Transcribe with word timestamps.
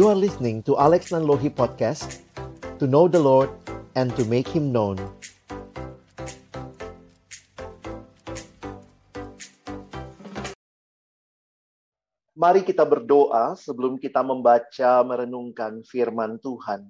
You 0.00 0.08
are 0.08 0.16
listening 0.16 0.64
to 0.64 0.80
Alex 0.80 1.12
Nanlohi 1.12 1.52
Podcast 1.52 2.24
To 2.80 2.88
know 2.88 3.04
the 3.04 3.20
Lord 3.20 3.52
and 3.92 4.08
to 4.16 4.24
make 4.24 4.48
Him 4.48 4.72
known 4.72 4.96
Mari 12.32 12.64
kita 12.64 12.80
berdoa 12.88 13.52
sebelum 13.60 14.00
kita 14.00 14.24
membaca 14.24 15.04
merenungkan 15.04 15.84
firman 15.84 16.40
Tuhan. 16.40 16.88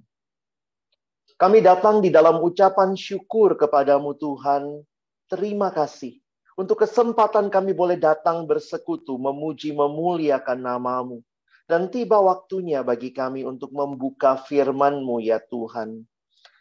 Kami 1.34 1.58
datang 1.66 1.98
di 1.98 2.14
dalam 2.14 2.38
ucapan 2.38 2.94
syukur 2.94 3.58
kepadamu 3.58 4.14
Tuhan. 4.14 4.86
Terima 5.26 5.74
kasih 5.74 6.14
untuk 6.54 6.86
kesempatan 6.86 7.50
kami 7.50 7.74
boleh 7.74 7.98
datang 7.98 8.46
bersekutu, 8.46 9.18
memuji, 9.18 9.74
memuliakan 9.74 10.62
namamu. 10.62 11.26
Dan 11.70 11.86
tiba 11.94 12.18
waktunya 12.18 12.82
bagi 12.82 13.14
kami 13.14 13.46
untuk 13.46 13.70
membuka 13.70 14.34
firman-Mu 14.34 15.22
ya 15.22 15.38
Tuhan. 15.38 16.02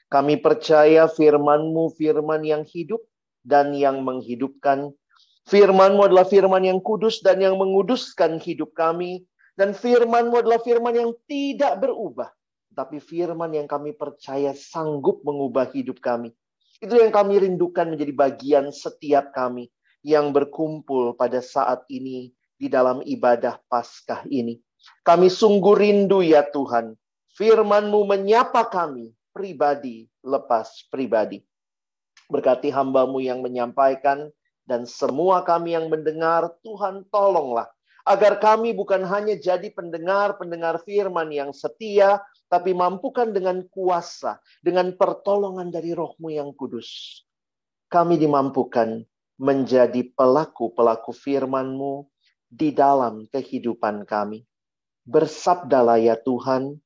Kami 0.06 0.38
percaya 0.38 1.10
firman-Mu 1.10 1.98
firman 1.98 2.46
yang 2.46 2.62
hidup 2.62 3.02
dan 3.42 3.74
yang 3.74 4.06
menghidupkan 4.06 4.94
Firmanmu 5.50 6.06
adalah 6.06 6.30
firman 6.30 6.62
yang 6.62 6.78
kudus 6.78 7.26
dan 7.26 7.42
yang 7.42 7.58
menguduskan 7.58 8.38
hidup 8.38 8.78
kami. 8.78 9.26
Dan 9.58 9.74
firmanmu 9.74 10.46
adalah 10.46 10.62
firman 10.62 10.94
yang 10.94 11.12
tidak 11.26 11.82
berubah. 11.82 12.30
Tapi 12.78 13.02
firman 13.02 13.52
yang 13.58 13.66
kami 13.66 13.98
percaya 13.98 14.54
sanggup 14.54 15.26
mengubah 15.26 15.74
hidup 15.74 16.00
kami. 16.06 16.32
Itu 16.78 16.96
yang 16.96 17.10
kami 17.10 17.42
rindukan 17.42 17.90
menjadi 17.92 18.14
bagian 18.14 18.66
setiap 18.70 19.34
kami 19.34 19.74
yang 20.06 20.32
berkumpul 20.32 21.18
pada 21.18 21.42
saat 21.44 21.84
ini 21.92 22.32
di 22.56 22.70
dalam 22.70 23.02
ibadah 23.02 23.58
Paskah 23.68 24.30
ini. 24.30 24.62
Kami 25.04 25.28
sungguh 25.28 25.76
rindu 25.76 26.22
ya 26.22 26.46
Tuhan. 26.48 26.96
Firmanmu 27.36 28.04
menyapa 28.04 28.68
kami 28.68 29.16
pribadi 29.32 30.10
lepas 30.26 30.86
pribadi. 30.92 31.40
Berkati 32.30 32.70
hambamu 32.70 33.24
yang 33.24 33.42
menyampaikan, 33.42 34.30
dan 34.70 34.86
semua 34.86 35.42
kami 35.42 35.74
yang 35.74 35.90
mendengar, 35.90 36.54
Tuhan 36.62 37.02
tolonglah. 37.10 37.66
Agar 38.06 38.38
kami 38.38 38.74
bukan 38.78 39.02
hanya 39.02 39.34
jadi 39.34 39.74
pendengar-pendengar 39.74 40.86
firman 40.86 41.34
yang 41.34 41.50
setia, 41.50 42.22
tapi 42.46 42.78
mampukan 42.78 43.34
dengan 43.34 43.66
kuasa, 43.74 44.38
dengan 44.62 44.94
pertolongan 44.94 45.74
dari 45.74 45.94
rohmu 45.98 46.30
yang 46.30 46.54
kudus. 46.54 47.22
Kami 47.90 48.22
dimampukan 48.22 49.02
menjadi 49.42 50.06
pelaku-pelaku 50.14 51.18
firman-Mu 51.18 52.06
di 52.46 52.70
dalam 52.70 53.26
kehidupan 53.26 54.06
kami. 54.06 54.46
Bersabdalah 55.10 55.98
ya 55.98 56.14
Tuhan, 56.22 56.78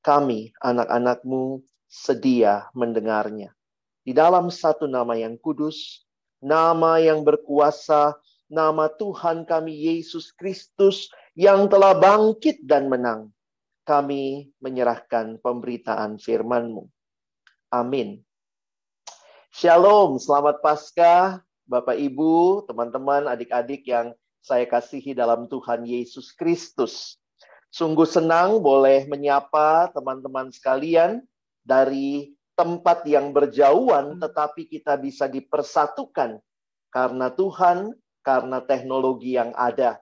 kami 0.00 0.56
anak-anak-Mu 0.64 1.60
sedia 1.84 2.72
mendengarnya. 2.72 3.52
Di 4.00 4.16
dalam 4.16 4.48
satu 4.48 4.88
nama 4.88 5.12
yang 5.12 5.36
kudus, 5.36 6.08
nama 6.40 6.96
yang 6.96 7.20
berkuasa, 7.20 8.16
nama 8.48 8.88
Tuhan 8.88 9.44
kami 9.44 9.76
Yesus 9.92 10.32
Kristus 10.32 11.12
yang 11.36 11.68
telah 11.68 11.92
bangkit 11.92 12.64
dan 12.64 12.88
menang. 12.88 13.28
Kami 13.84 14.56
menyerahkan 14.56 15.36
pemberitaan 15.44 16.16
firman-Mu. 16.16 16.88
Amin. 17.76 18.24
Shalom, 19.52 20.16
selamat 20.16 20.64
Paskah, 20.64 21.44
Bapak 21.68 22.00
Ibu, 22.00 22.64
teman-teman, 22.64 23.28
adik-adik 23.28 23.84
yang 23.84 24.16
saya 24.40 24.64
kasihi 24.64 25.12
dalam 25.12 25.44
Tuhan 25.44 25.84
Yesus 25.84 26.32
Kristus. 26.32 27.20
Sungguh 27.76 28.08
senang 28.08 28.64
boleh 28.64 29.04
menyapa 29.04 29.92
teman-teman 29.92 30.48
sekalian 30.48 31.20
dari 31.60 32.32
tempat 32.56 33.04
yang 33.04 33.36
berjauhan, 33.36 34.16
hmm. 34.16 34.20
tetapi 34.24 34.64
kita 34.64 34.96
bisa 34.96 35.28
dipersatukan 35.28 36.40
karena 36.88 37.28
Tuhan, 37.36 37.92
karena 38.24 38.64
teknologi 38.64 39.36
yang 39.36 39.52
ada. 39.52 40.00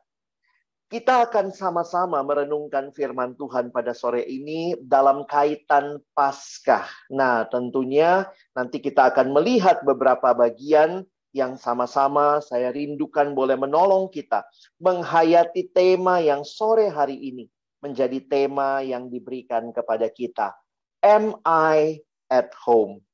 Kita 0.86 1.26
akan 1.26 1.50
sama-sama 1.50 2.22
merenungkan 2.22 2.94
firman 2.94 3.34
Tuhan 3.34 3.74
pada 3.74 3.90
sore 3.90 4.22
ini 4.22 4.78
dalam 4.78 5.26
kaitan 5.26 5.98
Paskah. 6.14 6.86
Nah, 7.10 7.42
tentunya 7.50 8.22
nanti 8.54 8.78
kita 8.78 9.10
akan 9.10 9.34
melihat 9.34 9.82
beberapa 9.82 10.30
bagian 10.30 11.02
yang 11.34 11.58
sama-sama 11.58 12.38
saya 12.38 12.70
rindukan 12.70 13.34
boleh 13.34 13.58
menolong 13.58 14.06
kita 14.14 14.46
menghayati 14.78 15.74
tema 15.74 16.22
yang 16.22 16.46
sore 16.46 16.86
hari 16.86 17.18
ini 17.18 17.50
menjadi 17.84 18.16
tema 18.24 18.80
yang 18.80 19.12
diberikan 19.12 19.68
kepada 19.76 20.08
kita. 20.08 20.56
Am 21.04 21.36
I 21.44 22.00
at 22.32 22.48
home. 22.64 23.04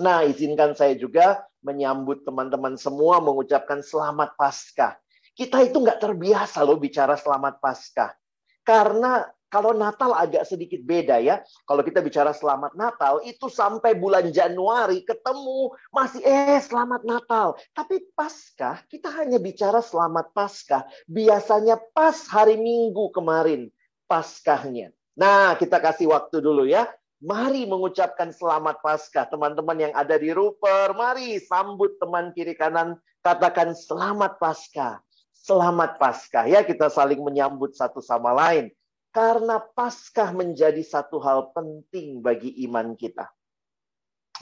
Nah, 0.00 0.24
izinkan 0.24 0.72
saya 0.72 0.96
juga 0.96 1.44
menyambut 1.60 2.24
teman-teman 2.24 2.80
semua 2.80 3.20
mengucapkan 3.20 3.84
selamat 3.84 4.32
Paskah. 4.40 4.96
Kita 5.36 5.60
itu 5.60 5.76
nggak 5.76 6.00
terbiasa 6.00 6.64
loh 6.64 6.80
bicara 6.80 7.20
selamat 7.20 7.60
Paskah. 7.60 8.16
Karena 8.64 9.28
kalau 9.50 9.74
Natal 9.74 10.14
agak 10.14 10.46
sedikit 10.46 10.78
beda 10.80 11.18
ya. 11.18 11.42
Kalau 11.66 11.82
kita 11.82 11.98
bicara 12.00 12.30
selamat 12.30 12.78
Natal, 12.78 13.18
itu 13.26 13.50
sampai 13.50 13.98
bulan 13.98 14.30
Januari 14.30 15.02
ketemu 15.02 15.74
masih 15.90 16.22
eh 16.22 16.62
selamat 16.62 17.02
Natal. 17.02 17.58
Tapi 17.74 18.08
Paskah, 18.14 18.86
kita 18.86 19.10
hanya 19.10 19.42
bicara 19.42 19.82
selamat 19.82 20.30
Paskah. 20.32 20.86
Biasanya 21.10 21.82
pas 21.92 22.14
hari 22.30 22.56
Minggu 22.56 23.10
kemarin 23.10 23.68
Paskahnya. 24.10 24.90
Nah, 25.14 25.54
kita 25.54 25.78
kasih 25.78 26.10
waktu 26.10 26.42
dulu 26.42 26.66
ya. 26.66 26.90
Mari 27.22 27.62
mengucapkan 27.70 28.34
selamat 28.34 28.82
Paskah. 28.82 29.30
Teman-teman 29.30 29.78
yang 29.78 29.94
ada 29.94 30.18
di 30.18 30.34
Ruper, 30.34 30.90
mari 30.98 31.38
sambut 31.38 31.94
teman 32.02 32.34
kiri 32.34 32.58
kanan. 32.58 32.98
Katakan 33.22 33.70
selamat 33.76 34.42
Paskah. 34.42 34.98
Selamat 35.30 36.00
Paskah. 36.02 36.50
Ya, 36.50 36.66
kita 36.66 36.90
saling 36.90 37.22
menyambut 37.22 37.78
satu 37.78 38.02
sama 38.02 38.34
lain. 38.34 38.74
Karena 39.14 39.62
Paskah 39.62 40.34
menjadi 40.34 40.80
satu 40.82 41.22
hal 41.22 41.54
penting 41.54 42.18
bagi 42.18 42.50
iman 42.66 42.98
kita. 42.98 43.30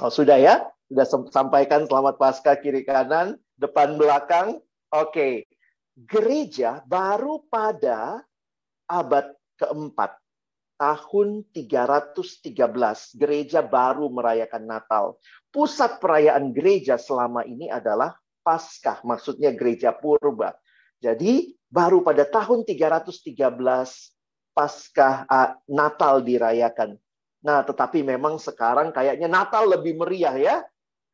Oh, 0.00 0.08
sudah 0.08 0.38
ya? 0.40 0.64
Sudah 0.88 1.28
sampaikan 1.28 1.84
selamat 1.84 2.16
Paskah 2.16 2.56
kiri 2.56 2.86
kanan, 2.86 3.36
depan 3.60 4.00
belakang. 4.00 4.62
Oke. 4.94 5.44
Gereja 5.98 6.80
baru 6.86 7.42
pada 7.50 8.22
abad 8.86 9.38
keempat 9.58 10.16
tahun 10.78 11.42
313 11.50 12.54
gereja 13.19 13.60
baru 13.60 14.06
merayakan 14.08 14.64
Natal. 14.64 15.19
Pusat 15.50 15.98
perayaan 15.98 16.54
gereja 16.54 16.94
selama 16.94 17.42
ini 17.42 17.66
adalah 17.66 18.14
Paskah, 18.47 19.02
maksudnya 19.04 19.52
gereja 19.52 19.92
purba. 19.92 20.54
Jadi 21.02 21.52
baru 21.68 22.00
pada 22.00 22.24
tahun 22.24 22.64
313 22.64 23.36
Paskah 24.56 25.14
uh, 25.28 25.50
Natal 25.68 26.24
dirayakan. 26.24 26.97
Nah, 27.38 27.62
tetapi 27.62 28.02
memang 28.02 28.41
sekarang 28.41 28.91
kayaknya 28.91 29.30
Natal 29.30 29.68
lebih 29.68 29.98
meriah 29.98 30.34
ya. 30.34 30.56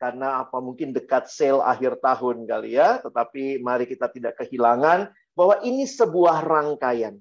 Karena 0.00 0.44
apa 0.44 0.60
mungkin 0.60 0.92
dekat 0.92 1.28
sale 1.32 1.60
akhir 1.64 2.00
tahun 2.00 2.48
kali 2.48 2.76
ya. 2.76 3.00
Tetapi 3.04 3.60
mari 3.60 3.84
kita 3.84 4.08
tidak 4.08 4.40
kehilangan 4.40 5.12
bahwa 5.36 5.60
ini 5.60 5.84
sebuah 5.84 6.44
rangkaian 6.44 7.20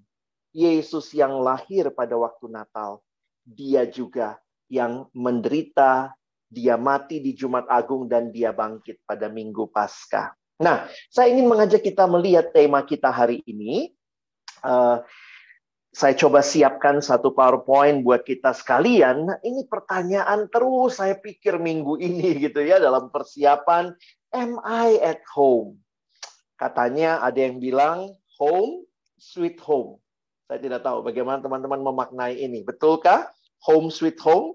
Yesus 0.53 1.09
yang 1.17 1.41
lahir 1.41 1.89
pada 1.91 2.13
waktu 2.13 2.45
Natal, 2.47 3.01
dia 3.41 3.89
juga 3.89 4.37
yang 4.69 5.09
menderita, 5.11 6.13
dia 6.47 6.77
mati 6.77 7.17
di 7.17 7.33
Jumat 7.33 7.65
Agung 7.65 8.05
dan 8.05 8.29
dia 8.29 8.53
bangkit 8.53 9.01
pada 9.03 9.27
Minggu 9.27 9.67
Paskah. 9.73 10.37
Nah, 10.61 10.85
saya 11.09 11.33
ingin 11.33 11.49
mengajak 11.49 11.81
kita 11.81 12.05
melihat 12.05 12.53
tema 12.53 12.85
kita 12.85 13.09
hari 13.09 13.41
ini. 13.49 13.97
Uh, 14.61 15.01
saya 15.93 16.17
coba 16.17 16.41
siapkan 16.41 17.01
satu 17.01 17.33
PowerPoint 17.33 18.01
buat 18.01 18.25
kita 18.25 18.53
sekalian. 18.53 19.29
Nah, 19.29 19.37
ini 19.45 19.65
pertanyaan 19.65 20.49
terus 20.49 20.97
saya 21.01 21.17
pikir 21.17 21.61
minggu 21.61 21.97
ini 22.01 22.37
gitu 22.49 22.61
ya 22.65 22.81
dalam 22.81 23.09
persiapan 23.13 23.93
Am 24.33 24.57
I 24.65 24.97
at 25.01 25.21
home? 25.29 25.77
Katanya 26.57 27.21
ada 27.21 27.37
yang 27.37 27.61
bilang 27.61 28.17
home 28.41 28.89
sweet 29.21 29.61
home. 29.61 30.02
Saya 30.53 30.69
tidak 30.69 30.85
tahu 30.85 31.01
bagaimana 31.01 31.41
teman-teman 31.41 31.81
memaknai 31.81 32.37
ini. 32.37 32.61
Betulkah 32.61 33.25
home 33.65 33.89
sweet 33.89 34.21
home? 34.21 34.53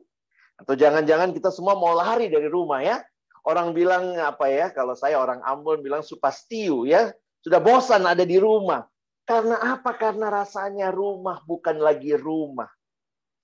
Atau 0.55 0.79
jangan-jangan 0.79 1.35
kita 1.35 1.51
semua 1.51 1.75
mau 1.75 1.91
lari 1.91 2.31
dari 2.31 2.47
rumah 2.47 2.79
ya? 2.79 3.03
Orang 3.43 3.75
bilang 3.75 4.15
apa 4.15 4.47
ya? 4.47 4.71
Kalau 4.71 4.95
saya 4.95 5.19
orang 5.19 5.43
Ambon 5.43 5.83
bilang 5.83 6.07
supastiu 6.07 6.87
ya. 6.87 7.11
Sudah 7.43 7.59
bosan 7.59 8.07
ada 8.07 8.23
di 8.23 8.39
rumah. 8.39 8.87
Karena 9.27 9.59
apa? 9.75 9.91
Karena 9.99 10.31
rasanya 10.31 10.95
rumah 10.95 11.43
bukan 11.43 11.83
lagi 11.83 12.15
rumah. 12.15 12.71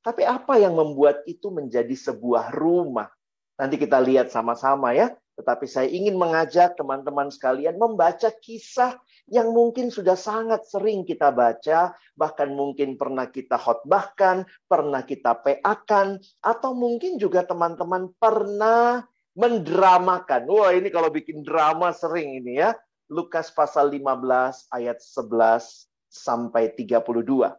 Tapi 0.07 0.23
apa 0.23 0.55
yang 0.55 0.79
membuat 0.79 1.27
itu 1.27 1.51
menjadi 1.51 1.99
sebuah 1.99 2.55
rumah? 2.55 3.11
Nanti 3.59 3.83
kita 3.83 3.99
lihat 3.99 4.31
sama-sama 4.31 4.95
ya. 4.95 5.11
Tetapi 5.35 5.67
saya 5.67 5.91
ingin 5.91 6.15
mengajak 6.15 6.79
teman-teman 6.79 7.35
sekalian 7.35 7.75
membaca 7.75 8.31
kisah 8.31 8.95
yang 9.29 9.57
mungkin 9.57 9.89
sudah 9.89 10.17
sangat 10.17 10.69
sering 10.69 11.09
kita 11.09 11.33
baca, 11.33 11.97
bahkan 12.13 12.53
mungkin 12.53 13.01
pernah 13.01 13.33
kita 13.33 13.57
khotbahkan, 13.57 14.45
pernah 14.69 15.03
kita 15.05 15.41
PA-kan, 15.41 16.21
atau 16.45 16.77
mungkin 16.77 17.17
juga 17.17 17.45
teman-teman 17.49 18.13
pernah 18.21 19.01
mendramakan. 19.35 20.45
Wah 20.47 20.71
ini 20.77 20.93
kalau 20.93 21.09
bikin 21.09 21.41
drama 21.43 21.91
sering 21.91 22.45
ini 22.45 22.61
ya. 22.61 22.77
Lukas 23.13 23.53
pasal 23.53 23.93
15 23.93 24.73
ayat 24.73 24.99
11 25.01 25.89
sampai 26.09 26.73
32. 26.73 27.53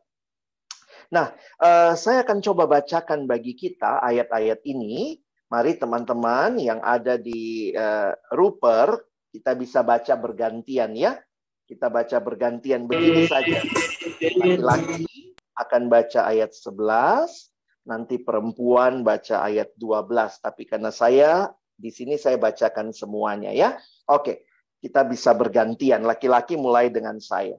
Nah, 1.13 1.27
uh, 1.61 1.93
saya 1.93 2.25
akan 2.25 2.41
coba 2.41 2.65
bacakan 2.65 3.29
bagi 3.29 3.53
kita 3.53 4.01
ayat-ayat 4.01 4.65
ini. 4.65 5.21
Mari 5.45 5.77
teman-teman 5.77 6.57
yang 6.57 6.81
ada 6.81 7.21
di 7.21 7.69
uh, 7.77 8.09
Ruper, 8.33 8.97
kita 9.29 9.53
bisa 9.53 9.85
baca 9.85 10.17
bergantian 10.17 10.97
ya. 10.97 11.13
Kita 11.65 11.89
baca 11.89 12.17
bergantian 12.21 12.85
begini 12.85 13.25
saja. 13.25 13.65
Laki-laki 14.61 15.33
akan 15.57 15.89
baca 15.89 16.29
ayat 16.29 16.53
11, 16.53 17.89
nanti 17.89 18.21
perempuan 18.21 19.01
baca 19.01 19.41
ayat 19.41 19.73
12. 19.81 20.45
Tapi 20.45 20.63
karena 20.69 20.93
saya 20.93 21.49
di 21.73 21.89
sini 21.89 22.21
saya 22.21 22.37
bacakan 22.37 22.93
semuanya 22.93 23.49
ya. 23.49 23.75
Oke, 24.05 24.45
kita 24.77 25.01
bisa 25.09 25.33
bergantian. 25.33 26.05
Laki-laki 26.05 26.53
mulai 26.53 26.93
dengan 26.93 27.17
saya. 27.17 27.57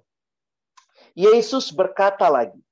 Yesus 1.18 1.74
berkata 1.74 2.30
lagi, 2.30 2.62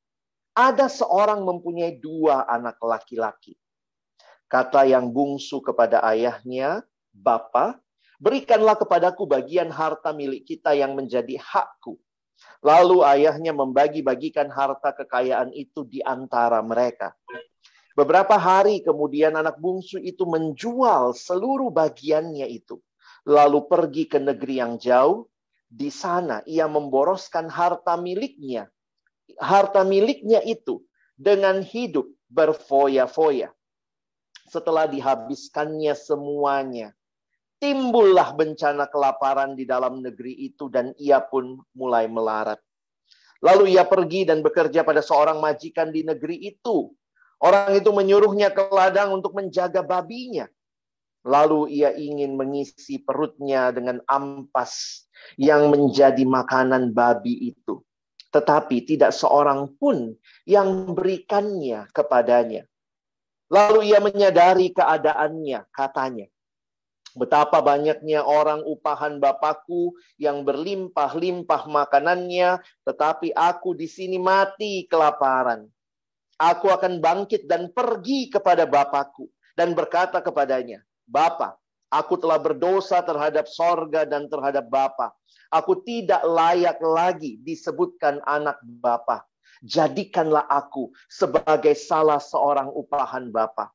ada 0.54 0.86
seorang 0.86 1.42
mempunyai 1.42 1.98
dua 1.98 2.46
anak 2.46 2.78
laki-laki. 2.78 3.58
Kata 4.46 4.86
yang 4.86 5.10
bungsu 5.10 5.58
kepada 5.58 5.98
ayahnya, 6.06 6.86
Bapa, 7.10 7.83
berikanlah 8.22 8.78
kepadaku 8.78 9.24
bagian 9.26 9.70
harta 9.70 10.10
milik 10.14 10.44
kita 10.44 10.74
yang 10.74 10.98
menjadi 10.98 11.38
hakku. 11.38 11.98
Lalu 12.64 13.04
ayahnya 13.04 13.54
membagi-bagikan 13.54 14.50
harta 14.50 14.92
kekayaan 14.92 15.54
itu 15.54 15.86
di 15.86 16.02
antara 16.02 16.60
mereka. 16.60 17.14
Beberapa 17.94 18.34
hari 18.34 18.82
kemudian 18.82 19.38
anak 19.38 19.56
bungsu 19.62 20.02
itu 20.02 20.26
menjual 20.26 21.14
seluruh 21.14 21.70
bagiannya 21.70 22.50
itu. 22.50 22.82
Lalu 23.24 23.70
pergi 23.70 24.04
ke 24.10 24.18
negeri 24.18 24.54
yang 24.58 24.76
jauh. 24.76 25.30
Di 25.74 25.90
sana 25.90 26.42
ia 26.46 26.70
memboroskan 26.70 27.50
harta 27.50 27.98
miliknya 27.98 28.70
harta 29.38 29.82
miliknya 29.82 30.42
itu 30.44 30.82
dengan 31.14 31.62
hidup 31.62 32.08
berfoya-foya. 32.28 33.52
Setelah 34.50 34.86
dihabiskannya 34.86 35.94
semuanya, 35.96 36.92
timbullah 37.64 38.36
bencana 38.36 38.84
kelaparan 38.92 39.56
di 39.56 39.64
dalam 39.64 40.04
negeri 40.04 40.36
itu 40.52 40.68
dan 40.68 40.92
ia 41.00 41.24
pun 41.24 41.56
mulai 41.72 42.04
melarat. 42.04 42.60
Lalu 43.40 43.72
ia 43.72 43.88
pergi 43.88 44.28
dan 44.28 44.44
bekerja 44.44 44.84
pada 44.84 45.00
seorang 45.00 45.40
majikan 45.40 45.88
di 45.88 46.04
negeri 46.04 46.44
itu. 46.44 46.92
Orang 47.40 47.72
itu 47.72 47.88
menyuruhnya 47.88 48.52
ke 48.52 48.68
ladang 48.68 49.16
untuk 49.16 49.32
menjaga 49.32 49.80
babinya. 49.80 50.44
Lalu 51.24 51.80
ia 51.80 51.96
ingin 51.96 52.36
mengisi 52.36 53.00
perutnya 53.00 53.72
dengan 53.72 54.04
ampas 54.04 55.04
yang 55.40 55.72
menjadi 55.72 56.20
makanan 56.28 56.92
babi 56.92 57.48
itu 57.56 57.80
tetapi 58.34 58.82
tidak 58.82 59.14
seorang 59.14 59.70
pun 59.78 60.10
yang 60.42 60.66
memberikannya 60.66 61.86
kepadanya. 61.94 62.66
Lalu 63.46 63.94
ia 63.94 64.02
menyadari 64.02 64.74
keadaannya, 64.74 65.70
katanya, 65.70 66.26
Betapa 67.14 67.62
banyaknya 67.62 68.26
orang 68.26 68.66
upahan 68.66 69.22
Bapakku 69.22 69.94
yang 70.18 70.42
berlimpah-limpah 70.42 71.70
makanannya, 71.70 72.58
tetapi 72.82 73.30
aku 73.30 73.78
di 73.78 73.86
sini 73.86 74.18
mati 74.18 74.90
kelaparan. 74.90 75.70
Aku 76.34 76.74
akan 76.74 76.98
bangkit 76.98 77.46
dan 77.46 77.70
pergi 77.70 78.26
kepada 78.26 78.66
Bapakku 78.66 79.30
dan 79.54 79.78
berkata 79.78 80.18
kepadanya, 80.18 80.82
Bapa, 81.06 81.54
aku 81.86 82.18
telah 82.18 82.42
berdosa 82.42 82.98
terhadap 83.06 83.46
sorga 83.46 84.02
dan 84.02 84.26
terhadap 84.26 84.66
Bapa. 84.66 85.14
Aku 85.54 85.86
tidak 85.86 86.26
layak 86.26 86.82
lagi 86.82 87.38
disebutkan 87.46 88.18
anak 88.26 88.58
Bapa. 88.66 89.22
Jadikanlah 89.62 90.50
aku 90.50 90.90
sebagai 91.06 91.78
salah 91.78 92.18
seorang 92.18 92.74
upahan 92.74 93.30
Bapa. 93.30 93.70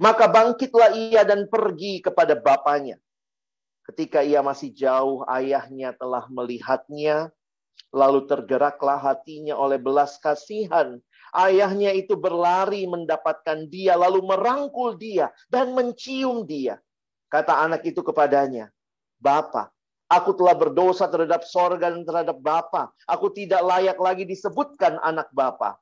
Maka 0.00 0.28
bangkitlah 0.28 0.94
ia 0.96 1.22
dan 1.22 1.46
pergi 1.48 2.00
kepada 2.04 2.36
bapaknya. 2.38 2.98
Ketika 3.82 4.22
ia 4.22 4.40
masih 4.40 4.70
jauh, 4.72 5.26
ayahnya 5.26 5.92
telah 5.98 6.26
melihatnya, 6.30 7.34
lalu 7.90 8.24
tergeraklah 8.30 8.98
hatinya 8.98 9.58
oleh 9.58 9.76
belas 9.76 10.16
kasihan. 10.22 11.02
Ayahnya 11.32 11.96
itu 11.96 12.12
berlari 12.14 12.84
mendapatkan 12.84 13.66
dia, 13.72 13.96
lalu 13.96 14.22
merangkul 14.22 14.94
dia 15.00 15.32
dan 15.48 15.72
mencium 15.72 16.44
dia. 16.44 16.78
Kata 17.32 17.64
anak 17.64 17.88
itu 17.88 18.04
kepadanya, 18.04 18.68
Bapak, 19.16 19.72
Aku 20.12 20.36
telah 20.36 20.52
berdosa 20.52 21.08
terhadap 21.08 21.40
sorga 21.48 21.88
dan 21.88 22.04
terhadap 22.04 22.36
Bapa. 22.36 22.92
Aku 23.08 23.32
tidak 23.32 23.64
layak 23.64 23.96
lagi 23.96 24.28
disebutkan 24.28 25.00
anak 25.00 25.32
Bapa. 25.32 25.80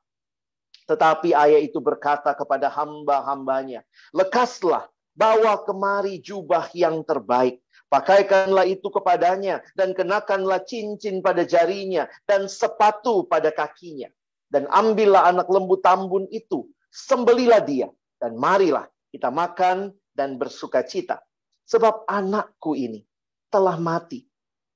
Tetapi 0.91 1.31
ayah 1.31 1.63
itu 1.63 1.79
berkata 1.79 2.35
kepada 2.35 2.67
hamba-hambanya, 2.67 3.79
Lekaslah, 4.11 4.91
bawa 5.15 5.63
kemari 5.63 6.19
jubah 6.19 6.67
yang 6.75 6.99
terbaik. 7.07 7.63
Pakaikanlah 7.87 8.67
itu 8.67 8.91
kepadanya 8.91 9.63
dan 9.75 9.95
kenakanlah 9.95 10.63
cincin 10.67 11.23
pada 11.23 11.47
jarinya 11.47 12.11
dan 12.27 12.51
sepatu 12.51 13.23
pada 13.23 13.55
kakinya. 13.55 14.11
Dan 14.51 14.67
ambillah 14.67 15.31
anak 15.31 15.47
lembu 15.47 15.79
tambun 15.79 16.27
itu, 16.27 16.67
sembelilah 16.91 17.63
dia 17.63 17.87
dan 18.19 18.35
marilah 18.35 18.91
kita 19.15 19.31
makan 19.31 19.95
dan 20.11 20.35
bersuka 20.35 20.83
cita. 20.83 21.23
Sebab 21.71 22.03
anakku 22.03 22.75
ini 22.75 23.07
telah 23.47 23.79
mati 23.79 24.27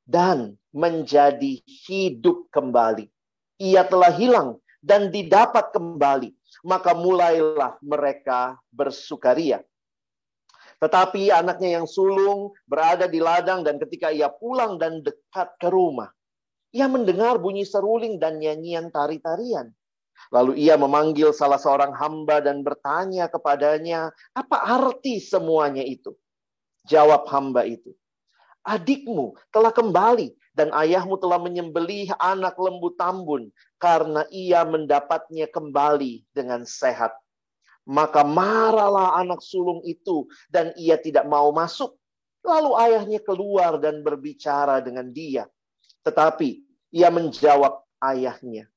dan 0.07 0.56
menjadi 0.71 1.59
hidup 1.88 2.47
kembali. 2.56 3.12
Ia 3.59 3.83
telah 3.83 4.12
hilang 4.15 4.59
dan 4.86 5.10
didapat 5.10 5.74
kembali. 5.74 6.30
Maka 6.62 6.94
mulailah 6.94 7.82
mereka 7.82 8.62
bersukaria. 8.70 9.66
Tetapi 10.78 11.34
anaknya 11.34 11.82
yang 11.82 11.88
sulung 11.90 12.54
berada 12.70 13.10
di 13.10 13.18
ladang 13.18 13.66
dan 13.66 13.82
ketika 13.82 14.14
ia 14.14 14.30
pulang 14.30 14.78
dan 14.78 15.02
dekat 15.02 15.50
ke 15.58 15.68
rumah, 15.74 16.14
ia 16.70 16.86
mendengar 16.86 17.42
bunyi 17.42 17.66
seruling 17.66 18.22
dan 18.22 18.38
nyanyian 18.38 18.94
tari-tarian. 18.94 19.74
Lalu 20.30 20.62
ia 20.62 20.75
memanggil 20.80 21.32
salah 21.36 21.60
seorang 21.60 21.96
hamba 21.96 22.39
dan 22.44 22.62
bertanya 22.62 23.27
kepadanya, 23.32 24.12
apa 24.36 24.58
arti 24.63 25.20
semuanya 25.20 25.84
itu? 25.84 26.15
Jawab 26.86 27.25
hamba 27.34 27.65
itu, 27.65 27.98
adikmu 28.62 29.34
telah 29.50 29.74
kembali 29.74 30.34
dan 30.55 30.71
ayahmu 30.71 31.19
telah 31.19 31.38
menyembelih 31.38 32.15
anak 32.17 32.55
lembu 32.55 32.95
tambun 32.95 33.51
karena 33.75 34.24
ia 34.31 34.63
mendapatnya 34.63 35.51
kembali 35.51 36.24
dengan 36.31 36.63
sehat. 36.63 37.12
Maka 37.85 38.25
marahlah 38.25 39.19
anak 39.19 39.43
sulung 39.43 39.83
itu 39.85 40.25
dan 40.50 40.74
ia 40.79 40.97
tidak 40.97 41.27
mau 41.27 41.51
masuk. 41.53 41.93
Lalu 42.41 42.71
ayahnya 42.81 43.19
keluar 43.21 43.77
dan 43.77 44.01
berbicara 44.01 44.81
dengan 44.81 45.12
dia. 45.12 45.45
Tetapi 46.01 46.63
ia 46.93 47.09
menjawab 47.12 47.83
ayahnya, 48.01 48.69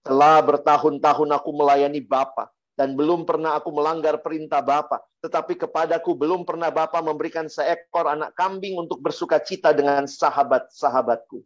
telah 0.00 0.40
bertahun-tahun 0.40 1.30
aku 1.32 1.50
melayani 1.52 2.00
Bapak 2.00 2.55
dan 2.76 2.92
belum 2.92 3.24
pernah 3.24 3.56
aku 3.56 3.72
melanggar 3.72 4.20
perintah 4.20 4.60
Bapa. 4.60 5.00
Tetapi 5.24 5.56
kepadaku 5.56 6.12
belum 6.12 6.44
pernah 6.44 6.68
Bapa 6.68 7.00
memberikan 7.00 7.48
seekor 7.48 8.06
anak 8.06 8.36
kambing 8.36 8.76
untuk 8.76 9.00
bersuka 9.00 9.40
cita 9.40 9.72
dengan 9.72 10.04
sahabat-sahabatku. 10.04 11.40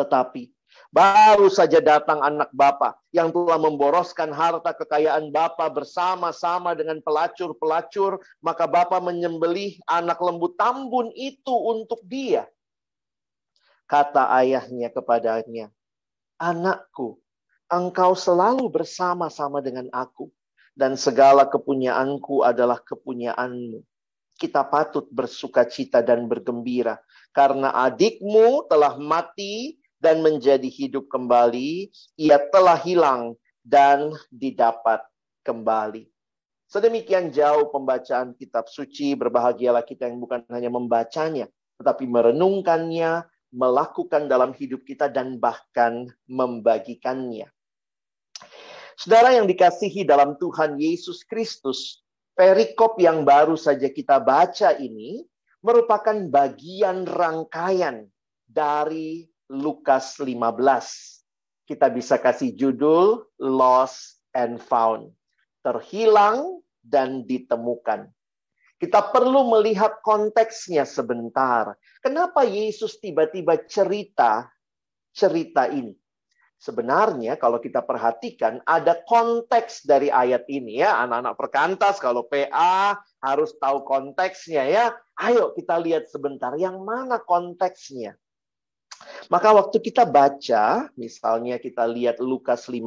Tetapi 0.00 0.48
baru 0.88 1.52
saja 1.52 1.78
datang 1.84 2.24
anak 2.24 2.48
Bapa 2.56 2.96
yang 3.12 3.28
telah 3.30 3.60
memboroskan 3.60 4.32
harta 4.32 4.72
kekayaan 4.72 5.28
Bapa 5.28 5.68
bersama-sama 5.68 6.72
dengan 6.72 7.04
pelacur-pelacur, 7.04 8.18
maka 8.40 8.64
Bapa 8.64 8.96
menyembelih 8.98 9.76
anak 9.84 10.18
lembu 10.24 10.56
tambun 10.56 11.12
itu 11.12 11.52
untuk 11.52 12.00
dia. 12.08 12.48
Kata 13.84 14.32
ayahnya 14.40 14.88
kepadanya, 14.88 15.68
"Anakku, 16.40 17.20
engkau 17.70 18.18
selalu 18.18 18.66
bersama-sama 18.68 19.62
dengan 19.62 19.86
aku, 19.94 20.26
dan 20.74 20.98
segala 20.98 21.46
kepunyaanku 21.46 22.42
adalah 22.42 22.82
kepunyaanmu. 22.82 23.80
Kita 24.34 24.66
patut 24.66 25.06
bersuka 25.12 25.62
cita 25.68 26.02
dan 26.02 26.26
bergembira, 26.26 26.98
karena 27.30 27.70
adikmu 27.86 28.66
telah 28.66 28.98
mati 28.98 29.78
dan 30.02 30.24
menjadi 30.24 30.66
hidup 30.66 31.06
kembali, 31.12 31.92
ia 32.18 32.40
telah 32.50 32.80
hilang 32.80 33.36
dan 33.62 34.10
didapat 34.32 35.04
kembali. 35.44 36.08
Sedemikian 36.70 37.34
jauh 37.34 37.68
pembacaan 37.68 38.32
kitab 38.38 38.70
suci, 38.70 39.12
berbahagialah 39.18 39.84
kita 39.84 40.06
yang 40.08 40.22
bukan 40.22 40.46
hanya 40.48 40.70
membacanya, 40.72 41.46
tetapi 41.82 42.06
merenungkannya, 42.06 43.26
melakukan 43.50 44.30
dalam 44.30 44.54
hidup 44.54 44.86
kita, 44.86 45.10
dan 45.10 45.36
bahkan 45.36 46.06
membagikannya. 46.30 47.50
Saudara 49.00 49.32
yang 49.32 49.48
dikasihi 49.48 50.04
dalam 50.04 50.36
Tuhan 50.36 50.76
Yesus 50.76 51.24
Kristus, 51.24 52.04
perikop 52.36 53.00
yang 53.00 53.24
baru 53.24 53.56
saja 53.56 53.88
kita 53.88 54.20
baca 54.20 54.76
ini 54.76 55.24
merupakan 55.64 56.12
bagian 56.28 57.08
rangkaian 57.08 58.04
dari 58.44 59.24
Lukas 59.48 60.20
15. 60.20 60.44
Kita 61.64 61.88
bisa 61.88 62.20
kasih 62.20 62.52
judul 62.52 63.24
Lost 63.40 64.20
and 64.36 64.60
Found 64.68 65.16
terhilang 65.64 66.60
dan 66.84 67.24
ditemukan. 67.24 68.04
Kita 68.76 69.00
perlu 69.16 69.48
melihat 69.48 70.04
konteksnya 70.04 70.84
sebentar. 70.84 71.72
Kenapa 72.04 72.44
Yesus 72.44 73.00
tiba-tiba 73.00 73.64
cerita 73.64 74.52
cerita 75.16 75.72
ini? 75.72 75.96
Sebenarnya 76.60 77.40
kalau 77.40 77.56
kita 77.56 77.80
perhatikan 77.80 78.60
ada 78.68 79.00
konteks 79.08 79.88
dari 79.88 80.12
ayat 80.12 80.44
ini 80.44 80.84
ya, 80.84 81.00
anak-anak 81.08 81.34
perkantas 81.40 81.96
kalau 81.96 82.28
PA 82.28 83.00
harus 83.24 83.56
tahu 83.56 83.80
konteksnya 83.88 84.68
ya. 84.68 84.92
Ayo 85.16 85.56
kita 85.56 85.80
lihat 85.80 86.12
sebentar 86.12 86.52
yang 86.60 86.84
mana 86.84 87.16
konteksnya. 87.16 88.12
Maka 89.32 89.56
waktu 89.56 89.80
kita 89.80 90.04
baca, 90.04 90.92
misalnya 91.00 91.56
kita 91.56 91.88
lihat 91.88 92.20
Lukas 92.20 92.68
15 92.68 92.84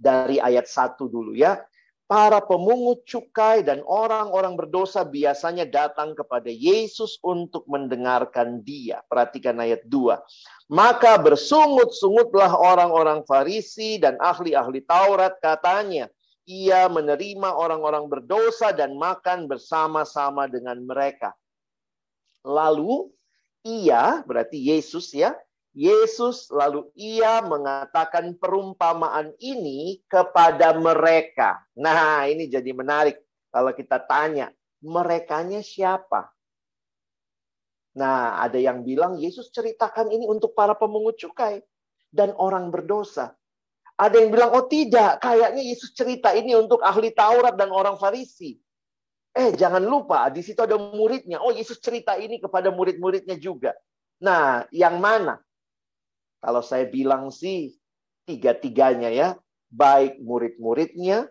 dari 0.00 0.40
ayat 0.40 0.64
1 0.64 0.96
dulu 0.96 1.36
ya 1.36 1.60
para 2.06 2.38
pemungut 2.38 3.02
cukai 3.02 3.66
dan 3.66 3.82
orang-orang 3.82 4.54
berdosa 4.54 5.02
biasanya 5.02 5.66
datang 5.66 6.14
kepada 6.14 6.46
Yesus 6.46 7.18
untuk 7.22 7.66
mendengarkan 7.66 8.62
dia. 8.62 9.02
Perhatikan 9.10 9.58
ayat 9.58 9.82
2. 9.90 10.70
Maka 10.70 11.18
bersungut-sungutlah 11.18 12.54
orang-orang 12.54 13.26
Farisi 13.26 13.98
dan 13.98 14.14
ahli-ahli 14.22 14.86
Taurat 14.86 15.34
katanya. 15.42 16.06
Ia 16.46 16.86
menerima 16.86 17.58
orang-orang 17.58 18.06
berdosa 18.06 18.70
dan 18.70 18.94
makan 18.94 19.50
bersama-sama 19.50 20.46
dengan 20.46 20.78
mereka. 20.78 21.34
Lalu 22.46 23.10
ia, 23.66 24.22
berarti 24.22 24.54
Yesus 24.54 25.10
ya, 25.10 25.34
Yesus 25.76 26.48
lalu 26.48 26.88
ia 26.96 27.44
mengatakan 27.44 28.32
perumpamaan 28.40 29.36
ini 29.36 30.00
kepada 30.08 30.72
mereka. 30.72 31.60
Nah, 31.76 32.24
ini 32.24 32.48
jadi 32.48 32.72
menarik 32.72 33.20
kalau 33.52 33.76
kita 33.76 34.00
tanya, 34.08 34.48
merekanya 34.80 35.60
siapa? 35.60 36.32
Nah, 38.00 38.40
ada 38.40 38.56
yang 38.56 38.88
bilang 38.88 39.20
Yesus 39.20 39.52
ceritakan 39.52 40.08
ini 40.08 40.24
untuk 40.24 40.56
para 40.56 40.72
pemungut 40.72 41.20
cukai 41.20 41.60
dan 42.08 42.32
orang 42.40 42.72
berdosa. 42.72 43.36
Ada 44.00 44.20
yang 44.20 44.32
bilang, 44.32 44.52
oh 44.56 44.64
tidak, 44.68 45.20
kayaknya 45.20 45.60
Yesus 45.60 45.92
cerita 45.92 46.32
ini 46.32 46.52
untuk 46.56 46.80
ahli 46.84 47.12
Taurat 47.12 47.52
dan 47.56 47.68
orang 47.68 48.00
Farisi. 48.00 48.56
Eh, 49.36 49.52
jangan 49.52 49.84
lupa, 49.84 50.32
di 50.32 50.40
situ 50.40 50.60
ada 50.64 50.76
muridnya. 50.80 51.40
Oh, 51.40 51.52
Yesus 51.52 51.80
cerita 51.80 52.16
ini 52.16 52.40
kepada 52.40 52.72
murid-muridnya 52.72 53.36
juga. 53.36 53.76
Nah, 54.20 54.64
yang 54.72 54.96
mana? 55.00 55.40
Kalau 56.40 56.62
saya 56.62 56.86
bilang 56.86 57.32
sih 57.32 57.74
tiga-tiganya 58.26 59.10
ya, 59.10 59.28
baik 59.70 60.22
murid-muridnya, 60.22 61.30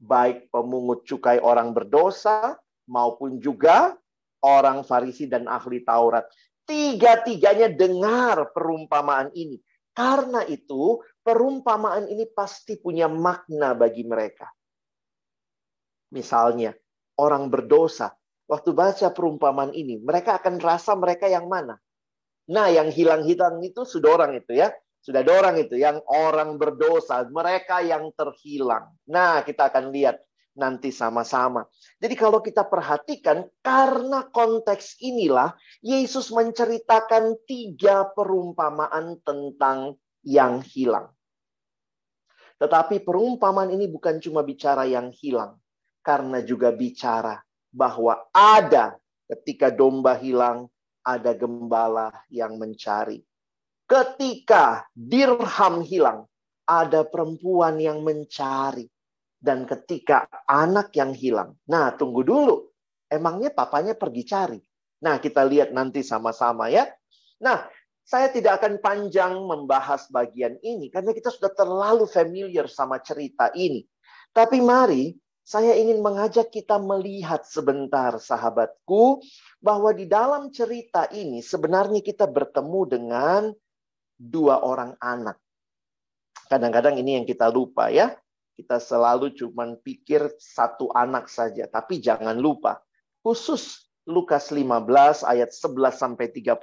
baik 0.00 0.50
pemungut 0.50 1.06
cukai 1.06 1.40
orang 1.40 1.72
berdosa, 1.72 2.58
maupun 2.86 3.42
juga 3.42 3.98
orang 4.42 4.86
Farisi 4.86 5.26
dan 5.26 5.50
ahli 5.50 5.82
Taurat. 5.82 6.26
Tiga-tiganya 6.66 7.70
dengar 7.70 8.50
perumpamaan 8.50 9.30
ini. 9.34 9.58
Karena 9.96 10.44
itu, 10.44 11.00
perumpamaan 11.24 12.10
ini 12.10 12.28
pasti 12.28 12.76
punya 12.76 13.08
makna 13.08 13.72
bagi 13.72 14.04
mereka. 14.04 14.50
Misalnya, 16.12 16.76
orang 17.16 17.48
berdosa, 17.48 18.12
waktu 18.44 18.76
baca 18.76 19.08
perumpamaan 19.14 19.72
ini, 19.72 19.96
mereka 20.02 20.36
akan 20.36 20.60
rasa 20.60 20.92
mereka 20.98 21.30
yang 21.30 21.48
mana? 21.48 21.80
Nah, 22.46 22.70
yang 22.70 22.94
hilang-hilang 22.94 23.58
itu 23.62 23.82
sudah 23.82 24.14
orang 24.14 24.38
itu 24.38 24.54
ya. 24.54 24.70
Sudah 25.02 25.22
ada 25.22 25.38
orang 25.38 25.62
itu 25.62 25.78
yang 25.78 26.02
orang 26.10 26.58
berdosa, 26.58 27.22
mereka 27.30 27.78
yang 27.78 28.10
terhilang. 28.18 28.90
Nah, 29.06 29.46
kita 29.46 29.70
akan 29.70 29.94
lihat 29.94 30.18
nanti 30.58 30.90
sama-sama. 30.90 31.62
Jadi 32.00 32.14
kalau 32.18 32.42
kita 32.42 32.66
perhatikan, 32.66 33.46
karena 33.62 34.26
konteks 34.26 34.98
inilah, 34.98 35.54
Yesus 35.84 36.32
menceritakan 36.34 37.38
tiga 37.46 38.10
perumpamaan 38.10 39.22
tentang 39.22 39.94
yang 40.26 40.58
hilang. 40.64 41.12
Tetapi 42.56 43.04
perumpamaan 43.04 43.68
ini 43.70 43.86
bukan 43.86 44.16
cuma 44.18 44.40
bicara 44.42 44.88
yang 44.88 45.12
hilang, 45.12 45.60
karena 46.00 46.40
juga 46.40 46.72
bicara 46.72 47.36
bahwa 47.68 48.26
ada 48.32 48.96
ketika 49.28 49.68
domba 49.68 50.16
hilang, 50.16 50.66
ada 51.06 51.30
gembala 51.38 52.10
yang 52.26 52.58
mencari. 52.58 53.22
Ketika 53.86 54.82
dirham 54.90 55.86
hilang, 55.86 56.26
ada 56.66 57.06
perempuan 57.06 57.78
yang 57.78 58.02
mencari. 58.02 58.90
Dan 59.36 59.62
ketika 59.62 60.26
anak 60.50 60.90
yang 60.98 61.14
hilang, 61.14 61.54
nah 61.70 61.94
tunggu 61.94 62.26
dulu, 62.26 62.66
emangnya 63.06 63.54
papanya 63.54 63.94
pergi 63.94 64.26
cari. 64.26 64.58
Nah 65.06 65.22
kita 65.22 65.46
lihat 65.46 65.70
nanti 65.70 66.02
sama-sama 66.02 66.66
ya. 66.66 66.88
Nah 67.44 67.68
saya 68.02 68.32
tidak 68.32 68.58
akan 68.62 68.82
panjang 68.82 69.38
membahas 69.38 70.08
bagian 70.10 70.58
ini 70.62 70.90
karena 70.90 71.14
kita 71.14 71.30
sudah 71.30 71.52
terlalu 71.52 72.08
familiar 72.10 72.66
sama 72.66 72.98
cerita 72.98 73.52
ini. 73.54 73.86
Tapi 74.34 74.58
mari 74.58 75.14
saya 75.46 75.78
ingin 75.78 76.02
mengajak 76.02 76.50
kita 76.50 76.74
melihat 76.82 77.46
sebentar, 77.46 78.18
sahabatku, 78.18 79.22
bahwa 79.62 79.94
di 79.94 80.02
dalam 80.10 80.50
cerita 80.50 81.06
ini 81.14 81.38
sebenarnya 81.38 82.02
kita 82.02 82.26
bertemu 82.26 82.80
dengan 82.90 83.42
dua 84.18 84.66
orang 84.66 84.98
anak. 84.98 85.38
Kadang-kadang 86.50 86.98
ini 86.98 87.22
yang 87.22 87.26
kita 87.30 87.46
lupa 87.46 87.94
ya. 87.94 88.18
Kita 88.58 88.82
selalu 88.82 89.38
cuma 89.38 89.70
pikir 89.78 90.34
satu 90.34 90.90
anak 90.90 91.30
saja, 91.30 91.70
tapi 91.70 92.02
jangan 92.02 92.34
lupa. 92.34 92.82
Khusus 93.22 93.86
Lukas 94.02 94.50
15 94.50 95.22
ayat 95.22 95.54
11 95.54 95.94
sampai 95.94 96.26
32 96.34 96.58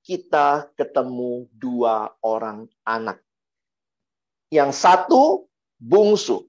kita 0.00 0.70
ketemu 0.80 1.44
dua 1.52 2.08
orang 2.24 2.70
anak. 2.88 3.20
Yang 4.48 4.70
satu 4.80 5.22
bungsu, 5.76 6.46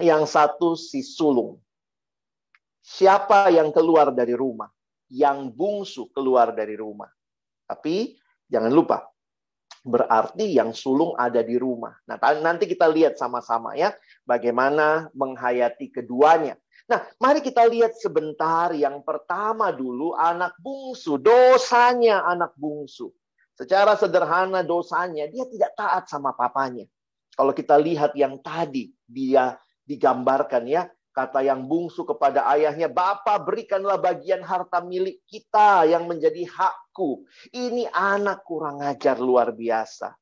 yang 0.00 0.24
satu 0.24 0.74
si 0.74 1.04
sulung. 1.04 1.60
Siapa 2.80 3.52
yang 3.52 3.70
keluar 3.70 4.10
dari 4.10 4.32
rumah? 4.34 4.68
Yang 5.10 5.38
bungsu 5.54 6.02
keluar 6.10 6.56
dari 6.56 6.74
rumah. 6.74 7.08
Tapi 7.68 8.18
jangan 8.50 8.72
lupa, 8.72 9.06
berarti 9.86 10.58
yang 10.58 10.74
sulung 10.74 11.14
ada 11.16 11.40
di 11.40 11.56
rumah. 11.56 11.94
Nah, 12.08 12.18
nanti 12.40 12.66
kita 12.66 12.90
lihat 12.90 13.16
sama-sama 13.16 13.78
ya, 13.78 13.94
bagaimana 14.26 15.08
menghayati 15.14 15.88
keduanya. 15.94 16.58
Nah, 16.90 17.06
mari 17.22 17.38
kita 17.38 17.62
lihat 17.70 17.94
sebentar 17.94 18.74
yang 18.74 19.06
pertama 19.06 19.70
dulu 19.70 20.18
anak 20.18 20.58
bungsu, 20.58 21.22
dosanya 21.22 22.26
anak 22.26 22.50
bungsu. 22.58 23.14
Secara 23.54 23.94
sederhana 23.94 24.66
dosanya, 24.66 25.30
dia 25.30 25.46
tidak 25.46 25.76
taat 25.78 26.08
sama 26.10 26.34
papanya. 26.34 26.88
Kalau 27.36 27.54
kita 27.54 27.78
lihat 27.78 28.16
yang 28.18 28.42
tadi, 28.42 28.90
dia 29.06 29.54
digambarkan 29.90 30.70
ya. 30.70 30.86
Kata 31.10 31.42
yang 31.42 31.66
bungsu 31.66 32.06
kepada 32.06 32.46
ayahnya, 32.54 32.86
Bapak 32.86 33.42
berikanlah 33.42 33.98
bagian 33.98 34.46
harta 34.46 34.78
milik 34.78 35.18
kita 35.26 35.82
yang 35.90 36.06
menjadi 36.06 36.46
hakku. 36.46 37.26
Ini 37.50 37.90
anak 37.90 38.46
kurang 38.46 38.78
ajar 38.78 39.18
luar 39.18 39.50
biasa. 39.50 40.14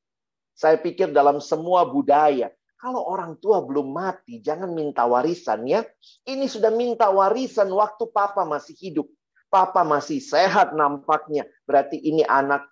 Saya 0.56 0.80
pikir 0.80 1.12
dalam 1.12 1.44
semua 1.44 1.84
budaya, 1.84 2.48
kalau 2.80 3.04
orang 3.04 3.37
tua 3.42 3.58
belum 3.60 3.90
mati, 3.90 4.38
jangan 4.38 4.70
minta 4.70 5.02
warisan 5.02 5.66
ya. 5.66 5.82
Ini 6.25 6.46
sudah 6.46 6.70
minta 6.70 7.12
warisan 7.12 7.68
waktu 7.75 8.06
papa 8.08 8.46
masih 8.48 8.75
hidup. 8.78 9.06
Papa 9.52 9.84
masih 9.84 10.22
sehat 10.22 10.72
nampaknya. 10.78 11.44
Berarti 11.66 12.00
ini 12.00 12.22
anak 12.22 12.64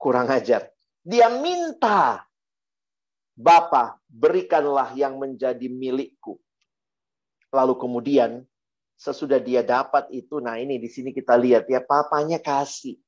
kurang 0.00 0.32
ajar. 0.32 0.72
Dia 1.04 1.28
minta 1.28 2.24
Bapa, 3.32 3.96
berikanlah 4.12 4.92
yang 4.92 5.16
menjadi 5.16 5.64
milikku. 5.68 6.36
Lalu 7.52 7.74
kemudian 7.80 8.44
sesudah 8.96 9.40
dia 9.40 9.64
dapat 9.64 10.08
itu, 10.12 10.38
nah 10.38 10.60
ini 10.60 10.76
di 10.76 10.88
sini 10.88 11.10
kita 11.16 11.36
lihat 11.36 11.68
ya, 11.68 11.80
papanya 11.80 12.38
kasih. 12.38 13.00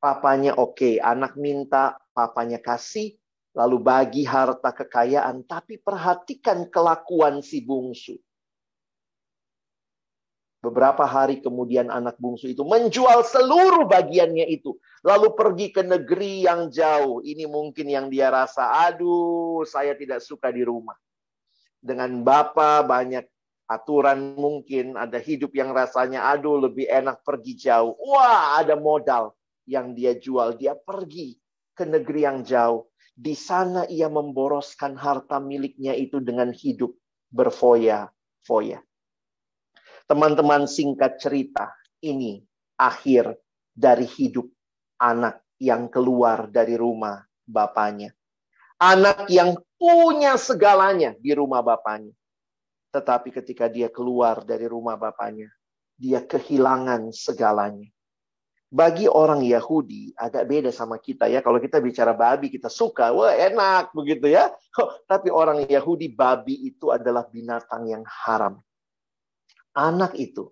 Papanya 0.00 0.56
oke, 0.56 0.76
okay. 0.80 0.94
anak 0.96 1.36
minta, 1.36 1.96
papanya 2.16 2.56
kasih, 2.56 3.16
lalu 3.52 3.76
bagi 3.80 4.24
harta 4.24 4.72
kekayaan. 4.72 5.44
Tapi 5.44 5.76
perhatikan 5.80 6.68
kelakuan 6.72 7.44
si 7.44 7.60
bungsu. 7.60 8.16
Beberapa 10.60 11.08
hari 11.08 11.40
kemudian 11.40 11.88
anak 11.88 12.20
bungsu 12.20 12.52
itu 12.52 12.60
menjual 12.68 13.24
seluruh 13.24 13.88
bagiannya 13.88 14.44
itu. 14.44 14.76
Lalu 15.00 15.32
pergi 15.32 15.72
ke 15.72 15.80
negeri 15.80 16.44
yang 16.44 16.68
jauh. 16.68 17.24
Ini 17.24 17.48
mungkin 17.48 17.88
yang 17.88 18.12
dia 18.12 18.28
rasa, 18.28 18.68
aduh 18.92 19.64
saya 19.64 19.96
tidak 19.96 20.20
suka 20.20 20.52
di 20.52 20.60
rumah. 20.60 20.92
Dengan 21.80 22.20
bapak 22.20 22.84
banyak 22.84 23.24
aturan 23.72 24.36
mungkin, 24.36 25.00
ada 25.00 25.16
hidup 25.16 25.56
yang 25.56 25.72
rasanya, 25.72 26.28
aduh 26.28 26.60
lebih 26.60 26.84
enak 26.92 27.24
pergi 27.24 27.56
jauh. 27.56 27.96
Wah 27.96 28.60
ada 28.60 28.76
modal 28.76 29.32
yang 29.64 29.96
dia 29.96 30.12
jual. 30.12 30.60
Dia 30.60 30.76
pergi 30.76 31.40
ke 31.72 31.88
negeri 31.88 32.28
yang 32.28 32.44
jauh. 32.44 32.84
Di 33.16 33.32
sana 33.32 33.88
ia 33.88 34.12
memboroskan 34.12 34.92
harta 34.92 35.40
miliknya 35.40 35.96
itu 35.96 36.20
dengan 36.20 36.52
hidup 36.52 36.92
berfoya-foya. 37.32 38.84
Teman-teman 40.10 40.66
singkat 40.66 41.22
cerita, 41.22 41.70
ini 42.02 42.42
akhir 42.74 43.30
dari 43.70 44.10
hidup 44.10 44.50
anak 44.98 45.46
yang 45.62 45.86
keluar 45.86 46.50
dari 46.50 46.74
rumah 46.74 47.22
bapaknya. 47.46 48.10
Anak 48.82 49.30
yang 49.30 49.54
punya 49.78 50.34
segalanya 50.34 51.14
di 51.14 51.30
rumah 51.30 51.62
bapaknya. 51.62 52.10
Tetapi 52.90 53.30
ketika 53.30 53.70
dia 53.70 53.86
keluar 53.86 54.42
dari 54.42 54.66
rumah 54.66 54.98
bapaknya, 54.98 55.46
dia 55.94 56.26
kehilangan 56.26 57.14
segalanya. 57.14 57.86
Bagi 58.66 59.06
orang 59.06 59.46
Yahudi 59.46 60.10
agak 60.18 60.42
beda 60.50 60.74
sama 60.74 60.98
kita 60.98 61.30
ya. 61.30 61.38
Kalau 61.38 61.62
kita 61.62 61.78
bicara 61.78 62.18
babi 62.18 62.50
kita 62.50 62.66
suka, 62.66 63.14
wah 63.14 63.30
enak 63.30 63.94
begitu 63.94 64.26
ya. 64.26 64.50
Tapi 65.10 65.30
orang 65.30 65.70
Yahudi 65.70 66.10
babi 66.10 66.66
itu 66.66 66.90
adalah 66.90 67.30
binatang 67.30 67.86
yang 67.86 68.02
haram 68.02 68.58
anak 69.74 70.18
itu 70.18 70.50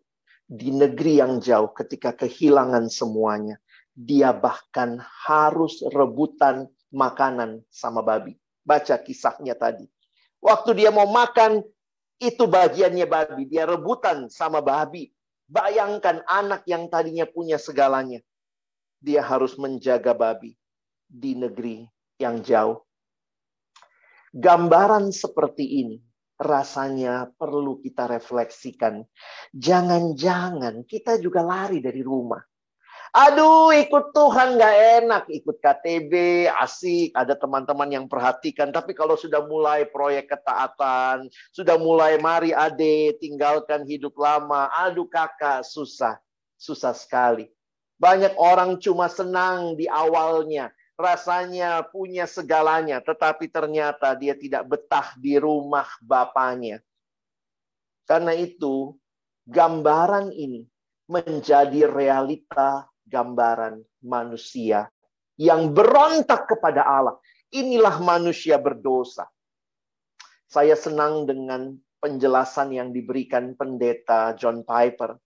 di 0.49 0.73
negeri 0.73 1.21
yang 1.21 1.45
jauh 1.45 1.71
ketika 1.77 2.17
kehilangan 2.17 2.89
semuanya, 2.89 3.61
dia 3.93 4.33
bahkan 4.33 4.97
harus 5.29 5.85
rebutan 5.93 6.71
makanan 6.89 7.61
sama 7.69 8.01
babi. 8.01 8.41
Baca 8.65 8.97
kisahnya 8.97 9.53
tadi. 9.53 9.85
Waktu 10.41 10.73
dia 10.79 10.91
mau 10.95 11.05
makan, 11.05 11.61
itu 12.17 12.49
bagiannya 12.49 13.05
babi. 13.05 13.45
Dia 13.45 13.69
rebutan 13.69 14.33
sama 14.33 14.65
babi. 14.65 15.13
Bayangkan 15.49 16.25
anak 16.25 16.65
yang 16.65 16.89
tadinya 16.89 17.25
punya 17.29 17.61
segalanya. 17.61 18.25
Dia 19.05 19.21
harus 19.21 19.57
menjaga 19.61 20.17
babi 20.17 20.57
di 21.09 21.37
negeri 21.37 21.85
yang 22.21 22.41
jauh. 22.41 22.85
Gambaran 24.33 25.09
seperti 25.09 25.65
ini 25.85 26.08
rasanya 26.39 27.29
perlu 27.35 27.83
kita 27.83 28.07
refleksikan. 28.07 29.03
Jangan-jangan 29.51 30.87
kita 30.87 31.19
juga 31.19 31.43
lari 31.43 31.83
dari 31.83 32.01
rumah. 32.01 32.41
Aduh, 33.09 33.73
ikut 33.73 34.13
Tuhan 34.13 34.61
gak 34.61 34.77
enak. 35.03 35.25
Ikut 35.33 35.59
KTB, 35.59 36.13
asik. 36.47 37.11
Ada 37.17 37.35
teman-teman 37.35 37.89
yang 37.91 38.07
perhatikan. 38.07 38.71
Tapi 38.71 38.95
kalau 38.95 39.19
sudah 39.19 39.43
mulai 39.49 39.89
proyek 39.89 40.31
ketaatan, 40.31 41.27
sudah 41.51 41.81
mulai 41.81 42.21
mari 42.21 42.55
ade, 42.55 43.17
tinggalkan 43.19 43.89
hidup 43.89 44.15
lama. 44.15 44.71
Aduh 44.87 45.09
kakak, 45.09 45.65
susah. 45.67 46.21
Susah 46.61 46.93
sekali. 46.93 47.49
Banyak 47.99 48.39
orang 48.39 48.79
cuma 48.79 49.11
senang 49.11 49.75
di 49.75 49.91
awalnya 49.91 50.71
rasanya 50.99 51.87
punya 51.87 52.27
segalanya, 52.27 52.99
tetapi 52.99 53.47
ternyata 53.47 54.19
dia 54.19 54.35
tidak 54.35 54.67
betah 54.67 55.15
di 55.15 55.39
rumah 55.39 55.87
bapaknya. 56.03 56.83
Karena 58.03 58.35
itu, 58.35 58.99
gambaran 59.47 60.35
ini 60.35 60.67
menjadi 61.07 61.87
realita 61.87 62.91
gambaran 63.07 63.81
manusia 64.05 64.91
yang 65.39 65.71
berontak 65.71 66.51
kepada 66.51 66.83
Allah. 66.83 67.17
Inilah 67.55 67.97
manusia 68.03 68.61
berdosa. 68.61 69.25
Saya 70.45 70.77
senang 70.77 71.25
dengan 71.25 71.79
penjelasan 72.03 72.75
yang 72.75 72.93
diberikan 72.93 73.57
pendeta 73.57 74.37
John 74.37 74.67
Piper. 74.67 75.17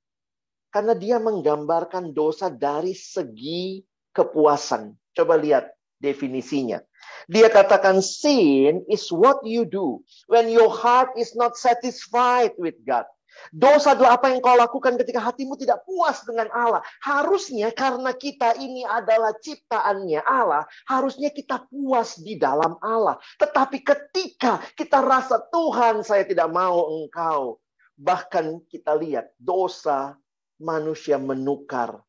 Karena 0.72 0.94
dia 0.94 1.18
menggambarkan 1.18 2.14
dosa 2.14 2.48
dari 2.48 2.94
segi 2.94 3.82
kepuasan. 4.14 5.01
Coba 5.12 5.36
lihat 5.36 5.72
definisinya. 6.02 6.82
Dia 7.30 7.46
katakan 7.46 8.02
sin 8.02 8.82
is 8.90 9.06
what 9.14 9.38
you 9.46 9.62
do 9.62 10.02
when 10.26 10.50
your 10.50 10.68
heart 10.68 11.14
is 11.14 11.38
not 11.38 11.54
satisfied 11.54 12.50
with 12.58 12.74
God. 12.82 13.06
Dosa 13.48 13.96
adalah 13.96 14.20
apa 14.20 14.28
yang 14.28 14.44
kau 14.44 14.52
lakukan 14.52 15.00
ketika 15.00 15.20
hatimu 15.24 15.56
tidak 15.56 15.80
puas 15.88 16.20
dengan 16.28 16.52
Allah. 16.52 16.84
Harusnya 17.00 17.72
karena 17.72 18.12
kita 18.12 18.60
ini 18.60 18.84
adalah 18.84 19.32
ciptaannya 19.40 20.20
Allah, 20.20 20.68
harusnya 20.84 21.32
kita 21.32 21.64
puas 21.72 22.20
di 22.20 22.36
dalam 22.36 22.76
Allah. 22.84 23.16
Tetapi 23.40 23.80
ketika 23.80 24.60
kita 24.76 25.00
rasa 25.00 25.40
Tuhan 25.48 26.04
saya 26.04 26.28
tidak 26.28 26.52
mau 26.52 26.92
engkau, 27.02 27.56
bahkan 27.96 28.60
kita 28.68 28.92
lihat 29.00 29.32
dosa 29.40 30.16
manusia 30.60 31.16
menukar 31.16 32.04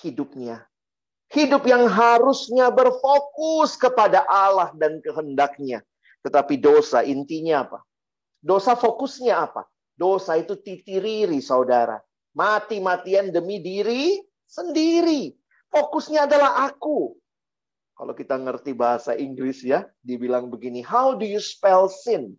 hidupnya 0.00 0.64
Hidup 1.34 1.66
yang 1.66 1.90
harusnya 1.90 2.70
berfokus 2.70 3.74
kepada 3.74 4.22
Allah 4.30 4.70
dan 4.78 5.02
kehendaknya. 5.02 5.82
Tetapi 6.22 6.62
dosa 6.62 7.02
intinya 7.02 7.66
apa? 7.66 7.82
Dosa 8.38 8.78
fokusnya 8.78 9.34
apa? 9.42 9.66
Dosa 9.98 10.38
itu 10.38 10.54
titiriri 10.54 11.42
saudara. 11.42 11.98
Mati-matian 12.38 13.34
demi 13.34 13.58
diri 13.58 14.22
sendiri. 14.46 15.34
Fokusnya 15.74 16.30
adalah 16.30 16.70
aku. 16.70 17.18
Kalau 17.98 18.14
kita 18.14 18.38
ngerti 18.38 18.70
bahasa 18.70 19.18
Inggris 19.18 19.66
ya, 19.66 19.90
dibilang 20.06 20.46
begini, 20.54 20.86
how 20.86 21.18
do 21.18 21.26
you 21.26 21.42
spell 21.42 21.90
sin? 21.90 22.38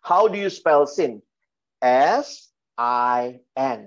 How 0.00 0.32
do 0.32 0.40
you 0.40 0.48
spell 0.48 0.88
sin? 0.88 1.20
S-I-N. 1.84 3.80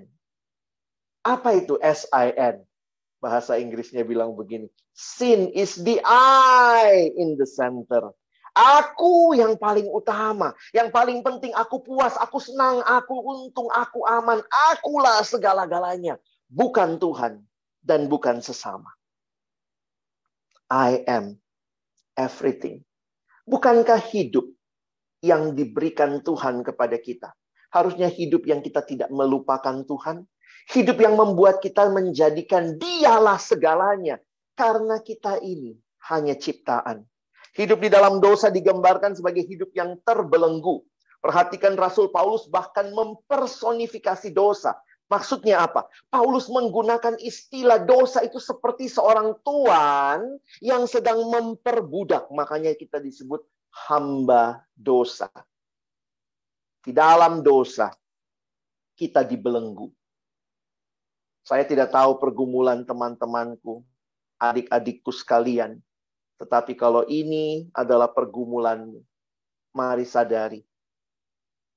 Apa 1.25 1.49
itu 1.57 1.81
S-I-N? 1.81 2.68
Bahasa 3.19 3.59
Inggrisnya 3.59 4.07
bilang 4.07 4.33
begini, 4.33 4.71
sin 4.95 5.51
is 5.51 5.75
the 5.79 5.99
I 6.07 7.11
in 7.15 7.35
the 7.35 7.45
center. 7.45 8.15
Aku 8.55 9.37
yang 9.37 9.55
paling 9.55 9.87
utama, 9.87 10.51
yang 10.73 10.89
paling 10.89 11.21
penting 11.21 11.53
aku 11.53 11.79
puas, 11.85 12.17
aku 12.17 12.41
senang, 12.41 12.81
aku 12.83 13.15
untung, 13.21 13.69
aku 13.71 14.03
aman, 14.03 14.41
akulah 14.73 15.21
segala-galanya, 15.23 16.17
bukan 16.49 16.97
Tuhan 16.97 17.45
dan 17.79 18.09
bukan 18.11 18.41
sesama. 18.43 18.89
I 20.67 21.05
am 21.07 21.39
everything. 22.19 22.83
Bukankah 23.47 24.01
hidup 24.11 24.45
yang 25.23 25.57
diberikan 25.57 26.21
Tuhan 26.21 26.61
kepada 26.61 26.99
kita? 26.99 27.33
Harusnya 27.69 28.09
hidup 28.09 28.49
yang 28.49 28.65
kita 28.65 28.81
tidak 28.81 29.09
melupakan 29.13 29.85
Tuhan, 29.85 30.25
Hidup 30.69 31.01
yang 31.01 31.17
membuat 31.17 31.65
kita 31.65 31.89
menjadikan 31.89 32.77
dialah 32.77 33.41
segalanya. 33.41 34.21
Karena 34.53 35.01
kita 35.01 35.41
ini 35.41 35.73
hanya 36.11 36.37
ciptaan. 36.37 37.07
Hidup 37.57 37.81
di 37.81 37.89
dalam 37.89 38.21
dosa 38.21 38.53
digambarkan 38.53 39.17
sebagai 39.17 39.41
hidup 39.49 39.73
yang 39.73 39.97
terbelenggu. 40.05 40.85
Perhatikan 41.19 41.73
Rasul 41.75 42.13
Paulus 42.13 42.45
bahkan 42.47 42.93
mempersonifikasi 42.93 44.29
dosa. 44.31 44.77
Maksudnya 45.09 45.65
apa? 45.65 45.89
Paulus 46.13 46.45
menggunakan 46.53 47.17
istilah 47.17 47.81
dosa 47.81 48.21
itu 48.21 48.37
seperti 48.37 48.85
seorang 48.85 49.41
tuan 49.41 50.37
yang 50.61 50.85
sedang 50.85 51.25
memperbudak. 51.33 52.29
Makanya 52.29 52.77
kita 52.77 53.01
disebut 53.01 53.41
hamba 53.89 54.61
dosa. 54.77 55.33
Di 56.85 56.93
dalam 56.93 57.41
dosa, 57.41 57.89
kita 58.93 59.25
dibelenggu. 59.25 59.89
Saya 61.43 61.63
tidak 61.65 61.89
tahu 61.93 62.19
pergumulan 62.21 62.85
teman-temanku, 62.85 63.81
adik-adikku 64.39 65.11
sekalian. 65.11 65.79
Tetapi 66.39 66.73
kalau 66.79 67.03
ini 67.09 67.67
adalah 67.75 68.07
pergumulanmu, 68.07 69.03
mari 69.75 70.07
sadari. 70.07 70.63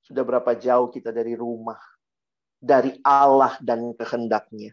Sudah 0.03 0.23
berapa 0.23 0.55
jauh 0.55 0.91
kita 0.91 1.11
dari 1.11 1.35
rumah, 1.35 1.79
dari 2.59 2.95
Allah 3.03 3.59
dan 3.59 3.91
kehendaknya. 3.95 4.71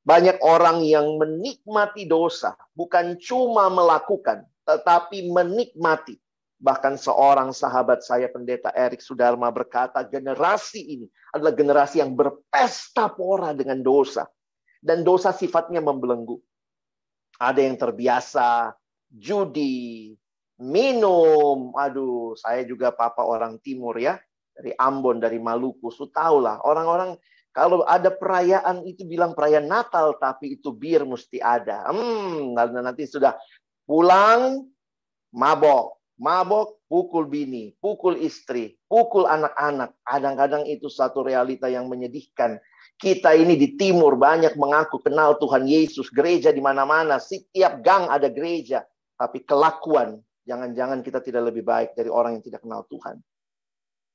Banyak 0.00 0.42
orang 0.42 0.82
yang 0.82 1.20
menikmati 1.20 2.08
dosa, 2.08 2.56
bukan 2.74 3.14
cuma 3.20 3.70
melakukan, 3.70 4.42
tetapi 4.66 5.28
menikmati. 5.30 6.18
Bahkan 6.60 7.00
seorang 7.00 7.56
sahabat 7.56 8.04
saya 8.04 8.28
pendeta 8.28 8.68
Erik 8.76 9.00
Sudarma 9.00 9.48
berkata 9.48 10.04
generasi 10.04 11.00
ini 11.00 11.06
adalah 11.32 11.56
generasi 11.56 12.04
yang 12.04 12.12
berpesta 12.12 13.08
pora 13.08 13.56
dengan 13.56 13.80
dosa. 13.80 14.28
Dan 14.80 15.00
dosa 15.00 15.32
sifatnya 15.32 15.80
membelenggu. 15.80 16.36
Ada 17.40 17.64
yang 17.64 17.80
terbiasa 17.80 18.76
judi, 19.08 20.12
minum. 20.60 21.72
Aduh, 21.72 22.36
saya 22.36 22.64
juga 22.68 22.92
papa 22.92 23.24
orang 23.24 23.56
timur 23.64 23.96
ya. 23.96 24.20
dari 24.50 24.76
Ambon, 24.76 25.16
dari 25.16 25.40
Maluku. 25.40 25.88
Su 25.88 26.12
lah 26.12 26.60
orang-orang 26.60 27.16
kalau 27.50 27.82
ada 27.82 28.12
perayaan 28.12 28.84
itu 28.86 29.02
bilang 29.08 29.32
perayaan 29.34 29.66
Natal, 29.66 30.14
tapi 30.20 30.60
itu 30.60 30.70
bir 30.70 31.02
mesti 31.02 31.42
ada. 31.42 31.88
Hmm, 31.88 32.52
nanti 32.54 33.08
sudah 33.08 33.34
pulang 33.88 34.68
mabok, 35.34 35.99
mabok 36.20 36.84
pukul 36.86 37.24
bini, 37.26 37.72
pukul 37.80 38.20
istri, 38.20 38.76
pukul 38.84 39.24
anak-anak. 39.24 39.96
Kadang-kadang 40.04 40.68
itu 40.68 40.92
satu 40.92 41.24
realita 41.24 41.66
yang 41.72 41.88
menyedihkan. 41.88 42.60
Kita 43.00 43.32
ini 43.32 43.56
di 43.56 43.80
timur 43.80 44.20
banyak 44.20 44.60
mengaku 44.60 45.00
kenal 45.00 45.40
Tuhan 45.40 45.64
Yesus, 45.64 46.12
gereja 46.12 46.52
di 46.52 46.60
mana-mana, 46.60 47.16
setiap 47.16 47.80
gang 47.80 48.12
ada 48.12 48.28
gereja, 48.28 48.84
tapi 49.16 49.40
kelakuan 49.48 50.20
jangan-jangan 50.44 51.00
kita 51.00 51.24
tidak 51.24 51.48
lebih 51.48 51.64
baik 51.64 51.96
dari 51.96 52.12
orang 52.12 52.36
yang 52.36 52.44
tidak 52.44 52.60
kenal 52.60 52.84
Tuhan. 52.92 53.16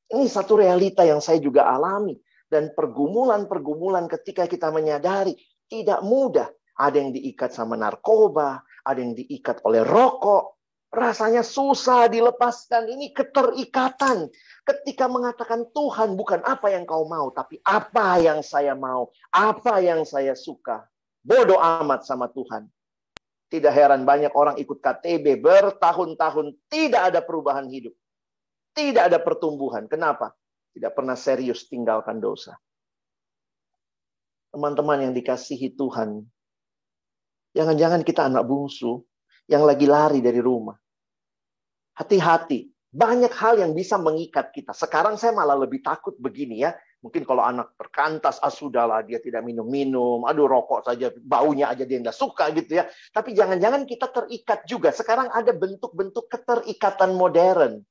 Ini 0.05 0.29
satu 0.29 0.61
realita 0.61 1.01
yang 1.01 1.17
saya 1.17 1.41
juga 1.41 1.65
alami. 1.65 2.13
Dan 2.45 2.77
pergumulan-pergumulan 2.77 4.05
ketika 4.05 4.45
kita 4.45 4.69
menyadari 4.69 5.33
tidak 5.65 6.05
mudah. 6.05 6.45
Ada 6.77 7.01
yang 7.01 7.09
diikat 7.15 7.55
sama 7.55 7.73
narkoba, 7.73 8.61
ada 8.85 8.99
yang 9.01 9.17
diikat 9.17 9.65
oleh 9.65 9.81
rokok. 9.81 10.54
Rasanya 10.95 11.43
susah 11.43 12.07
dilepaskan. 12.07 12.87
Ini 12.87 13.11
keterikatan. 13.11 14.31
Ketika 14.63 15.11
mengatakan 15.11 15.67
Tuhan 15.75 16.15
bukan 16.15 16.39
apa 16.47 16.71
yang 16.71 16.87
kau 16.87 17.03
mau, 17.03 17.35
tapi 17.35 17.59
apa 17.67 18.15
yang 18.23 18.39
saya 18.39 18.79
mau, 18.79 19.11
apa 19.35 19.83
yang 19.83 20.07
saya 20.07 20.31
suka. 20.39 20.87
Bodoh 21.19 21.59
amat 21.59 22.07
sama 22.07 22.31
Tuhan. 22.31 22.71
Tidak 23.51 23.69
heran 23.75 24.07
banyak 24.07 24.31
orang 24.31 24.55
ikut 24.55 24.79
KTB 24.79 25.43
bertahun-tahun 25.43 26.55
tidak 26.71 27.11
ada 27.11 27.19
perubahan 27.19 27.67
hidup. 27.67 27.91
Tidak 28.71 29.11
ada 29.11 29.19
pertumbuhan. 29.19 29.91
Kenapa? 29.91 30.31
Tidak 30.71 30.95
pernah 30.95 31.19
serius 31.19 31.67
tinggalkan 31.67 32.23
dosa. 32.23 32.55
Teman-teman 34.55 35.11
yang 35.11 35.13
dikasihi 35.15 35.75
Tuhan, 35.75 36.23
jangan-jangan 37.51 38.07
kita 38.07 38.31
anak 38.31 38.47
bungsu 38.47 39.03
yang 39.51 39.67
lagi 39.67 39.83
lari 39.83 40.23
dari 40.23 40.39
rumah. 40.39 40.79
Hati-hati, 41.95 42.75
banyak 42.95 43.31
hal 43.35 43.59
yang 43.59 43.71
bisa 43.71 43.95
mengikat 43.95 44.51
kita. 44.51 44.71
Sekarang 44.71 45.19
saya 45.19 45.35
malah 45.35 45.55
lebih 45.55 45.83
takut 45.83 46.15
begini 46.15 46.63
ya. 46.63 46.75
Mungkin 47.03 47.27
kalau 47.27 47.43
anak 47.43 47.75
perkantas, 47.79 48.39
ah 48.41 48.49
sudahlah 48.49 49.03
dia 49.05 49.21
tidak 49.23 49.45
minum-minum, 49.45 50.23
aduh 50.27 50.49
rokok 50.49 50.89
saja, 50.89 51.11
baunya 51.23 51.69
aja 51.69 51.87
dia 51.87 52.03
nggak 52.03 52.15
suka 52.15 52.51
gitu 52.51 52.81
ya. 52.81 52.87
Tapi 53.15 53.31
jangan-jangan 53.31 53.87
kita 53.87 54.09
terikat 54.11 54.63
juga. 54.67 54.89
Sekarang 54.95 55.31
ada 55.31 55.55
bentuk-bentuk 55.55 56.27
keterikatan 56.27 57.15
modern. 57.15 57.83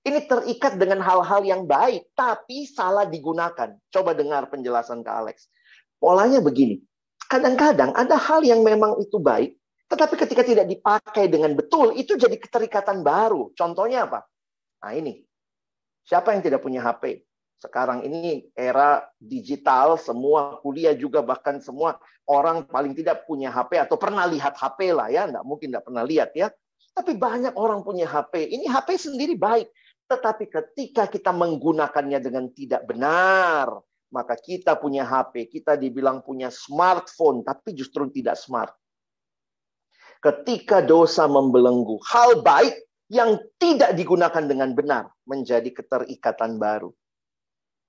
Ini 0.00 0.24
terikat 0.24 0.80
dengan 0.80 1.04
hal-hal 1.04 1.44
yang 1.44 1.68
baik, 1.68 2.16
tapi 2.16 2.64
salah 2.64 3.04
digunakan. 3.04 3.76
Coba 3.92 4.16
dengar 4.16 4.48
penjelasan 4.48 5.04
ke 5.04 5.10
Alex. 5.12 5.52
Polanya 6.00 6.40
begini, 6.40 6.80
kadang-kadang 7.28 7.92
ada 7.92 8.16
hal 8.16 8.40
yang 8.40 8.64
memang 8.64 8.96
itu 8.96 9.20
baik, 9.20 9.59
tetapi 9.90 10.14
ketika 10.14 10.46
tidak 10.46 10.70
dipakai 10.70 11.26
dengan 11.26 11.58
betul, 11.58 11.90
itu 11.98 12.14
jadi 12.14 12.38
keterikatan 12.38 13.02
baru. 13.02 13.50
Contohnya 13.58 14.06
apa? 14.06 14.22
Nah 14.86 14.94
ini, 14.94 15.18
siapa 16.06 16.30
yang 16.30 16.46
tidak 16.46 16.62
punya 16.62 16.78
HP? 16.78 17.26
Sekarang 17.58 18.06
ini 18.06 18.48
era 18.54 19.02
digital, 19.18 19.98
semua 19.98 20.62
kuliah 20.62 20.94
juga 20.94 21.20
bahkan 21.20 21.58
semua 21.58 21.98
orang 22.30 22.64
paling 22.64 22.94
tidak 22.94 23.26
punya 23.26 23.50
HP 23.50 23.82
atau 23.82 23.98
pernah 23.98 24.24
lihat 24.30 24.54
HP 24.54 24.94
lah 24.94 25.10
ya, 25.10 25.26
nggak 25.26 25.44
mungkin 25.44 25.74
nggak 25.74 25.84
pernah 25.84 26.06
lihat 26.06 26.30
ya. 26.38 26.48
Tapi 26.94 27.18
banyak 27.18 27.58
orang 27.58 27.82
punya 27.82 28.06
HP. 28.06 28.46
Ini 28.46 28.70
HP 28.70 28.94
sendiri 28.96 29.34
baik, 29.34 29.68
tetapi 30.06 30.48
ketika 30.48 31.10
kita 31.10 31.34
menggunakannya 31.34 32.22
dengan 32.22 32.46
tidak 32.54 32.86
benar, 32.86 33.74
maka 34.14 34.38
kita 34.38 34.78
punya 34.78 35.02
HP, 35.02 35.50
kita 35.50 35.74
dibilang 35.76 36.22
punya 36.22 36.48
smartphone, 36.48 37.42
tapi 37.44 37.74
justru 37.74 38.08
tidak 38.08 38.40
smart. 38.40 38.72
Ketika 40.20 40.84
dosa 40.84 41.24
membelenggu, 41.24 41.96
hal 42.04 42.44
baik 42.44 42.76
yang 43.08 43.40
tidak 43.56 43.96
digunakan 43.96 44.44
dengan 44.44 44.76
benar 44.76 45.10
menjadi 45.24 45.66
keterikatan 45.72 46.60
baru. 46.60 46.92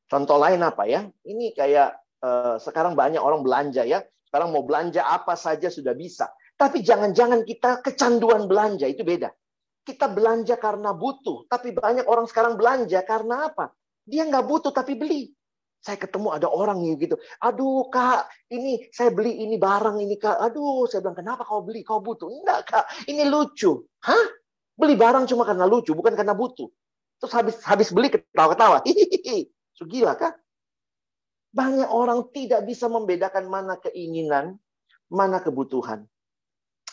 Contoh 0.07 0.39
lain 0.39 0.63
apa 0.63 0.87
ya? 0.87 1.07
Ini 1.27 1.55
kayak 1.55 1.89
uh, 2.23 2.55
sekarang 2.57 2.95
banyak 2.95 3.19
orang 3.19 3.43
belanja 3.43 3.83
ya. 3.83 4.01
Sekarang 4.27 4.55
mau 4.55 4.63
belanja 4.63 5.03
apa 5.03 5.35
saja 5.35 5.67
sudah 5.67 5.91
bisa. 5.91 6.31
Tapi 6.55 6.79
jangan-jangan 6.79 7.43
kita 7.43 7.83
kecanduan 7.83 8.47
belanja 8.47 8.87
itu 8.87 9.03
beda. 9.03 9.27
Kita 9.81 10.07
belanja 10.07 10.55
karena 10.61 10.93
butuh, 10.93 11.49
tapi 11.49 11.73
banyak 11.73 12.05
orang 12.05 12.29
sekarang 12.29 12.53
belanja 12.53 13.01
karena 13.01 13.49
apa? 13.49 13.73
Dia 14.05 14.29
nggak 14.29 14.45
butuh 14.45 14.71
tapi 14.71 14.93
beli. 14.93 15.33
Saya 15.81 15.97
ketemu 15.97 16.29
ada 16.29 16.45
orang 16.45 16.85
nih 16.85 17.09
gitu. 17.09 17.17
Aduh 17.41 17.89
kak, 17.89 18.29
ini 18.53 18.85
saya 18.93 19.09
beli 19.09 19.41
ini 19.41 19.57
barang 19.57 19.97
ini 19.97 20.13
kak. 20.13 20.37
Aduh, 20.37 20.85
saya 20.85 21.01
bilang 21.01 21.17
kenapa 21.17 21.41
kau 21.41 21.65
beli? 21.65 21.81
Kau 21.81 21.97
butuh? 21.97 22.29
Enggak 22.29 22.69
kak, 22.69 22.85
ini 23.09 23.25
lucu. 23.25 23.81
Hah? 24.05 24.25
Beli 24.77 24.93
barang 24.93 25.25
cuma 25.25 25.41
karena 25.41 25.65
lucu, 25.65 25.97
bukan 25.97 26.13
karena 26.13 26.37
butuh. 26.37 26.69
Terus 27.17 27.33
habis 27.33 27.55
habis 27.65 27.89
beli 27.89 28.13
ketawa-ketawa. 28.13 28.85
Hihihi. 28.85 29.49
So, 29.73 29.89
gila 29.89 30.13
kak? 30.17 30.37
Banyak 31.51 31.89
orang 31.89 32.29
tidak 32.29 32.63
bisa 32.69 32.85
membedakan 32.85 33.49
mana 33.49 33.81
keinginan, 33.81 34.61
mana 35.09 35.41
kebutuhan. 35.41 36.05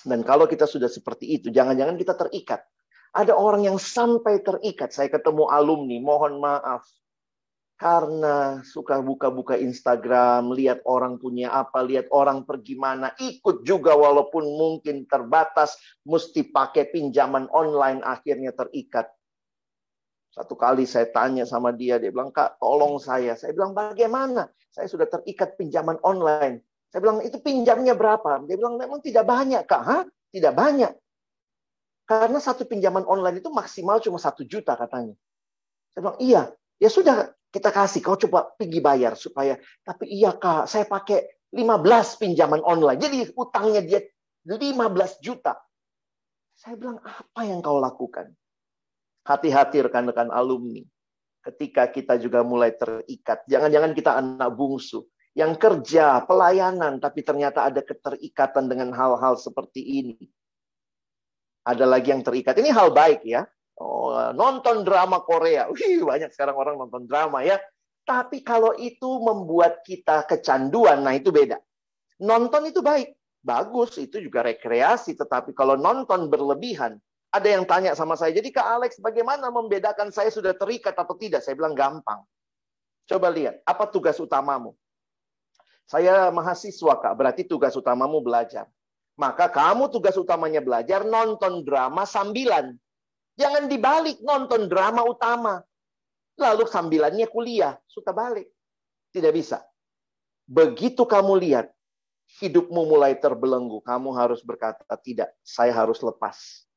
Dan 0.03 0.25
kalau 0.25 0.49
kita 0.49 0.65
sudah 0.65 0.89
seperti 0.89 1.39
itu, 1.39 1.53
jangan-jangan 1.53 1.97
kita 2.01 2.17
terikat. 2.17 2.65
Ada 3.13 3.37
orang 3.37 3.69
yang 3.69 3.77
sampai 3.77 4.41
terikat. 4.41 4.93
Saya 4.97 5.09
ketemu 5.13 5.49
alumni, 5.49 5.97
mohon 6.01 6.41
maaf. 6.41 6.85
Karena 7.79 8.59
suka 8.67 8.99
buka-buka 8.99 9.55
Instagram, 9.55 10.51
lihat 10.51 10.83
orang 10.83 11.15
punya 11.15 11.55
apa, 11.55 11.79
lihat 11.87 12.11
orang 12.11 12.43
pergi 12.43 12.75
mana, 12.75 13.15
ikut 13.23 13.63
juga 13.63 13.95
walaupun 13.95 14.43
mungkin 14.43 15.07
terbatas, 15.07 15.79
mesti 16.03 16.51
pakai 16.51 16.91
pinjaman 16.91 17.47
online, 17.55 18.03
akhirnya 18.03 18.51
terikat. 18.51 19.07
Satu 20.35 20.59
kali 20.59 20.91
saya 20.91 21.07
tanya 21.07 21.47
sama 21.47 21.71
dia, 21.71 22.03
dia 22.03 22.11
bilang, 22.11 22.35
Kak, 22.35 22.59
tolong 22.59 22.99
saya. 22.99 23.39
Saya 23.39 23.55
bilang, 23.55 23.79
bagaimana? 23.79 24.51
Saya 24.75 24.91
sudah 24.91 25.07
terikat 25.07 25.55
pinjaman 25.55 26.03
online. 26.03 26.67
Saya 26.91 26.99
bilang, 26.99 27.23
itu 27.23 27.39
pinjamnya 27.39 27.95
berapa? 27.95 28.43
Dia 28.43 28.59
bilang, 28.59 28.75
memang 28.75 28.99
tidak 29.07 29.23
banyak, 29.23 29.63
Kak. 29.71 29.83
Hah? 29.87 30.03
Tidak 30.35 30.51
banyak. 30.51 30.93
Karena 32.11 32.43
satu 32.43 32.67
pinjaman 32.67 33.07
online 33.07 33.39
itu 33.39 33.55
maksimal 33.55 34.03
cuma 34.03 34.19
satu 34.19 34.43
juta 34.43 34.75
katanya. 34.75 35.15
Saya 35.95 36.01
bilang, 36.11 36.19
iya. 36.19 36.43
Ya 36.79 36.91
sudah, 36.91 37.38
kita 37.49 37.73
kasih. 37.73 38.01
Kau 38.05 38.17
coba 38.17 38.53
pergi 38.55 38.81
bayar 38.81 39.17
supaya. 39.17 39.57
Tapi 39.85 40.09
iya 40.09 40.37
kak, 40.37 40.69
saya 40.69 40.85
pakai 40.85 41.49
15 41.53 42.21
pinjaman 42.21 42.61
online. 42.65 43.01
Jadi 43.01 43.17
utangnya 43.37 43.83
dia 43.85 44.01
15 44.45 45.25
juta. 45.25 45.57
Saya 46.59 46.75
bilang, 46.75 46.99
apa 47.01 47.41
yang 47.47 47.63
kau 47.63 47.79
lakukan? 47.79 48.35
Hati-hati 49.25 49.85
rekan-rekan 49.85 50.33
alumni. 50.33 50.83
Ketika 51.45 51.89
kita 51.89 52.19
juga 52.19 52.43
mulai 52.43 52.75
terikat. 52.75 53.47
Jangan-jangan 53.47 53.93
kita 53.95 54.19
anak 54.19 54.51
bungsu. 54.59 55.07
Yang 55.39 55.61
kerja, 55.63 56.27
pelayanan, 56.27 56.99
tapi 56.99 57.23
ternyata 57.23 57.71
ada 57.71 57.79
keterikatan 57.79 58.67
dengan 58.67 58.91
hal-hal 58.91 59.39
seperti 59.39 59.81
ini 60.03 60.19
ada 61.69 61.85
lagi 61.85 62.09
yang 62.09 62.25
terikat. 62.25 62.57
Ini 62.57 62.73
hal 62.73 62.89
baik 62.97 63.29
ya. 63.29 63.45
Oh, 63.79 64.11
nonton 64.35 64.83
drama 64.83 65.23
Korea. 65.23 65.71
Wih, 65.71 66.03
banyak 66.03 66.35
sekarang 66.35 66.59
orang 66.59 66.75
nonton 66.75 67.07
drama 67.07 67.47
ya. 67.47 67.63
Tapi 68.03 68.43
kalau 68.43 68.75
itu 68.75 69.21
membuat 69.23 69.87
kita 69.87 70.27
kecanduan, 70.27 71.07
nah 71.07 71.15
itu 71.15 71.31
beda. 71.31 71.63
Nonton 72.25 72.67
itu 72.67 72.83
baik. 72.83 73.15
Bagus, 73.39 73.95
itu 74.03 74.19
juga 74.19 74.43
rekreasi. 74.43 75.15
Tetapi 75.15 75.55
kalau 75.55 75.79
nonton 75.79 76.27
berlebihan, 76.27 76.99
ada 77.31 77.49
yang 77.49 77.69
tanya 77.69 77.95
sama 77.95 78.17
saya, 78.17 78.35
jadi 78.35 78.49
Kak 78.51 78.67
Alex 78.81 78.91
bagaimana 78.99 79.53
membedakan 79.53 80.09
saya 80.11 80.33
sudah 80.33 80.57
terikat 80.57 80.97
atau 80.97 81.15
tidak? 81.15 81.45
Saya 81.45 81.55
bilang 81.55 81.77
gampang. 81.77 82.25
Coba 83.05 83.29
lihat, 83.31 83.63
apa 83.63 83.87
tugas 83.89 84.19
utamamu? 84.19 84.75
Saya 85.89 86.29
mahasiswa 86.35 86.99
Kak, 86.99 87.15
berarti 87.15 87.45
tugas 87.45 87.77
utamamu 87.77 88.21
belajar. 88.21 88.67
Maka 89.17 89.49
kamu 89.53 89.93
tugas 89.93 90.17
utamanya 90.17 90.65
belajar 90.65 91.05
nonton 91.05 91.63
drama 91.65 92.09
sambilan. 92.09 92.77
Jangan 93.39 93.71
dibalik 93.71 94.19
nonton 94.21 94.67
drama 94.67 95.07
utama. 95.07 95.63
Lalu 96.39 96.67
sambilannya 96.67 97.31
kuliah. 97.31 97.79
Suka 97.87 98.11
balik. 98.11 98.51
Tidak 99.15 99.31
bisa. 99.31 99.63
Begitu 100.49 101.07
kamu 101.07 101.39
lihat 101.39 101.71
hidupmu 102.41 102.85
mulai 102.85 103.17
terbelenggu, 103.17 103.81
kamu 103.81 104.13
harus 104.13 104.45
berkata, 104.45 104.85
tidak, 105.01 105.33
saya 105.41 105.73
harus 105.73 106.05
lepas. 106.05 106.69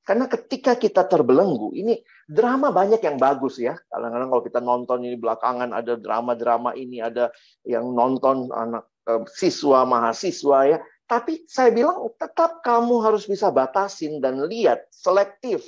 Karena 0.00 0.24
ketika 0.26 0.74
kita 0.74 1.04
terbelenggu, 1.04 1.76
ini 1.76 2.00
drama 2.24 2.72
banyak 2.72 3.04
yang 3.04 3.20
bagus 3.20 3.60
ya. 3.60 3.76
Kadang-kadang 3.92 4.28
kalau 4.32 4.42
kita 4.42 4.60
nonton 4.64 4.98
ini 5.04 5.16
belakangan 5.20 5.76
ada 5.76 6.00
drama-drama 6.00 6.72
ini, 6.72 7.04
ada 7.04 7.28
yang 7.68 7.92
nonton 7.92 8.48
anak 8.48 8.88
eh, 9.06 9.22
siswa, 9.28 9.84
mahasiswa 9.84 10.58
ya. 10.66 10.78
Tapi 11.10 11.42
saya 11.50 11.74
bilang 11.74 12.06
tetap 12.14 12.62
kamu 12.62 13.02
harus 13.02 13.26
bisa 13.26 13.50
batasin 13.50 14.22
dan 14.22 14.46
lihat 14.46 14.86
selektif. 14.94 15.66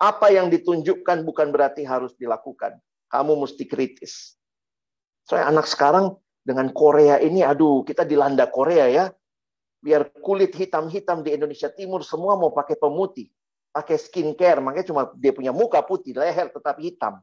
Apa 0.00 0.32
yang 0.32 0.48
ditunjukkan 0.48 1.28
bukan 1.28 1.52
berarti 1.52 1.84
harus 1.84 2.16
dilakukan. 2.16 2.80
Kamu 3.12 3.36
mesti 3.36 3.68
kritis. 3.68 4.40
Soalnya 5.28 5.52
anak 5.52 5.68
sekarang 5.68 6.16
dengan 6.40 6.72
Korea 6.72 7.20
ini, 7.20 7.44
aduh, 7.44 7.84
kita 7.84 8.08
dilanda 8.08 8.48
Korea 8.48 8.88
ya. 8.88 9.04
Biar 9.84 10.08
kulit 10.24 10.56
hitam-hitam 10.56 11.20
di 11.20 11.36
Indonesia 11.36 11.68
Timur 11.68 12.00
semua 12.00 12.40
mau 12.40 12.48
pakai 12.48 12.80
pemutih. 12.80 13.28
Pakai 13.68 14.00
skincare, 14.00 14.64
makanya 14.64 14.88
cuma 14.88 15.12
dia 15.20 15.36
punya 15.36 15.52
muka 15.52 15.84
putih, 15.84 16.16
leher 16.16 16.48
tetap 16.48 16.80
hitam. 16.80 17.20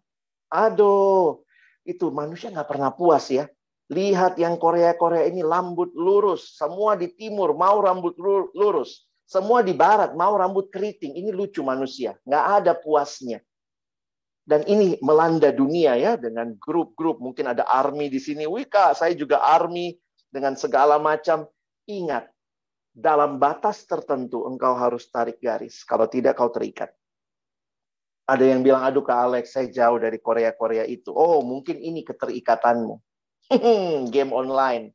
Aduh, 0.54 1.42
itu 1.82 2.14
manusia 2.14 2.54
nggak 2.54 2.70
pernah 2.70 2.94
puas 2.94 3.26
ya. 3.34 3.50
Lihat 3.86 4.42
yang 4.42 4.58
Korea-Korea 4.58 5.30
ini 5.30 5.46
rambut 5.46 5.94
lurus. 5.94 6.58
Semua 6.58 6.98
di 6.98 7.14
timur 7.14 7.54
mau 7.54 7.78
rambut 7.78 8.18
lurus. 8.58 9.06
Semua 9.26 9.62
di 9.62 9.78
barat 9.78 10.18
mau 10.18 10.34
rambut 10.34 10.74
keriting. 10.74 11.14
Ini 11.14 11.30
lucu 11.30 11.62
manusia. 11.62 12.18
Nggak 12.26 12.46
ada 12.62 12.74
puasnya. 12.74 13.42
Dan 14.46 14.62
ini 14.70 14.98
melanda 15.02 15.50
dunia 15.54 15.98
ya 15.98 16.18
dengan 16.18 16.54
grup-grup. 16.58 17.22
Mungkin 17.22 17.54
ada 17.54 17.66
army 17.66 18.10
di 18.10 18.18
sini. 18.18 18.50
Wih 18.50 18.66
kak, 18.66 18.98
saya 18.98 19.14
juga 19.14 19.42
army 19.42 19.98
dengan 20.30 20.58
segala 20.58 20.98
macam. 20.98 21.46
Ingat, 21.86 22.26
dalam 22.90 23.38
batas 23.38 23.86
tertentu 23.86 24.50
engkau 24.50 24.74
harus 24.74 25.06
tarik 25.14 25.38
garis. 25.38 25.86
Kalau 25.86 26.10
tidak 26.10 26.42
kau 26.42 26.50
terikat. 26.50 26.90
Ada 28.26 28.42
yang 28.42 28.66
bilang, 28.66 28.82
aduh 28.82 29.06
Kak 29.06 29.22
Alex, 29.22 29.54
saya 29.54 29.70
jauh 29.70 30.02
dari 30.02 30.18
Korea-Korea 30.18 30.82
itu. 30.90 31.14
Oh, 31.14 31.46
mungkin 31.46 31.78
ini 31.78 32.02
keterikatanmu. 32.02 32.98
Game 34.14 34.32
online. 34.34 34.92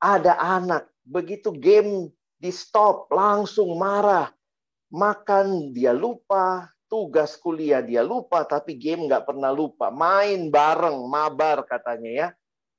Ada 0.00 0.36
anak, 0.36 0.88
begitu 1.04 1.52
game 1.52 2.08
di 2.40 2.48
stop, 2.48 3.12
langsung 3.12 3.76
marah. 3.76 4.32
Makan 4.90 5.70
dia 5.76 5.94
lupa, 5.94 6.72
tugas 6.90 7.38
kuliah 7.38 7.84
dia 7.84 8.02
lupa, 8.02 8.42
tapi 8.42 8.74
game 8.74 9.06
nggak 9.06 9.28
pernah 9.28 9.52
lupa. 9.54 9.92
Main 9.92 10.48
bareng, 10.50 11.06
mabar 11.06 11.62
katanya 11.68 12.10
ya. 12.10 12.28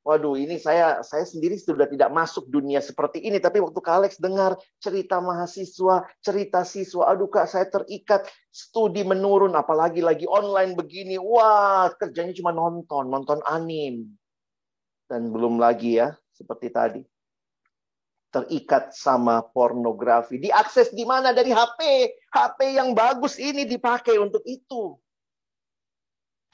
Waduh, 0.02 0.34
ini 0.34 0.58
saya 0.58 1.06
saya 1.06 1.30
sendiri 1.30 1.62
sudah 1.62 1.86
tidak 1.86 2.10
masuk 2.10 2.50
dunia 2.50 2.82
seperti 2.82 3.22
ini. 3.22 3.38
Tapi 3.38 3.62
waktu 3.62 3.78
Kak 3.78 3.96
Alex 4.02 4.18
dengar 4.18 4.58
cerita 4.82 5.22
mahasiswa, 5.22 6.10
cerita 6.26 6.66
siswa, 6.66 7.06
aduh 7.14 7.30
Kak, 7.30 7.46
saya 7.46 7.70
terikat, 7.70 8.26
studi 8.50 9.06
menurun, 9.06 9.54
apalagi 9.54 10.02
lagi 10.02 10.26
online 10.26 10.74
begini. 10.74 11.22
Wah, 11.22 11.94
kerjanya 12.02 12.34
cuma 12.34 12.50
nonton, 12.50 13.14
nonton 13.14 13.46
anim. 13.46 14.10
Dan 15.12 15.28
belum 15.28 15.60
lagi 15.60 16.00
ya, 16.00 16.16
seperti 16.32 16.72
tadi. 16.72 17.04
Terikat 18.32 18.96
sama 18.96 19.44
pornografi. 19.44 20.40
Diakses 20.40 20.96
di 20.96 21.04
mana? 21.04 21.36
Dari 21.36 21.52
HP. 21.52 21.80
HP 22.32 22.80
yang 22.80 22.96
bagus 22.96 23.36
ini 23.36 23.68
dipakai 23.68 24.16
untuk 24.16 24.40
itu. 24.48 24.96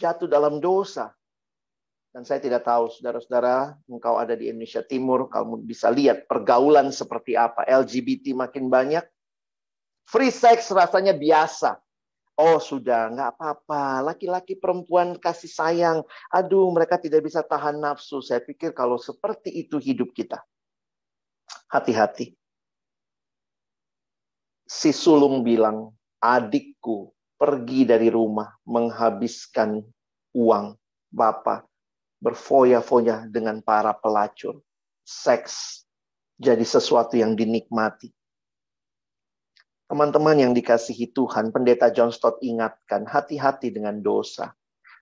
Jatuh 0.01 0.25
dalam 0.25 0.57
dosa 0.57 1.13
dan 2.17 2.25
saya 2.25 2.41
tidak 2.41 2.65
tahu, 2.65 2.89
saudara-saudara, 2.89 3.77
engkau 3.85 4.17
ada 4.17 4.33
di 4.33 4.49
Indonesia 4.49 4.81
Timur, 4.81 5.29
kamu 5.29 5.61
bisa 5.61 5.93
lihat 5.93 6.25
pergaulan 6.25 6.89
seperti 6.89 7.37
apa. 7.37 7.61
LGBT 7.61 8.33
makin 8.33 8.73
banyak. 8.73 9.05
Free 10.09 10.33
sex 10.33 10.73
rasanya 10.73 11.13
biasa. 11.13 11.77
Oh 12.37 12.61
sudah, 12.61 13.09
nggak 13.09 13.33
apa-apa. 13.33 14.05
Laki-laki 14.13 14.53
perempuan 14.53 15.17
kasih 15.17 15.49
sayang. 15.49 15.99
Aduh, 16.29 16.69
mereka 16.69 17.01
tidak 17.01 17.25
bisa 17.25 17.41
tahan 17.41 17.81
nafsu. 17.81 18.21
Saya 18.21 18.45
pikir 18.45 18.77
kalau 18.77 19.01
seperti 19.01 19.49
itu 19.49 19.81
hidup 19.81 20.13
kita. 20.13 20.45
Hati-hati. 21.65 22.37
Si 24.69 24.93
sulung 24.93 25.41
bilang, 25.41 25.97
adikku 26.21 27.09
pergi 27.41 27.89
dari 27.89 28.13
rumah 28.13 28.53
menghabiskan 28.69 29.81
uang 30.37 30.77
Bapak 31.09 31.65
berfoya-foya 32.21 33.29
dengan 33.29 33.65
para 33.65 33.97
pelacur. 33.97 34.61
Seks 35.01 35.81
jadi 36.37 36.61
sesuatu 36.61 37.17
yang 37.17 37.33
dinikmati. 37.33 38.16
Teman-teman 39.87 40.35
yang 40.35 40.51
dikasihi 40.51 41.15
Tuhan, 41.15 41.55
Pendeta 41.55 41.87
John 41.95 42.11
Stott 42.11 42.43
ingatkan, 42.43 43.07
hati-hati 43.07 43.71
dengan 43.71 44.03
dosa. 44.03 44.51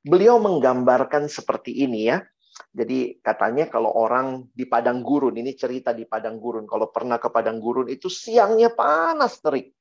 Beliau 0.06 0.38
menggambarkan 0.38 1.26
seperti 1.26 1.82
ini 1.82 2.14
ya. 2.14 2.22
Jadi 2.70 3.18
katanya 3.20 3.66
kalau 3.68 3.90
orang 3.98 4.46
di 4.54 4.70
padang 4.70 5.02
gurun, 5.02 5.34
ini 5.42 5.58
cerita 5.58 5.90
di 5.90 6.06
padang 6.06 6.38
gurun. 6.38 6.70
Kalau 6.70 6.94
pernah 6.94 7.18
ke 7.18 7.34
padang 7.34 7.58
gurun 7.58 7.90
itu 7.90 8.14
siangnya 8.14 8.70
panas 8.70 9.42
terik. 9.42 9.74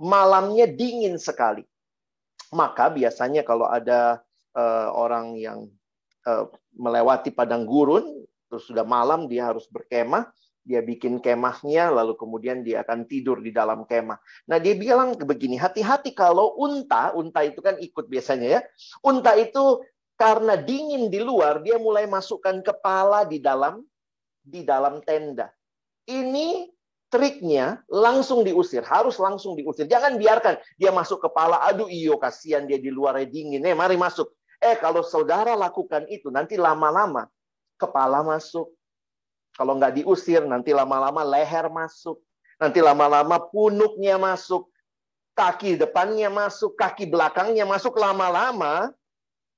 Malamnya 0.00 0.64
dingin 0.64 1.20
sekali. 1.20 1.62
Maka 2.56 2.88
biasanya 2.88 3.44
kalau 3.44 3.68
ada 3.68 4.24
uh, 4.56 4.88
orang 4.96 5.36
yang 5.36 5.68
uh, 6.24 6.48
melewati 6.72 7.36
padang 7.36 7.68
gurun, 7.68 8.24
terus 8.48 8.64
sudah 8.64 8.88
malam 8.88 9.28
dia 9.28 9.52
harus 9.52 9.68
berkemah, 9.68 10.32
dia 10.68 10.84
bikin 10.84 11.24
kemahnya, 11.24 11.88
lalu 11.88 12.12
kemudian 12.20 12.60
dia 12.60 12.84
akan 12.84 13.08
tidur 13.08 13.40
di 13.40 13.48
dalam 13.48 13.88
kemah. 13.88 14.20
Nah 14.52 14.60
dia 14.60 14.76
bilang 14.76 15.16
begini, 15.16 15.56
hati-hati 15.56 16.12
kalau 16.12 16.52
unta, 16.60 17.16
unta 17.16 17.40
itu 17.40 17.64
kan 17.64 17.80
ikut 17.80 18.04
biasanya 18.12 18.60
ya, 18.60 18.60
unta 19.00 19.32
itu 19.32 19.80
karena 20.20 20.60
dingin 20.60 21.08
di 21.08 21.24
luar, 21.24 21.64
dia 21.64 21.80
mulai 21.80 22.04
masukkan 22.04 22.60
kepala 22.60 23.24
di 23.24 23.40
dalam 23.40 23.80
di 24.44 24.60
dalam 24.60 25.00
tenda. 25.00 25.48
Ini 26.04 26.68
triknya 27.08 27.80
langsung 27.88 28.44
diusir, 28.44 28.84
harus 28.84 29.16
langsung 29.16 29.56
diusir. 29.56 29.88
Jangan 29.88 30.20
biarkan 30.20 30.60
dia 30.76 30.92
masuk 30.92 31.24
kepala, 31.24 31.64
aduh 31.64 31.88
iyo 31.88 32.20
kasihan 32.20 32.68
dia 32.68 32.76
di 32.76 32.92
luar 32.92 33.16
dingin. 33.24 33.64
Eh 33.64 33.72
mari 33.72 33.96
masuk. 33.96 34.28
Eh, 34.60 34.76
kalau 34.76 35.00
saudara 35.06 35.56
lakukan 35.56 36.04
itu, 36.12 36.28
nanti 36.28 36.58
lama-lama 36.58 37.30
kepala 37.78 38.20
masuk. 38.26 38.74
Kalau 39.58 39.74
nggak 39.74 39.98
diusir, 39.98 40.46
nanti 40.46 40.70
lama-lama 40.70 41.26
leher 41.26 41.66
masuk. 41.66 42.22
Nanti 42.62 42.78
lama-lama 42.78 43.42
punuknya 43.50 44.14
masuk. 44.14 44.70
Kaki 45.34 45.74
depannya 45.74 46.30
masuk, 46.30 46.78
kaki 46.78 47.10
belakangnya 47.10 47.66
masuk 47.66 47.98
lama-lama. 47.98 48.94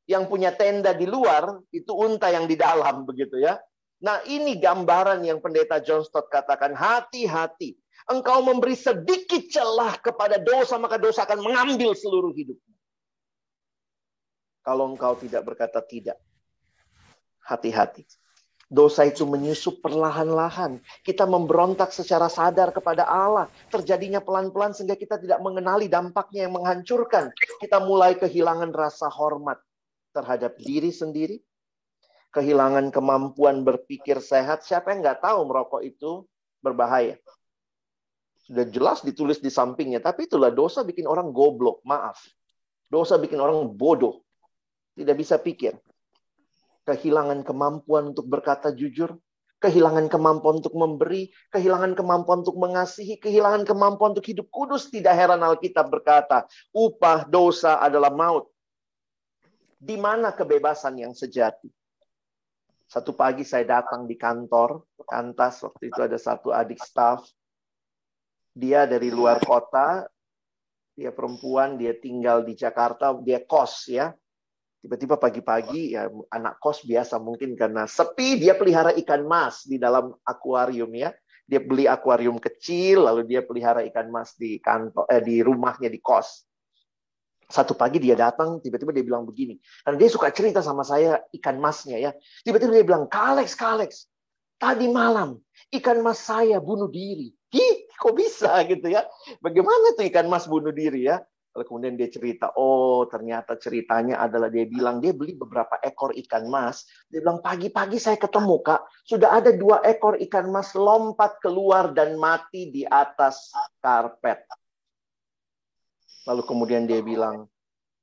Yang 0.08 0.24
punya 0.32 0.56
tenda 0.56 0.96
di 0.96 1.04
luar, 1.04 1.60
itu 1.68 1.92
unta 1.92 2.32
yang 2.32 2.48
di 2.48 2.56
dalam, 2.56 3.04
begitu 3.04 3.36
ya. 3.36 3.60
Nah, 4.00 4.24
ini 4.24 4.56
gambaran 4.56 5.20
yang 5.20 5.44
pendeta 5.44 5.76
John 5.84 6.00
Stott 6.00 6.32
katakan, 6.32 6.72
hati-hati. 6.72 7.76
Engkau 8.08 8.40
memberi 8.40 8.72
sedikit 8.72 9.52
celah 9.52 10.00
kepada 10.00 10.40
dosa, 10.40 10.80
maka 10.80 10.96
dosa 10.96 11.28
akan 11.28 11.44
mengambil 11.44 11.92
seluruh 11.92 12.32
hidupmu. 12.32 12.72
Kalau 14.64 14.88
engkau 14.92 15.14
tidak 15.20 15.44
berkata 15.44 15.84
tidak, 15.84 16.16
hati-hati. 17.44 18.08
Dosa 18.70 19.02
itu 19.02 19.26
menyusup 19.26 19.82
perlahan-lahan. 19.82 20.78
Kita 21.02 21.26
memberontak 21.26 21.90
secara 21.90 22.30
sadar 22.30 22.70
kepada 22.70 23.02
Allah. 23.02 23.50
Terjadinya 23.66 24.22
pelan-pelan 24.22 24.70
sehingga 24.70 24.94
kita 24.94 25.18
tidak 25.18 25.42
mengenali 25.42 25.90
dampaknya 25.90 26.46
yang 26.46 26.54
menghancurkan. 26.54 27.34
Kita 27.58 27.82
mulai 27.82 28.14
kehilangan 28.14 28.70
rasa 28.70 29.10
hormat 29.10 29.58
terhadap 30.14 30.54
diri 30.62 30.94
sendiri. 30.94 31.42
Kehilangan 32.30 32.94
kemampuan 32.94 33.66
berpikir 33.66 34.22
sehat. 34.22 34.62
Siapa 34.62 34.94
yang 34.94 35.02
nggak 35.02 35.18
tahu 35.18 35.50
merokok 35.50 35.82
itu 35.82 36.30
berbahaya? 36.62 37.18
Sudah 38.46 38.70
jelas 38.70 39.02
ditulis 39.02 39.42
di 39.42 39.50
sampingnya. 39.50 39.98
Tapi 39.98 40.30
itulah 40.30 40.54
dosa 40.54 40.86
bikin 40.86 41.10
orang 41.10 41.34
goblok. 41.34 41.82
Maaf. 41.82 42.22
Dosa 42.86 43.18
bikin 43.18 43.42
orang 43.42 43.66
bodoh 43.74 44.22
tidak 44.94 45.18
bisa 45.18 45.42
pikir. 45.42 45.74
Kehilangan 46.88 47.44
kemampuan 47.44 48.16
untuk 48.16 48.26
berkata 48.26 48.72
jujur, 48.72 49.16
kehilangan 49.60 50.08
kemampuan 50.08 50.64
untuk 50.64 50.72
memberi, 50.72 51.28
kehilangan 51.52 51.92
kemampuan 51.92 52.40
untuk 52.40 52.56
mengasihi, 52.56 53.20
kehilangan 53.20 53.68
kemampuan 53.68 54.16
untuk 54.16 54.26
hidup 54.26 54.48
kudus. 54.48 54.88
Tidak 54.88 55.12
heran 55.12 55.44
Alkitab 55.44 55.92
berkata, 55.92 56.48
upah 56.72 57.28
dosa 57.28 57.78
adalah 57.78 58.10
maut. 58.10 58.48
Di 59.80 59.96
mana 60.00 60.32
kebebasan 60.32 61.00
yang 61.00 61.12
sejati? 61.12 61.68
Satu 62.90 63.14
pagi 63.14 63.46
saya 63.46 63.80
datang 63.80 64.08
di 64.08 64.18
kantor, 64.18 64.82
kantas, 65.06 65.62
waktu 65.62 65.94
itu 65.94 66.00
ada 66.02 66.18
satu 66.18 66.50
adik 66.50 66.82
staff. 66.82 67.22
Dia 68.50 68.82
dari 68.82 69.14
luar 69.14 69.38
kota, 69.38 70.10
dia 70.98 71.14
perempuan, 71.14 71.78
dia 71.78 71.94
tinggal 71.94 72.42
di 72.42 72.58
Jakarta, 72.58 73.14
dia 73.22 73.46
kos 73.46 73.86
ya. 73.88 74.10
Tiba-tiba 74.80 75.20
pagi-pagi 75.20 75.92
ya 75.92 76.08
anak 76.32 76.56
kos 76.56 76.88
biasa 76.88 77.20
mungkin 77.20 77.52
karena 77.52 77.84
sepi 77.84 78.40
dia 78.40 78.56
pelihara 78.56 78.96
ikan 79.04 79.28
mas 79.28 79.68
di 79.68 79.76
dalam 79.76 80.16
akuarium 80.24 80.88
ya. 80.96 81.12
Dia 81.44 81.60
beli 81.60 81.84
akuarium 81.84 82.40
kecil 82.40 83.04
lalu 83.04 83.28
dia 83.28 83.44
pelihara 83.44 83.84
ikan 83.92 84.08
mas 84.08 84.32
di 84.40 84.56
kantor 84.56 85.04
eh, 85.12 85.20
di 85.20 85.44
rumahnya 85.44 85.92
di 85.92 86.00
kos. 86.00 86.48
Satu 87.44 87.76
pagi 87.76 88.00
dia 88.00 88.16
datang 88.16 88.62
tiba-tiba 88.64 88.94
dia 88.96 89.04
bilang 89.04 89.28
begini. 89.28 89.60
Karena 89.84 90.00
dia 90.00 90.08
suka 90.08 90.32
cerita 90.32 90.64
sama 90.64 90.80
saya 90.80 91.20
ikan 91.34 91.60
masnya 91.60 92.00
ya. 92.00 92.10
Tiba-tiba 92.46 92.72
dia 92.80 92.86
bilang, 92.86 93.04
"Kalex, 93.10 93.58
Kalex, 93.58 94.08
tadi 94.56 94.88
malam 94.88 95.36
ikan 95.74 96.00
mas 96.00 96.24
saya 96.24 96.56
bunuh 96.56 96.88
diri." 96.88 97.36
Hi, 97.50 97.90
kok 97.98 98.14
bisa 98.14 98.62
gitu 98.64 98.86
ya? 98.86 99.04
Bagaimana 99.42 99.98
tuh 99.98 100.06
ikan 100.06 100.30
mas 100.30 100.46
bunuh 100.46 100.70
diri 100.70 101.10
ya? 101.10 101.20
Lalu 101.50 101.64
kemudian 101.66 101.94
dia 101.98 102.06
cerita, 102.06 102.54
oh 102.54 103.10
ternyata 103.10 103.58
ceritanya 103.58 104.22
adalah 104.22 104.46
dia 104.46 104.70
bilang 104.70 105.02
dia 105.02 105.10
beli 105.10 105.34
beberapa 105.34 105.82
ekor 105.82 106.14
ikan 106.14 106.46
mas. 106.46 106.86
Dia 107.10 107.18
bilang 107.26 107.42
pagi-pagi 107.42 107.98
saya 107.98 108.14
ketemu 108.22 108.62
kak, 108.62 108.86
sudah 109.02 109.34
ada 109.34 109.50
dua 109.50 109.82
ekor 109.82 110.14
ikan 110.30 110.46
mas 110.54 110.78
lompat 110.78 111.42
keluar 111.42 111.90
dan 111.90 112.14
mati 112.22 112.70
di 112.70 112.86
atas 112.86 113.50
karpet. 113.82 114.46
Lalu 116.30 116.42
kemudian 116.46 116.86
dia 116.86 117.02
bilang, 117.02 117.50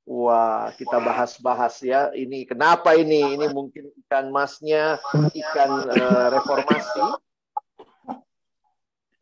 wah 0.04 0.68
kita 0.76 1.00
bahas-bahas 1.00 1.80
ya, 1.80 2.12
ini 2.12 2.44
kenapa 2.44 3.00
ini? 3.00 3.32
Ini 3.32 3.48
mungkin 3.48 3.88
ikan 4.04 4.28
masnya 4.28 5.00
ikan 5.32 5.88
uh, 5.88 6.28
reformasi. 6.36 7.04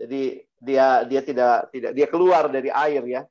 Jadi 0.03 0.43
dia 0.59 1.07
dia 1.07 1.23
tidak 1.23 1.71
tidak 1.71 1.95
dia 1.95 2.07
keluar 2.11 2.51
dari 2.51 2.75
air 2.75 3.07
ya 3.07 3.23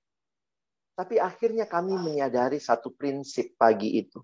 tapi 0.96 1.20
akhirnya 1.20 1.68
kami 1.68 2.00
menyadari 2.00 2.58
satu 2.58 2.96
prinsip 2.96 3.60
pagi 3.60 4.00
itu. 4.00 4.24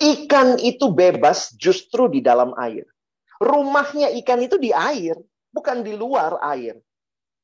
Ikan 0.00 0.56
itu 0.62 0.88
bebas 0.88 1.52
justru 1.58 2.08
di 2.08 2.24
dalam 2.24 2.56
air. 2.56 2.86
Rumahnya 3.42 4.14
ikan 4.22 4.40
itu 4.40 4.56
di 4.56 4.72
air, 4.72 5.18
bukan 5.52 5.84
di 5.84 5.92
luar 5.92 6.40
air. 6.40 6.78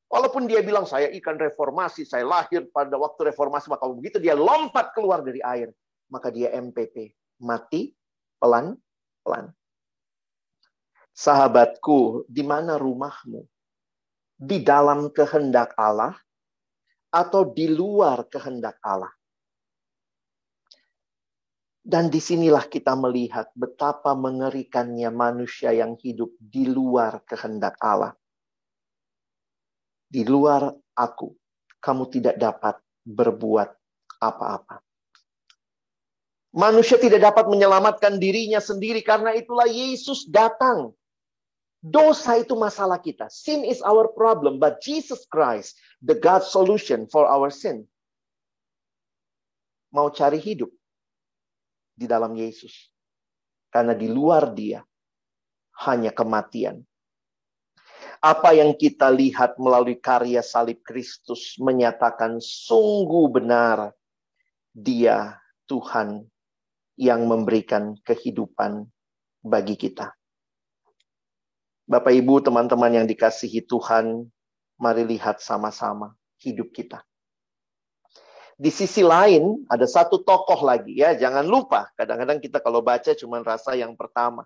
Walaupun 0.07 0.47
dia 0.47 0.63
bilang 0.63 0.87
saya 0.87 1.11
ikan 1.19 1.35
reformasi, 1.35 2.07
saya 2.07 2.23
lahir 2.23 2.65
pada 2.71 2.95
waktu 2.95 3.29
reformasi, 3.29 3.67
maka 3.67 3.85
begitu 3.91 4.23
dia 4.23 4.33
lompat 4.33 4.95
keluar 4.95 5.19
dari 5.19 5.43
air, 5.43 5.69
maka 6.07 6.31
dia 6.31 6.47
MPP, 6.55 7.11
mati 7.43 7.91
pelan-pelan. 8.39 9.51
Sahabatku, 11.11 12.23
di 12.31 12.41
mana 12.41 12.79
rumahmu? 12.79 13.43
Di 14.37 14.63
dalam 14.63 15.11
kehendak 15.11 15.75
Allah 15.75 16.15
atau 17.11 17.47
di 17.47 17.71
luar 17.71 18.27
kehendak 18.27 18.79
Allah. 18.83 19.11
Dan 21.87 22.11
di 22.11 22.19
sinilah 22.19 22.67
kita 22.67 22.99
melihat 22.99 23.47
betapa 23.55 24.11
mengerikannya 24.11 25.07
manusia 25.07 25.71
yang 25.71 25.95
hidup 25.95 26.35
di 26.35 26.67
luar 26.67 27.23
kehendak 27.23 27.79
Allah. 27.79 28.11
Di 30.03 30.27
luar 30.27 30.67
aku, 30.99 31.31
kamu 31.79 32.03
tidak 32.11 32.35
dapat 32.35 32.75
berbuat 33.07 33.69
apa-apa. 34.19 34.83
Manusia 36.57 36.99
tidak 36.99 37.23
dapat 37.23 37.47
menyelamatkan 37.47 38.19
dirinya 38.19 38.59
sendiri 38.59 38.99
karena 38.99 39.31
itulah 39.37 39.69
Yesus 39.69 40.27
datang 40.27 40.96
Dosa 41.77 42.41
itu 42.41 42.57
masalah 42.57 42.97
kita. 42.97 43.29
Sin 43.29 43.61
is 43.61 43.85
our 43.85 44.09
problem, 44.09 44.57
but 44.57 44.81
Jesus 44.81 45.29
Christ, 45.29 45.77
the 46.01 46.17
God 46.17 46.41
solution 46.41 47.05
for 47.05 47.29
our 47.29 47.53
sin. 47.53 47.85
Mau 49.93 50.09
cari 50.09 50.41
hidup 50.41 50.73
di 51.93 52.09
dalam 52.09 52.33
Yesus. 52.33 52.73
Karena 53.69 53.93
di 53.93 54.09
luar 54.09 54.51
dia 54.57 54.81
hanya 55.85 56.09
kematian. 56.09 56.81
Apa 58.17 58.57
yang 58.57 58.73
kita 58.73 59.13
lihat 59.13 59.61
melalui 59.61 60.01
karya 60.01 60.41
salib 60.41 60.81
Kristus 60.81 61.53
menyatakan 61.61 62.41
sungguh 62.41 63.29
benar 63.29 63.93
dia 64.73 65.37
Tuhan 65.69 66.25
yang 66.97 67.29
memberikan 67.29 67.93
kehidupan 68.01 68.89
bagi 69.45 69.77
kita. 69.77 70.17
Bapak 71.87 72.11
Ibu, 72.11 72.43
teman-teman 72.43 72.91
yang 72.91 73.07
dikasihi 73.07 73.63
Tuhan, 73.63 74.27
mari 74.75 75.07
lihat 75.07 75.39
sama-sama 75.39 76.11
hidup 76.43 76.75
kita. 76.75 76.99
Di 78.59 78.67
sisi 78.67 79.07
lain, 79.07 79.63
ada 79.71 79.87
satu 79.87 80.19
tokoh 80.19 80.67
lagi 80.67 80.99
ya, 80.99 81.15
jangan 81.15 81.47
lupa. 81.47 81.87
Kadang-kadang 81.95 82.43
kita 82.43 82.59
kalau 82.59 82.83
baca 82.83 83.15
cuma 83.15 83.39
rasa 83.39 83.79
yang 83.79 83.95
pertama. 83.95 84.43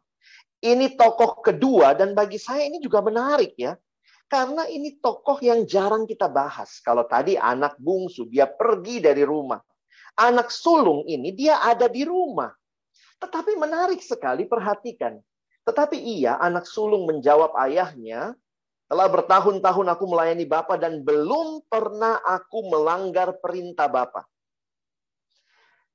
Ini 0.62 0.94
tokoh 0.94 1.42
kedua 1.42 1.98
dan 1.98 2.14
bagi 2.14 2.38
saya 2.38 2.70
ini 2.70 2.78
juga 2.78 3.02
menarik 3.02 3.58
ya. 3.58 3.74
Karena 4.30 4.70
ini 4.70 5.02
tokoh 5.02 5.42
yang 5.42 5.66
jarang 5.66 6.06
kita 6.06 6.30
bahas. 6.30 6.78
Kalau 6.86 7.10
tadi 7.10 7.42
anak 7.42 7.74
bungsu, 7.82 8.30
dia 8.30 8.46
pergi 8.46 9.02
dari 9.02 9.26
rumah. 9.26 9.58
Anak 10.14 10.54
sulung 10.54 11.10
ini 11.10 11.34
dia 11.34 11.58
ada 11.58 11.90
di 11.90 12.06
rumah. 12.06 12.54
Tetapi 13.18 13.58
menarik 13.58 13.98
sekali 14.06 14.46
perhatikan. 14.46 15.18
Tetapi 15.62 15.98
ia, 15.98 16.42
anak 16.42 16.66
sulung 16.66 17.06
menjawab 17.06 17.54
ayahnya, 17.70 18.34
telah 18.92 19.08
bertahun-tahun 19.08 19.88
aku 19.94 20.04
melayani 20.10 20.44
Bapa 20.44 20.76
dan 20.76 21.06
belum 21.06 21.64
pernah 21.70 22.20
aku 22.26 22.68
melanggar 22.68 23.38
perintah 23.40 23.88
Bapa. 23.88 24.28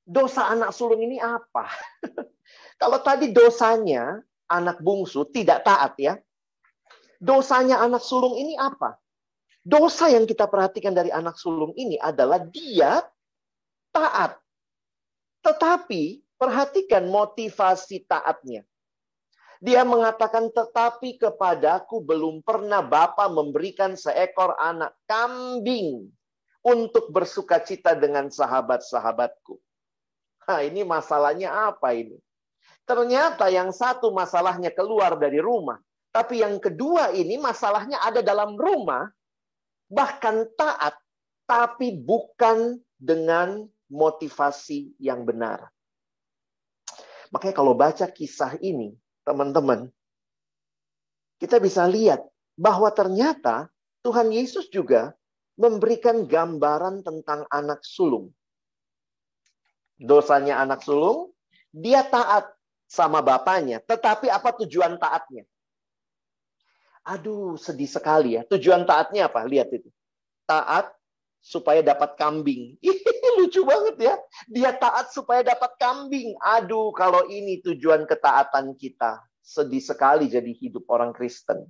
Dosa 0.06 0.46
anak 0.48 0.70
sulung 0.70 1.02
ini 1.02 1.18
apa? 1.18 1.66
Kalau 2.80 3.02
tadi 3.02 3.34
dosanya 3.34 4.22
anak 4.46 4.78
bungsu 4.78 5.26
tidak 5.34 5.66
taat 5.66 5.98
ya. 5.98 6.14
Dosanya 7.18 7.82
anak 7.82 8.06
sulung 8.06 8.38
ini 8.38 8.54
apa? 8.54 8.94
Dosa 9.66 10.06
yang 10.06 10.30
kita 10.30 10.46
perhatikan 10.46 10.94
dari 10.94 11.10
anak 11.10 11.34
sulung 11.42 11.74
ini 11.74 11.98
adalah 11.98 12.38
dia 12.38 13.02
taat. 13.90 14.38
Tetapi 15.42 16.22
perhatikan 16.38 17.10
motivasi 17.10 18.06
taatnya. 18.06 18.62
Dia 19.64 19.82
mengatakan, 19.88 20.52
tetapi 20.52 21.16
kepadaku 21.16 22.04
belum 22.04 22.44
pernah 22.44 22.84
Bapa 22.84 23.28
memberikan 23.32 23.96
seekor 23.96 24.52
anak 24.60 24.92
kambing 25.08 26.12
untuk 26.60 27.08
bersuka 27.14 27.62
cita 27.62 27.96
dengan 27.96 28.28
sahabat-sahabatku. 28.28 29.56
Nah, 30.46 30.60
ini 30.62 30.82
masalahnya 30.86 31.72
apa 31.72 31.96
ini? 31.96 32.18
Ternyata 32.86 33.50
yang 33.50 33.74
satu 33.74 34.14
masalahnya 34.14 34.70
keluar 34.70 35.18
dari 35.18 35.42
rumah. 35.42 35.78
Tapi 36.14 36.40
yang 36.40 36.62
kedua 36.62 37.10
ini 37.12 37.34
masalahnya 37.36 37.98
ada 37.98 38.22
dalam 38.22 38.54
rumah. 38.54 39.10
Bahkan 39.90 40.54
taat. 40.54 40.94
Tapi 41.46 41.94
bukan 41.94 42.78
dengan 42.98 43.66
motivasi 43.86 44.98
yang 44.98 45.22
benar. 45.22 45.70
Makanya 47.30 47.54
kalau 47.54 47.74
baca 47.74 48.06
kisah 48.10 48.58
ini, 48.62 48.94
teman-teman, 49.26 49.90
kita 51.42 51.58
bisa 51.58 51.84
lihat 51.84 52.22
bahwa 52.54 52.88
ternyata 52.94 53.68
Tuhan 54.06 54.30
Yesus 54.30 54.70
juga 54.70 55.12
memberikan 55.58 56.24
gambaran 56.24 57.02
tentang 57.02 57.44
anak 57.50 57.82
sulung. 57.82 58.30
Dosanya 59.98 60.62
anak 60.62 60.84
sulung, 60.86 61.32
dia 61.74 62.06
taat 62.06 62.46
sama 62.86 63.20
bapaknya. 63.20 63.82
Tetapi 63.82 64.30
apa 64.30 64.54
tujuan 64.62 65.00
taatnya? 65.00 65.42
Aduh, 67.06 67.58
sedih 67.58 67.88
sekali 67.88 68.38
ya. 68.38 68.46
Tujuan 68.46 68.86
taatnya 68.86 69.26
apa? 69.26 69.42
Lihat 69.48 69.72
itu. 69.72 69.88
Taat 70.46 70.92
supaya 71.40 71.82
dapat 71.82 72.14
kambing. 72.14 72.78
Lucu 73.46 73.62
banget 73.62 73.96
ya. 74.02 74.14
Dia 74.50 74.74
taat 74.74 75.14
supaya 75.14 75.46
dapat 75.46 75.78
kambing. 75.78 76.34
Aduh, 76.42 76.90
kalau 76.90 77.30
ini 77.30 77.62
tujuan 77.62 78.02
ketaatan 78.02 78.74
kita. 78.74 79.22
Sedih 79.38 79.78
sekali 79.78 80.26
jadi 80.26 80.50
hidup 80.50 80.90
orang 80.90 81.14
Kristen. 81.14 81.62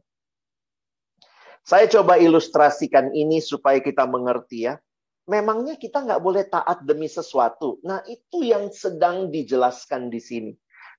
Saya 1.60 1.84
coba 1.92 2.16
ilustrasikan 2.16 3.12
ini 3.12 3.44
supaya 3.44 3.84
kita 3.84 4.08
mengerti 4.08 4.64
ya. 4.64 4.80
Memangnya 5.28 5.76
kita 5.76 6.00
nggak 6.00 6.22
boleh 6.24 6.48
taat 6.48 6.80
demi 6.88 7.12
sesuatu. 7.12 7.76
Nah, 7.84 8.00
itu 8.08 8.40
yang 8.40 8.72
sedang 8.72 9.28
dijelaskan 9.28 10.08
di 10.08 10.22
sini. 10.22 10.52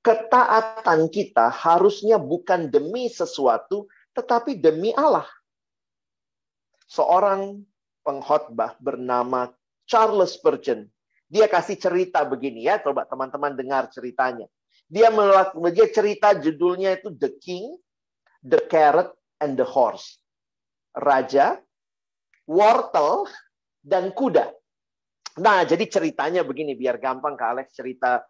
Ketaatan 0.05 1.09
kita 1.09 1.49
harusnya 1.49 2.21
bukan 2.21 2.69
demi 2.69 3.09
sesuatu, 3.09 3.89
tetapi 4.13 4.61
demi 4.61 4.93
Allah. 4.93 5.25
Seorang 6.85 7.65
pengkhotbah 8.05 8.77
bernama 8.77 9.49
Charles 9.87 10.35
Spurgeon. 10.35 10.85
Dia 11.27 11.47
kasih 11.47 11.75
cerita 11.79 12.23
begini 12.23 12.67
ya, 12.67 12.79
coba 12.79 13.03
teman-teman 13.03 13.55
dengar 13.55 13.91
ceritanya. 13.91 14.47
Dia 14.87 15.11
melakukan 15.11 15.75
dia 15.75 15.87
cerita 15.91 16.31
judulnya 16.31 16.95
itu 16.95 17.11
The 17.11 17.31
King, 17.43 17.75
The 18.39 18.63
Carrot, 18.71 19.11
and 19.43 19.59
the 19.59 19.67
Horse. 19.67 20.19
Raja, 20.95 21.59
wortel, 22.47 23.27
dan 23.83 24.15
kuda. 24.15 24.55
Nah, 25.43 25.67
jadi 25.67 25.83
ceritanya 25.85 26.41
begini, 26.47 26.73
biar 26.73 26.97
gampang 26.97 27.35
Kak 27.35 27.49
Alex 27.55 27.75
cerita. 27.75 28.23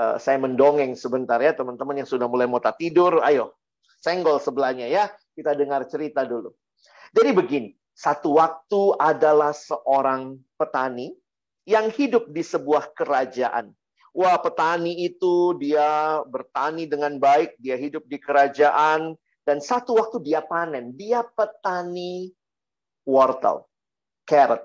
Uh, 0.00 0.16
saya 0.16 0.40
mendongeng 0.40 0.96
sebentar 0.96 1.36
ya, 1.44 1.52
teman-teman 1.52 2.00
yang 2.00 2.08
sudah 2.08 2.24
mulai 2.24 2.48
mau 2.48 2.56
tidur, 2.72 3.20
ayo, 3.20 3.52
senggol 4.00 4.40
sebelahnya 4.40 4.88
ya. 4.88 5.12
Kita 5.36 5.52
dengar 5.52 5.84
cerita 5.92 6.24
dulu. 6.24 6.56
Jadi 7.12 7.30
begini, 7.36 7.70
satu 8.00 8.40
waktu 8.40 8.96
adalah 8.96 9.52
seorang 9.52 10.40
petani 10.56 11.12
yang 11.68 11.92
hidup 11.92 12.32
di 12.32 12.40
sebuah 12.40 12.96
kerajaan. 12.96 13.76
Wah, 14.16 14.40
petani 14.40 15.04
itu 15.04 15.52
dia 15.60 16.24
bertani 16.24 16.88
dengan 16.88 17.20
baik, 17.20 17.60
dia 17.60 17.76
hidup 17.76 18.08
di 18.08 18.16
kerajaan, 18.16 19.20
dan 19.44 19.60
satu 19.60 20.00
waktu 20.00 20.16
dia 20.24 20.40
panen. 20.40 20.96
Dia 20.96 21.20
petani 21.28 22.32
wortel, 23.04 23.68
carrot. 24.24 24.64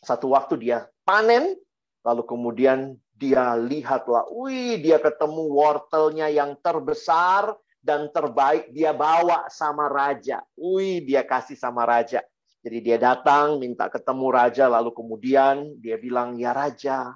Satu 0.00 0.32
waktu 0.32 0.56
dia 0.56 0.88
panen, 1.04 1.52
lalu 2.00 2.24
kemudian 2.24 2.96
dia 3.12 3.60
lihatlah, 3.60 4.24
wih 4.32 4.80
dia 4.80 4.96
ketemu 5.04 5.52
wortelnya 5.52 6.32
yang 6.32 6.56
terbesar 6.64 7.60
dan 7.84 8.08
terbaik 8.08 8.72
dia 8.72 8.96
bawa 8.96 9.52
sama 9.52 9.86
raja. 9.92 10.40
Wih 10.56 11.04
dia 11.04 11.22
kasih 11.28 11.60
sama 11.60 11.84
raja. 11.84 12.24
Jadi 12.64 12.78
dia 12.80 12.96
datang 12.96 13.60
minta 13.60 13.92
ketemu 13.92 14.32
raja 14.32 14.64
lalu 14.72 14.96
kemudian 14.96 15.76
dia 15.84 16.00
bilang, 16.00 16.40
"Ya 16.40 16.56
raja, 16.56 17.12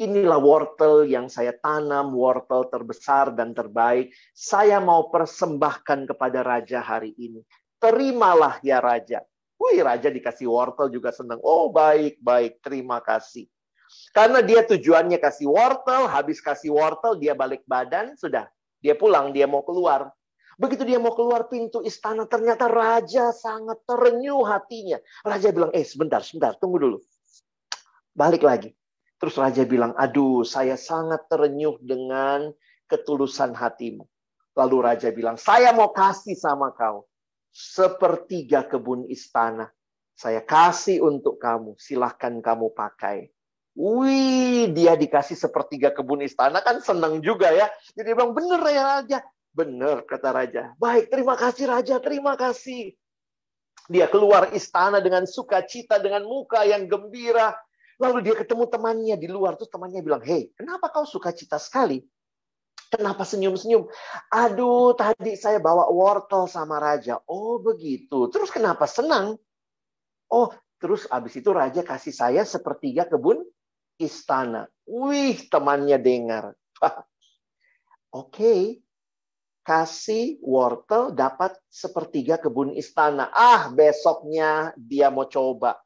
inilah 0.00 0.40
wortel 0.40 1.04
yang 1.04 1.28
saya 1.28 1.52
tanam, 1.52 2.16
wortel 2.16 2.72
terbesar 2.72 3.36
dan 3.36 3.52
terbaik. 3.52 4.16
Saya 4.32 4.80
mau 4.80 5.12
persembahkan 5.12 6.08
kepada 6.08 6.40
raja 6.40 6.80
hari 6.80 7.12
ini. 7.20 7.44
Terimalah 7.76 8.64
ya 8.64 8.80
raja." 8.80 9.20
Wih, 9.62 9.78
raja 9.84 10.10
dikasih 10.10 10.50
wortel 10.50 10.90
juga 10.90 11.14
senang. 11.14 11.38
Oh, 11.38 11.70
baik, 11.70 12.18
baik. 12.18 12.58
Terima 12.64 12.98
kasih. 12.98 13.46
Karena 14.10 14.42
dia 14.42 14.66
tujuannya 14.66 15.22
kasih 15.22 15.46
wortel, 15.46 16.10
habis 16.10 16.42
kasih 16.42 16.74
wortel 16.74 17.14
dia 17.14 17.36
balik 17.36 17.62
badan, 17.68 18.18
sudah. 18.18 18.50
Dia 18.82 18.98
pulang, 18.98 19.30
dia 19.30 19.46
mau 19.46 19.62
keluar. 19.62 20.10
Begitu 20.62 20.86
dia 20.86 21.02
mau 21.02 21.10
keluar 21.10 21.50
pintu 21.50 21.82
istana, 21.82 22.22
ternyata 22.22 22.70
raja 22.70 23.34
sangat 23.34 23.82
terenyuh 23.82 24.46
hatinya. 24.46 24.94
Raja 25.26 25.50
bilang, 25.50 25.74
eh 25.74 25.82
sebentar, 25.82 26.22
sebentar, 26.22 26.54
tunggu 26.62 26.78
dulu. 26.78 26.98
Balik 28.14 28.46
lagi. 28.46 28.70
Terus 29.18 29.34
raja 29.42 29.66
bilang, 29.66 29.90
aduh 29.98 30.46
saya 30.46 30.78
sangat 30.78 31.26
terenyuh 31.26 31.82
dengan 31.82 32.54
ketulusan 32.86 33.58
hatimu. 33.58 34.06
Lalu 34.54 34.76
raja 34.86 35.10
bilang, 35.10 35.34
saya 35.34 35.74
mau 35.74 35.90
kasih 35.90 36.38
sama 36.38 36.70
kau. 36.78 37.10
Sepertiga 37.50 38.62
kebun 38.62 39.10
istana. 39.10 39.66
Saya 40.14 40.46
kasih 40.46 41.02
untuk 41.02 41.42
kamu, 41.42 41.74
silahkan 41.74 42.38
kamu 42.38 42.70
pakai. 42.70 43.34
Wih, 43.74 44.70
dia 44.70 44.94
dikasih 44.94 45.34
sepertiga 45.34 45.90
kebun 45.90 46.22
istana 46.22 46.62
kan 46.62 46.78
senang 46.78 47.18
juga 47.18 47.50
ya. 47.50 47.66
Jadi 47.98 48.12
dia 48.12 48.14
bilang, 48.14 48.30
bener 48.30 48.62
ya 48.70 48.82
raja. 48.86 49.18
Bener, 49.52 50.08
kata 50.08 50.32
raja. 50.32 50.72
Baik, 50.80 51.12
terima 51.12 51.36
kasih 51.36 51.68
raja, 51.68 52.00
terima 52.00 52.32
kasih. 52.40 52.96
Dia 53.92 54.08
keluar 54.08 54.48
istana 54.56 55.04
dengan 55.04 55.28
sukacita, 55.28 56.00
dengan 56.00 56.24
muka 56.24 56.64
yang 56.64 56.88
gembira. 56.88 57.52
Lalu 58.00 58.24
dia 58.24 58.34
ketemu 58.40 58.64
temannya 58.72 59.16
di 59.20 59.28
luar. 59.28 59.60
Terus 59.60 59.68
temannya 59.68 60.00
bilang, 60.00 60.24
hei, 60.24 60.48
kenapa 60.56 60.88
kau 60.88 61.04
sukacita 61.04 61.60
sekali? 61.60 62.00
Kenapa 62.88 63.24
senyum-senyum? 63.24 63.88
Aduh, 64.32 64.96
tadi 64.96 65.36
saya 65.36 65.60
bawa 65.60 65.88
wortel 65.92 66.48
sama 66.48 66.80
raja. 66.80 67.20
Oh, 67.28 67.60
begitu. 67.60 68.32
Terus 68.32 68.48
kenapa 68.48 68.88
senang? 68.88 69.36
Oh, 70.32 70.48
terus 70.80 71.04
abis 71.12 71.40
itu 71.40 71.52
raja 71.52 71.84
kasih 71.84 72.12
saya 72.12 72.42
sepertiga 72.48 73.04
kebun 73.04 73.44
istana. 74.00 74.68
Wih, 74.88 75.36
temannya 75.48 76.00
dengar. 76.00 76.52
Oke, 76.84 77.04
okay. 78.12 78.60
Kasih 79.62 80.42
wortel 80.42 81.14
dapat 81.14 81.54
sepertiga 81.70 82.38
kebun 82.38 82.74
istana. 82.74 83.30
Ah, 83.32 83.70
besoknya 83.70 84.74
dia 84.76 85.08
mau 85.08 85.26
coba. 85.26 85.78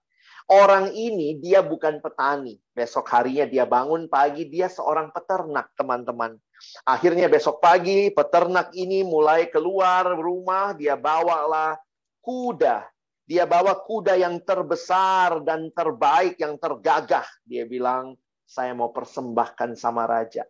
Orang 0.46 0.94
ini 0.94 1.36
dia 1.42 1.60
bukan 1.60 1.98
petani. 1.98 2.56
Besok 2.70 3.10
harinya 3.10 3.44
dia 3.48 3.66
bangun 3.66 4.06
pagi, 4.06 4.46
dia 4.46 4.70
seorang 4.70 5.10
peternak, 5.10 5.74
teman-teman. 5.74 6.38
Akhirnya 6.86 7.26
besok 7.26 7.58
pagi 7.58 8.08
peternak 8.14 8.70
ini 8.72 9.02
mulai 9.02 9.50
keluar 9.50 10.06
rumah, 10.14 10.72
dia 10.72 10.94
bawalah 10.94 11.76
kuda 12.22 12.86
dia 13.26 13.42
bawa 13.42 13.74
kuda 13.82 14.14
yang 14.14 14.38
terbesar 14.46 15.42
dan 15.42 15.74
terbaik, 15.74 16.38
yang 16.38 16.54
tergagah. 16.62 17.26
Dia 17.42 17.66
bilang, 17.66 18.14
saya 18.46 18.70
mau 18.70 18.94
persembahkan 18.94 19.74
sama 19.74 20.06
raja. 20.06 20.46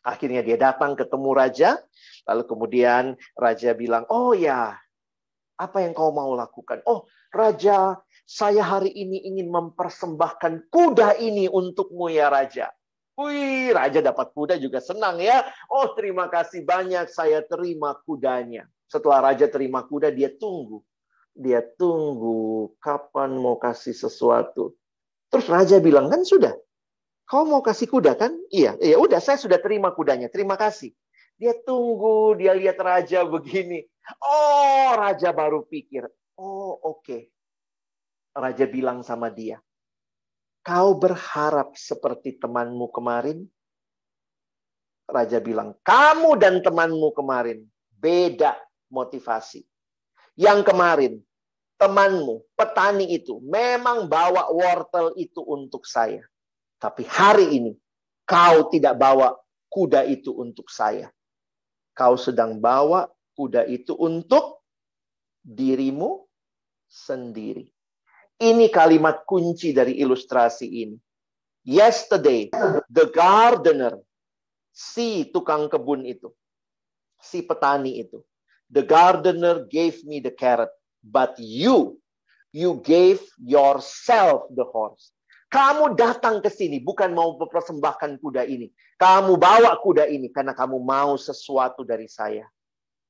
Akhirnya 0.00 0.40
dia 0.40 0.56
datang 0.56 0.96
ketemu 0.96 1.30
raja. 1.36 1.70
Lalu 2.28 2.42
kemudian 2.48 3.04
raja 3.36 3.76
bilang, 3.76 4.04
oh 4.08 4.32
ya, 4.32 4.76
apa 5.60 5.78
yang 5.84 5.92
kau 5.92 6.12
mau 6.14 6.32
lakukan? 6.32 6.80
Oh, 6.88 7.04
raja, 7.34 8.00
saya 8.24 8.64
hari 8.64 8.92
ini 8.92 9.20
ingin 9.28 9.52
mempersembahkan 9.52 10.72
kuda 10.72 11.20
ini 11.20 11.48
untukmu 11.50 12.08
ya 12.08 12.32
raja. 12.32 12.72
Wih, 13.20 13.76
raja 13.76 14.00
dapat 14.00 14.32
kuda 14.32 14.56
juga 14.56 14.80
senang 14.80 15.20
ya. 15.20 15.44
Oh, 15.68 15.92
terima 15.92 16.32
kasih 16.32 16.64
banyak, 16.64 17.12
saya 17.12 17.44
terima 17.44 17.92
kudanya. 18.08 18.64
Setelah 18.88 19.32
raja 19.32 19.44
terima 19.46 19.84
kuda, 19.84 20.08
dia 20.08 20.32
tunggu 20.32 20.80
dia 21.40 21.62
tunggu 21.62 22.74
kapan 22.82 23.38
mau 23.38 23.56
kasih 23.56 23.94
sesuatu. 23.94 24.74
Terus 25.30 25.46
raja 25.46 25.78
bilang, 25.78 26.10
kan 26.10 26.26
sudah. 26.26 26.52
Kau 27.30 27.46
mau 27.46 27.62
kasih 27.62 27.86
kuda 27.86 28.18
kan? 28.18 28.34
Iya, 28.50 28.74
iya 28.82 28.98
udah 28.98 29.22
saya 29.22 29.38
sudah 29.38 29.62
terima 29.62 29.94
kudanya. 29.94 30.26
Terima 30.26 30.58
kasih. 30.58 30.90
Dia 31.38 31.54
tunggu, 31.62 32.34
dia 32.34 32.50
lihat 32.58 32.74
raja 32.82 33.22
begini. 33.22 33.86
Oh, 34.18 34.98
raja 34.98 35.30
baru 35.30 35.62
pikir. 35.62 36.10
Oh, 36.34 36.74
oke. 36.74 37.06
Okay. 37.06 37.22
Raja 38.34 38.66
bilang 38.66 39.06
sama 39.06 39.30
dia, 39.30 39.62
kau 40.62 40.94
berharap 40.98 41.74
seperti 41.78 42.38
temanmu 42.38 42.90
kemarin? 42.90 43.46
Raja 45.06 45.42
bilang, 45.42 45.74
kamu 45.86 46.38
dan 46.38 46.62
temanmu 46.62 47.10
kemarin 47.14 47.62
beda 47.94 48.54
motivasi. 48.90 49.66
Yang 50.38 50.66
kemarin, 50.66 51.12
temanmu, 51.78 52.42
petani 52.54 53.10
itu, 53.10 53.42
memang 53.42 54.06
bawa 54.06 54.50
wortel 54.54 55.10
itu 55.18 55.42
untuk 55.42 55.86
saya. 55.86 56.22
Tapi 56.80 57.04
hari 57.04 57.60
ini, 57.60 57.72
kau 58.24 58.72
tidak 58.72 58.96
bawa 58.96 59.36
kuda 59.68 60.08
itu 60.08 60.32
untuk 60.32 60.72
saya. 60.72 61.12
Kau 61.92 62.16
sedang 62.16 62.56
bawa 62.56 63.04
kuda 63.36 63.68
itu 63.68 63.92
untuk 63.92 64.64
dirimu 65.44 66.24
sendiri. 66.88 67.68
Ini 68.40 68.72
kalimat 68.72 69.28
kunci 69.28 69.76
dari 69.76 70.00
ilustrasi 70.00 70.64
ini. 70.64 70.96
Yesterday, 71.68 72.48
the 72.88 73.12
gardener, 73.12 74.00
si 74.72 75.28
tukang 75.28 75.68
kebun 75.68 76.08
itu, 76.08 76.32
si 77.20 77.44
petani 77.44 78.00
itu, 78.00 78.24
The 78.70 78.82
gardener 78.86 79.66
gave 79.66 80.04
me 80.06 80.20
the 80.20 80.30
carrot, 80.30 80.70
but 81.02 81.34
you, 81.38 81.98
you 82.52 82.80
gave 82.84 83.18
yourself 83.42 84.46
the 84.54 84.62
horse. 84.62 85.10
Kamu 85.50 85.98
datang 85.98 86.38
ke 86.38 86.46
sini 86.46 86.78
bukan 86.78 87.10
mau 87.10 87.34
mempersembahkan 87.34 88.22
kuda 88.22 88.46
ini. 88.46 88.70
Kamu 88.94 89.34
bawa 89.34 89.74
kuda 89.82 90.06
ini 90.06 90.30
karena 90.30 90.54
kamu 90.54 90.78
mau 90.78 91.18
sesuatu 91.18 91.82
dari 91.82 92.06
saya. 92.06 92.46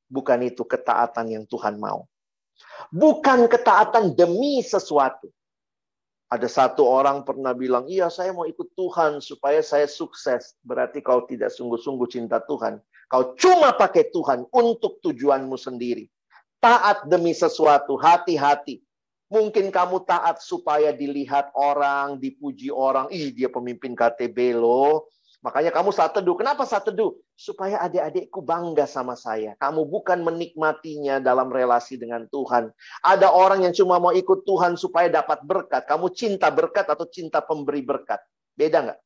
Bukan 0.08 0.40
itu 0.48 0.64
ketaatan 0.64 1.28
yang 1.28 1.44
Tuhan 1.44 1.76
mau. 1.76 2.08
Bukan 2.88 3.44
ketaatan 3.44 4.16
demi 4.16 4.64
sesuatu. 4.64 5.28
Ada 6.30 6.48
satu 6.48 6.86
orang 6.86 7.26
pernah 7.28 7.52
bilang, 7.52 7.90
iya 7.90 8.08
saya 8.08 8.32
mau 8.32 8.48
ikut 8.48 8.72
Tuhan 8.72 9.20
supaya 9.20 9.60
saya 9.60 9.84
sukses. 9.84 10.56
Berarti 10.64 11.04
kau 11.04 11.28
tidak 11.28 11.52
sungguh-sungguh 11.52 12.08
cinta 12.08 12.40
Tuhan. 12.40 12.80
Kau 13.10 13.34
cuma 13.36 13.74
pakai 13.74 14.08
Tuhan 14.14 14.46
untuk 14.54 15.02
tujuanmu 15.02 15.58
sendiri. 15.58 16.06
Taat 16.62 17.04
demi 17.10 17.34
sesuatu, 17.34 17.98
hati-hati. 17.98 18.80
Mungkin 19.30 19.70
kamu 19.70 20.02
taat 20.10 20.42
supaya 20.42 20.90
dilihat 20.90 21.54
orang, 21.54 22.18
dipuji 22.18 22.74
orang. 22.74 23.06
Ih, 23.14 23.30
dia 23.30 23.46
pemimpin 23.46 23.94
KTB 23.94 24.58
loh. 24.58 25.06
Makanya 25.40 25.72
kamu 25.72 25.94
saat 25.94 26.12
teduh. 26.12 26.36
Kenapa 26.36 26.68
saat 26.68 26.84
teduh? 26.84 27.16
Supaya 27.32 27.80
adik-adikku 27.80 28.44
bangga 28.44 28.84
sama 28.84 29.16
saya. 29.16 29.56
Kamu 29.56 29.88
bukan 29.88 30.20
menikmatinya 30.20 31.16
dalam 31.22 31.48
relasi 31.48 31.96
dengan 31.96 32.28
Tuhan. 32.28 32.68
Ada 33.00 33.32
orang 33.32 33.64
yang 33.64 33.72
cuma 33.72 33.96
mau 33.96 34.12
ikut 34.12 34.44
Tuhan 34.44 34.76
supaya 34.76 35.08
dapat 35.08 35.40
berkat. 35.46 35.88
Kamu 35.88 36.12
cinta 36.12 36.52
berkat 36.52 36.90
atau 36.90 37.06
cinta 37.08 37.40
pemberi 37.40 37.80
berkat? 37.80 38.20
Beda 38.52 38.84
nggak? 38.84 39.00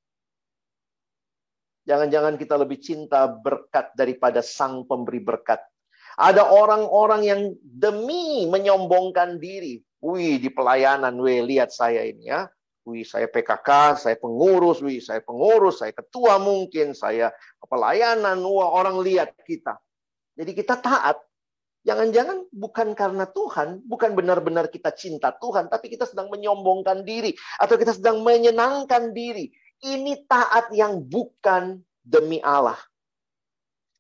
Jangan-jangan 1.84 2.34
kita 2.40 2.54
lebih 2.56 2.80
cinta 2.80 3.28
berkat 3.28 3.92
daripada 3.92 4.40
sang 4.40 4.88
pemberi 4.88 5.20
berkat. 5.20 5.60
Ada 6.14 6.46
orang-orang 6.46 7.22
yang 7.26 7.40
demi 7.62 8.46
menyombongkan 8.46 9.42
diri. 9.42 9.82
Wih, 10.04 10.36
di 10.38 10.52
pelayanan, 10.52 11.16
wih, 11.18 11.42
lihat 11.42 11.72
saya 11.74 12.04
ini 12.04 12.28
ya. 12.28 12.46
Wih, 12.84 13.02
saya 13.08 13.24
PKK, 13.26 13.96
saya 13.96 14.16
pengurus, 14.20 14.84
wih, 14.84 15.00
saya 15.00 15.24
pengurus, 15.24 15.80
saya 15.80 15.96
ketua 15.96 16.36
mungkin, 16.36 16.92
saya 16.92 17.32
pelayanan, 17.64 18.44
wah, 18.44 18.68
orang 18.68 19.00
lihat 19.00 19.32
kita. 19.48 19.80
Jadi 20.36 20.52
kita 20.52 20.76
taat. 20.78 21.16
Jangan-jangan 21.84 22.48
bukan 22.48 22.96
karena 22.96 23.28
Tuhan, 23.28 23.84
bukan 23.84 24.16
benar-benar 24.16 24.72
kita 24.72 24.92
cinta 24.96 25.36
Tuhan, 25.36 25.68
tapi 25.68 25.92
kita 25.92 26.08
sedang 26.08 26.32
menyombongkan 26.32 27.04
diri. 27.04 27.36
Atau 27.60 27.76
kita 27.76 27.92
sedang 27.92 28.24
menyenangkan 28.24 29.12
diri. 29.12 29.52
Ini 29.84 30.24
taat 30.24 30.72
yang 30.72 31.04
bukan 31.04 31.80
demi 32.00 32.40
Allah, 32.40 32.80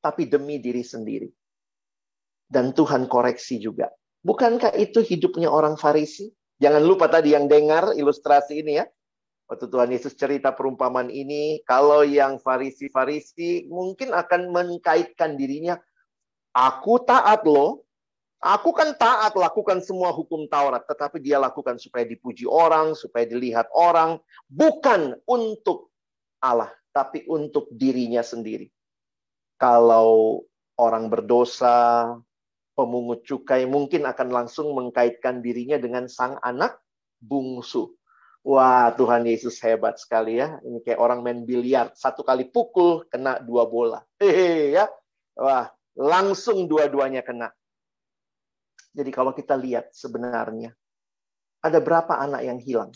tapi 0.00 0.24
demi 0.24 0.60
diri 0.60 0.80
sendiri. 0.80 1.28
Dan 2.48 2.76
Tuhan 2.76 3.08
koreksi 3.08 3.58
juga. 3.58 3.90
Bukankah 4.24 4.72
itu 4.76 5.00
hidupnya 5.04 5.52
orang 5.52 5.76
Farisi? 5.76 6.32
Jangan 6.62 6.82
lupa 6.86 7.10
tadi 7.10 7.34
yang 7.34 7.50
dengar 7.50 7.92
ilustrasi 7.92 8.62
ini 8.62 8.78
ya. 8.78 8.86
Waktu 9.44 9.68
Tuhan 9.68 9.92
Yesus 9.92 10.16
cerita 10.16 10.56
perumpamaan 10.56 11.12
ini, 11.12 11.60
kalau 11.68 12.00
yang 12.00 12.40
farisi-farisi 12.40 13.68
mungkin 13.68 14.16
akan 14.16 14.48
mengkaitkan 14.48 15.36
dirinya, 15.36 15.76
aku 16.56 17.04
taat 17.04 17.44
loh, 17.44 17.84
aku 18.40 18.72
kan 18.72 18.96
taat 18.96 19.36
lakukan 19.36 19.84
semua 19.84 20.16
hukum 20.16 20.48
Taurat, 20.48 20.80
tetapi 20.88 21.20
dia 21.20 21.36
lakukan 21.36 21.76
supaya 21.76 22.08
dipuji 22.08 22.48
orang, 22.48 22.96
supaya 22.96 23.28
dilihat 23.28 23.68
orang, 23.76 24.16
bukan 24.48 25.12
untuk 25.28 25.92
Allah, 26.40 26.72
tapi 26.96 27.28
untuk 27.28 27.68
dirinya 27.68 28.24
sendiri. 28.24 28.72
Kalau 29.60 30.40
orang 30.80 31.12
berdosa, 31.12 32.16
pemungut 32.74 33.22
cukai 33.22 33.64
mungkin 33.64 34.04
akan 34.04 34.28
langsung 34.34 34.74
mengkaitkan 34.74 35.40
dirinya 35.40 35.78
dengan 35.78 36.10
sang 36.10 36.36
anak 36.42 36.78
bungsu. 37.22 37.94
Wah, 38.44 38.92
Tuhan 38.92 39.24
Yesus 39.24 39.56
hebat 39.64 39.96
sekali 39.96 40.36
ya. 40.36 40.60
Ini 40.60 40.84
kayak 40.84 41.00
orang 41.00 41.24
main 41.24 41.48
biliar. 41.48 41.88
Satu 41.96 42.20
kali 42.20 42.44
pukul, 42.44 43.08
kena 43.08 43.40
dua 43.40 43.64
bola. 43.64 44.04
Hehe, 44.20 44.76
ya. 44.76 44.84
Wah, 45.32 45.72
langsung 45.96 46.68
dua-duanya 46.68 47.24
kena. 47.24 47.48
Jadi 48.94 49.10
kalau 49.10 49.32
kita 49.32 49.56
lihat 49.56 49.90
sebenarnya, 49.96 50.76
ada 51.64 51.78
berapa 51.80 52.20
anak 52.20 52.44
yang 52.44 52.60
hilang? 52.60 52.92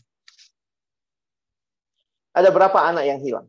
Ada 2.37 2.53
berapa 2.53 2.79
anak 2.85 3.09
yang 3.09 3.18
hilang? 3.18 3.49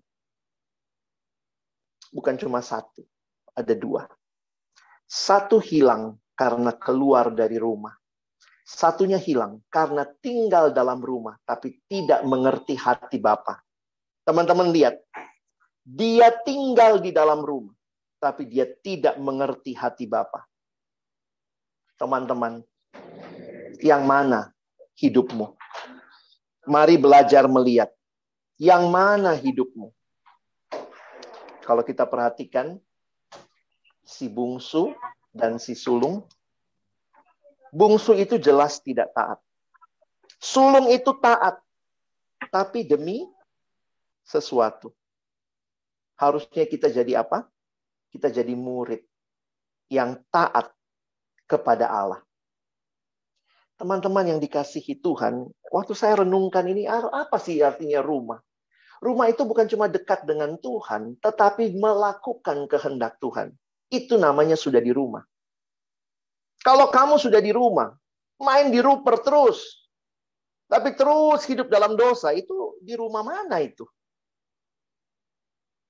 Bukan 2.10 2.40
cuma 2.42 2.64
satu, 2.64 3.06
ada 3.54 3.76
dua. 3.76 4.10
Satu 5.10 5.58
hilang 5.58 6.22
karena 6.38 6.70
keluar 6.78 7.34
dari 7.34 7.58
rumah. 7.58 7.98
Satunya 8.62 9.18
hilang 9.18 9.66
karena 9.74 10.06
tinggal 10.22 10.70
dalam 10.70 11.02
rumah 11.02 11.34
tapi 11.42 11.82
tidak 11.90 12.22
mengerti 12.22 12.78
hati 12.78 13.18
Bapa. 13.18 13.58
Teman-teman 14.22 14.70
lihat, 14.70 15.02
dia 15.82 16.30
tinggal 16.46 17.02
di 17.02 17.10
dalam 17.10 17.42
rumah 17.42 17.74
tapi 18.22 18.46
dia 18.46 18.70
tidak 18.86 19.18
mengerti 19.18 19.74
hati 19.74 20.06
Bapa. 20.06 20.46
Teman-teman, 21.98 22.62
yang 23.82 24.06
mana 24.06 24.54
hidupmu? 25.02 25.58
Mari 26.70 27.02
belajar 27.02 27.50
melihat 27.50 27.90
yang 28.62 28.92
mana 28.92 29.34
hidupmu. 29.34 29.90
Kalau 31.66 31.82
kita 31.82 32.06
perhatikan, 32.06 32.78
si 34.10 34.26
bungsu 34.26 34.98
dan 35.30 35.62
si 35.62 35.78
sulung. 35.78 36.26
Bungsu 37.70 38.18
itu 38.18 38.42
jelas 38.42 38.82
tidak 38.82 39.14
taat. 39.14 39.38
Sulung 40.42 40.90
itu 40.90 41.14
taat, 41.22 41.62
tapi 42.50 42.90
demi 42.90 43.30
sesuatu. 44.26 44.90
Harusnya 46.18 46.66
kita 46.66 46.90
jadi 46.90 47.22
apa? 47.22 47.46
Kita 48.10 48.34
jadi 48.34 48.58
murid 48.58 49.06
yang 49.94 50.18
taat 50.34 50.74
kepada 51.46 51.86
Allah. 51.86 52.26
Teman-teman 53.78 54.36
yang 54.36 54.40
dikasihi 54.42 54.98
Tuhan, 55.00 55.48
waktu 55.70 55.94
saya 55.94 56.26
renungkan 56.26 56.66
ini, 56.68 56.90
apa 56.90 57.38
sih 57.38 57.62
artinya 57.62 58.02
rumah? 58.02 58.42
Rumah 59.00 59.32
itu 59.32 59.48
bukan 59.48 59.70
cuma 59.72 59.88
dekat 59.88 60.28
dengan 60.28 60.60
Tuhan, 60.60 61.16
tetapi 61.24 61.78
melakukan 61.80 62.68
kehendak 62.68 63.16
Tuhan 63.24 63.56
itu 63.90 64.16
namanya 64.16 64.54
sudah 64.54 64.80
di 64.80 64.94
rumah. 64.94 65.26
Kalau 66.62 66.94
kamu 66.94 67.18
sudah 67.18 67.42
di 67.42 67.50
rumah, 67.50 67.94
main 68.38 68.70
di 68.70 68.80
ruper 68.80 69.20
terus, 69.26 69.90
tapi 70.70 70.94
terus 70.94 71.42
hidup 71.50 71.68
dalam 71.68 71.98
dosa, 71.98 72.30
itu 72.30 72.78
di 72.84 72.94
rumah 72.94 73.26
mana 73.26 73.58
itu? 73.64 73.90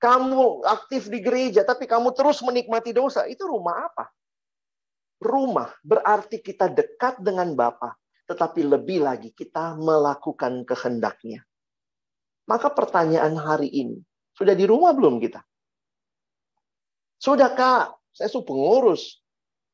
Kamu 0.00 0.64
aktif 0.64 1.12
di 1.12 1.20
gereja, 1.20 1.60
tapi 1.60 1.84
kamu 1.84 2.16
terus 2.16 2.40
menikmati 2.40 2.96
dosa, 2.96 3.28
itu 3.28 3.44
rumah 3.44 3.92
apa? 3.92 4.08
Rumah 5.20 5.76
berarti 5.84 6.40
kita 6.40 6.72
dekat 6.72 7.20
dengan 7.20 7.52
Bapa, 7.52 7.92
tetapi 8.24 8.64
lebih 8.64 9.04
lagi 9.04 9.36
kita 9.36 9.76
melakukan 9.76 10.64
kehendaknya. 10.64 11.44
Maka 12.48 12.72
pertanyaan 12.72 13.36
hari 13.36 13.68
ini, 13.68 14.00
sudah 14.32 14.56
di 14.56 14.64
rumah 14.64 14.96
belum 14.96 15.20
kita? 15.20 15.44
Sudah 17.20 17.52
kak, 17.52 18.00
saya 18.16 18.32
sudah 18.32 18.48
pengurus. 18.48 19.20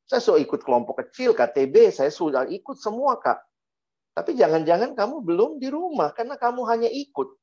Saya 0.07 0.19
sudah 0.19 0.43
ikut 0.43 0.67
kelompok 0.67 1.07
kecil, 1.07 1.35
KTB, 1.35 1.95
saya 1.95 2.11
sudah 2.11 2.47
ikut 2.51 2.75
semua 2.79 3.23
kak. 3.23 3.39
Tapi 4.19 4.35
jangan-jangan 4.35 4.99
kamu 4.99 5.23
belum 5.23 5.51
di 5.63 5.71
rumah, 5.71 6.11
karena 6.11 6.35
kamu 6.35 6.67
hanya 6.67 6.91
ikut. 6.91 7.39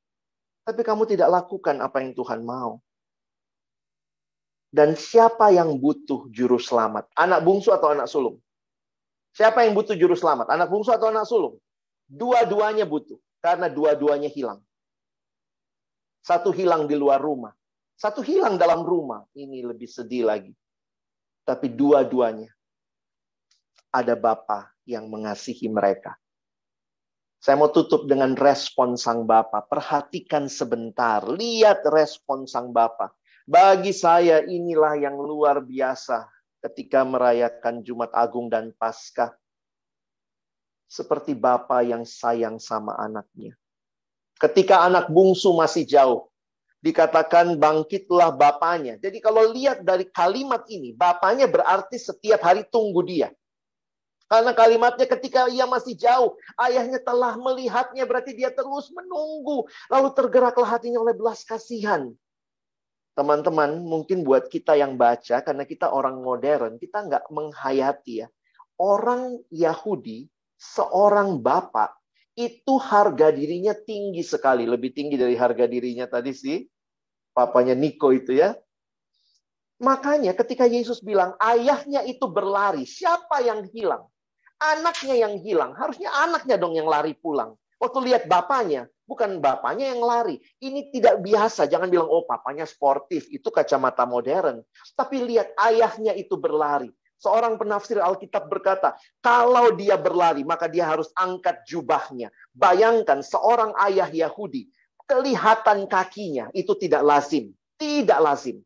Tapi 0.64 0.80
kamu 0.84 1.08
tidak 1.08 1.32
lakukan 1.32 1.80
apa 1.80 2.04
yang 2.04 2.12
Tuhan 2.12 2.44
mau. 2.44 2.80
Dan 4.74 4.98
siapa 4.98 5.54
yang 5.54 5.78
butuh 5.78 6.28
juru 6.34 6.58
selamat? 6.58 7.08
Anak 7.14 7.40
bungsu 7.46 7.70
atau 7.70 7.94
anak 7.94 8.10
sulung? 8.10 8.42
Siapa 9.30 9.64
yang 9.64 9.72
butuh 9.72 9.94
juru 9.94 10.18
selamat? 10.18 10.50
Anak 10.50 10.66
bungsu 10.66 10.90
atau 10.90 11.14
anak 11.14 11.30
sulung? 11.30 11.56
Dua-duanya 12.10 12.82
butuh. 12.82 13.16
Karena 13.38 13.70
dua-duanya 13.70 14.26
hilang. 14.26 14.58
Satu 16.26 16.50
hilang 16.50 16.90
di 16.90 16.98
luar 16.98 17.22
rumah. 17.22 17.54
Satu 17.94 18.20
hilang 18.26 18.58
dalam 18.58 18.82
rumah, 18.82 19.22
ini 19.38 19.62
lebih 19.62 19.86
sedih 19.86 20.26
lagi. 20.26 20.50
Tapi 21.46 21.70
dua-duanya 21.70 22.50
ada 23.94 24.18
Bapa 24.18 24.74
yang 24.82 25.06
mengasihi 25.06 25.70
mereka. 25.70 26.18
Saya 27.38 27.60
mau 27.60 27.68
tutup 27.68 28.08
dengan 28.08 28.32
respon 28.34 28.96
sang 28.96 29.28
Bapa. 29.28 29.62
Perhatikan 29.68 30.48
sebentar, 30.48 31.22
lihat 31.28 31.84
respon 31.86 32.48
sang 32.48 32.72
Bapa. 32.72 33.12
Bagi 33.44 33.92
saya 33.92 34.40
inilah 34.40 34.96
yang 34.96 35.20
luar 35.20 35.60
biasa 35.60 36.24
ketika 36.64 37.04
merayakan 37.04 37.84
Jumat 37.84 38.08
Agung 38.16 38.48
dan 38.48 38.72
Paskah. 38.72 39.36
Seperti 40.88 41.36
Bapa 41.36 41.84
yang 41.84 42.08
sayang 42.08 42.56
sama 42.56 42.96
anaknya. 42.96 43.52
Ketika 44.40 44.80
anak 44.88 45.12
bungsu 45.12 45.52
masih 45.52 45.84
jauh, 45.84 46.32
dikatakan 46.84 47.56
bangkitlah 47.56 48.36
bapaknya. 48.36 49.00
Jadi 49.00 49.24
kalau 49.24 49.48
lihat 49.56 49.80
dari 49.80 50.04
kalimat 50.12 50.68
ini, 50.68 50.92
bapaknya 50.92 51.48
berarti 51.48 51.96
setiap 51.96 52.44
hari 52.44 52.68
tunggu 52.68 53.00
dia. 53.00 53.32
Karena 54.28 54.52
kalimatnya 54.52 55.08
ketika 55.08 55.48
ia 55.48 55.64
masih 55.64 55.96
jauh, 55.96 56.36
ayahnya 56.60 57.00
telah 57.00 57.40
melihatnya, 57.40 58.04
berarti 58.04 58.36
dia 58.36 58.52
terus 58.52 58.92
menunggu. 58.92 59.64
Lalu 59.88 60.08
tergeraklah 60.12 60.76
hatinya 60.76 61.00
oleh 61.00 61.16
belas 61.16 61.40
kasihan. 61.48 62.12
Teman-teman, 63.16 63.80
mungkin 63.80 64.20
buat 64.20 64.52
kita 64.52 64.76
yang 64.76 65.00
baca, 65.00 65.40
karena 65.40 65.64
kita 65.64 65.88
orang 65.88 66.20
modern, 66.20 66.76
kita 66.76 67.00
nggak 67.04 67.24
menghayati 67.32 68.26
ya. 68.26 68.28
Orang 68.76 69.38
Yahudi, 69.54 70.26
seorang 70.58 71.38
bapak, 71.38 71.94
itu 72.34 72.74
harga 72.82 73.30
dirinya 73.30 73.70
tinggi 73.70 74.26
sekali. 74.26 74.66
Lebih 74.66 74.90
tinggi 74.90 75.14
dari 75.14 75.38
harga 75.38 75.70
dirinya 75.70 76.10
tadi 76.10 76.34
sih 76.34 76.58
papanya 77.34 77.74
Niko 77.74 78.14
itu 78.14 78.38
ya. 78.38 78.54
Makanya 79.82 80.32
ketika 80.38 80.64
Yesus 80.70 81.02
bilang 81.02 81.34
ayahnya 81.42 82.06
itu 82.06 82.24
berlari, 82.30 82.86
siapa 82.86 83.42
yang 83.42 83.66
hilang? 83.74 84.06
Anaknya 84.62 85.28
yang 85.28 85.34
hilang. 85.42 85.74
Harusnya 85.74 86.14
anaknya 86.14 86.56
dong 86.56 86.78
yang 86.78 86.86
lari 86.86 87.12
pulang. 87.18 87.58
Waktu 87.82 87.98
lihat 88.06 88.22
bapaknya, 88.30 88.86
bukan 89.04 89.42
bapaknya 89.42 89.92
yang 89.92 90.00
lari. 90.00 90.38
Ini 90.62 90.94
tidak 90.94 91.20
biasa. 91.20 91.66
Jangan 91.68 91.90
bilang, 91.90 92.08
oh 92.08 92.24
papanya 92.24 92.64
sportif. 92.64 93.28
Itu 93.28 93.50
kacamata 93.50 94.06
modern. 94.08 94.62
Tapi 94.94 95.20
lihat 95.26 95.52
ayahnya 95.58 96.14
itu 96.16 96.38
berlari. 96.38 96.88
Seorang 97.18 97.56
penafsir 97.56 97.98
Alkitab 97.98 98.46
berkata, 98.46 98.94
kalau 99.18 99.74
dia 99.74 99.96
berlari, 99.96 100.46
maka 100.46 100.70
dia 100.70 100.86
harus 100.86 101.10
angkat 101.18 101.66
jubahnya. 101.66 102.30
Bayangkan 102.54 103.20
seorang 103.24 103.74
ayah 103.80 104.08
Yahudi 104.08 104.70
kelihatan 105.04 105.86
kakinya 105.88 106.48
itu 106.56 106.72
tidak 106.76 107.02
lazim. 107.04 107.52
Tidak 107.76 108.18
lazim. 108.20 108.60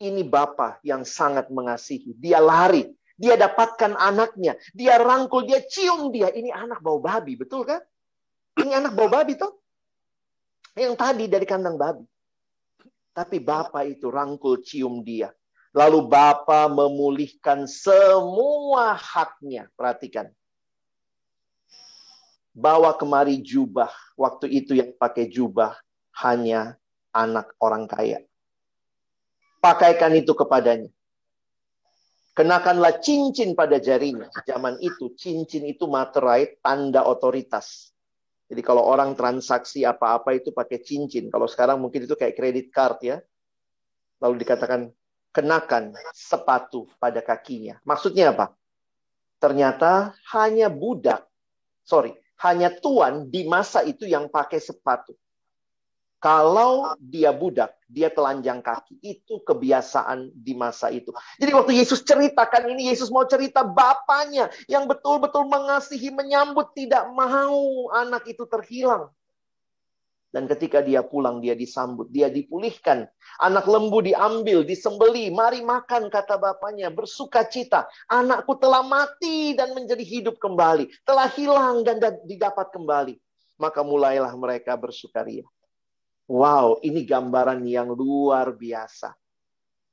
Ini 0.00 0.24
Bapak 0.24 0.80
yang 0.80 1.04
sangat 1.04 1.52
mengasihi. 1.52 2.16
Dia 2.16 2.40
lari. 2.40 2.88
Dia 3.20 3.36
dapatkan 3.36 4.00
anaknya. 4.00 4.56
Dia 4.72 4.96
rangkul, 4.96 5.44
dia 5.44 5.60
cium 5.60 6.08
dia. 6.08 6.32
Ini 6.32 6.56
anak 6.56 6.80
bau 6.80 7.04
babi, 7.04 7.36
betul 7.36 7.68
kan? 7.68 7.84
Ini 8.56 8.80
anak 8.80 8.96
bau 8.96 9.12
babi 9.12 9.36
toh? 9.36 9.60
Yang 10.72 10.96
tadi 10.96 11.24
dari 11.28 11.44
kandang 11.44 11.76
babi. 11.76 12.08
Tapi 13.12 13.36
Bapak 13.44 13.84
itu 13.84 14.08
rangkul 14.08 14.64
cium 14.64 15.04
dia. 15.04 15.28
Lalu 15.76 16.08
Bapak 16.08 16.72
memulihkan 16.72 17.68
semua 17.68 18.96
haknya. 18.96 19.68
Perhatikan 19.76 20.32
bawa 22.54 22.94
kemari 22.98 23.40
jubah. 23.42 23.90
Waktu 24.18 24.50
itu 24.50 24.76
yang 24.76 24.92
pakai 24.96 25.30
jubah 25.30 25.76
hanya 26.24 26.76
anak 27.14 27.54
orang 27.62 27.86
kaya. 27.86 28.22
Pakaikan 29.60 30.16
itu 30.16 30.32
kepadanya. 30.32 30.88
Kenakanlah 32.32 33.02
cincin 33.04 33.52
pada 33.52 33.76
jarinya. 33.76 34.30
Zaman 34.46 34.80
itu, 34.80 35.12
cincin 35.18 35.66
itu 35.68 35.84
materai, 35.84 36.56
tanda 36.64 37.04
otoritas. 37.04 37.92
Jadi 38.48 38.62
kalau 38.64 38.82
orang 38.86 39.12
transaksi 39.12 39.84
apa-apa 39.84 40.34
itu 40.34 40.50
pakai 40.50 40.80
cincin. 40.80 41.28
Kalau 41.28 41.44
sekarang 41.44 41.76
mungkin 41.78 42.08
itu 42.08 42.16
kayak 42.16 42.34
kredit 42.38 42.72
card 42.72 42.98
ya. 43.04 43.16
Lalu 44.24 44.40
dikatakan, 44.40 44.88
kenakan 45.30 45.94
sepatu 46.14 46.90
pada 46.98 47.22
kakinya. 47.22 47.78
Maksudnya 47.86 48.34
apa? 48.34 48.54
Ternyata 49.40 50.12
hanya 50.36 50.68
budak, 50.68 51.24
sorry, 51.86 52.12
hanya 52.40 52.72
tuan 52.72 53.28
di 53.28 53.44
masa 53.44 53.84
itu 53.84 54.08
yang 54.08 54.32
pakai 54.32 54.60
sepatu. 54.60 55.12
Kalau 56.20 56.92
dia 57.00 57.32
budak, 57.32 57.72
dia 57.88 58.12
telanjang 58.12 58.60
kaki. 58.60 59.00
Itu 59.00 59.40
kebiasaan 59.40 60.28
di 60.36 60.52
masa 60.52 60.92
itu. 60.92 61.08
Jadi 61.40 61.48
waktu 61.56 61.72
Yesus 61.80 62.04
ceritakan 62.04 62.68
ini, 62.76 62.92
Yesus 62.92 63.08
mau 63.08 63.24
cerita 63.24 63.64
bapaknya 63.64 64.52
yang 64.68 64.84
betul-betul 64.84 65.48
mengasihi, 65.48 66.12
menyambut, 66.12 66.76
tidak 66.76 67.08
mau 67.08 67.88
anak 67.96 68.28
itu 68.28 68.44
terhilang. 68.44 69.08
Dan 70.30 70.46
ketika 70.46 70.78
dia 70.78 71.02
pulang, 71.02 71.42
dia 71.42 71.58
disambut, 71.58 72.06
dia 72.14 72.30
dipulihkan. 72.30 73.02
Anak 73.42 73.66
lembu 73.66 73.98
diambil, 73.98 74.62
disembeli. 74.62 75.26
Mari 75.26 75.66
makan, 75.66 76.06
kata 76.06 76.38
bapaknya. 76.38 76.86
Bersuka 76.86 77.42
cita. 77.50 77.90
Anakku 78.06 78.54
telah 78.62 78.86
mati 78.86 79.58
dan 79.58 79.74
menjadi 79.74 80.06
hidup 80.06 80.38
kembali. 80.38 80.86
Telah 81.02 81.26
hilang 81.34 81.82
dan 81.82 81.98
didapat 82.22 82.70
kembali. 82.70 83.18
Maka 83.58 83.82
mulailah 83.82 84.30
mereka 84.38 84.78
bersukaria. 84.78 85.42
Wow, 86.30 86.78
ini 86.86 87.02
gambaran 87.02 87.66
yang 87.66 87.90
luar 87.90 88.54
biasa. 88.54 89.10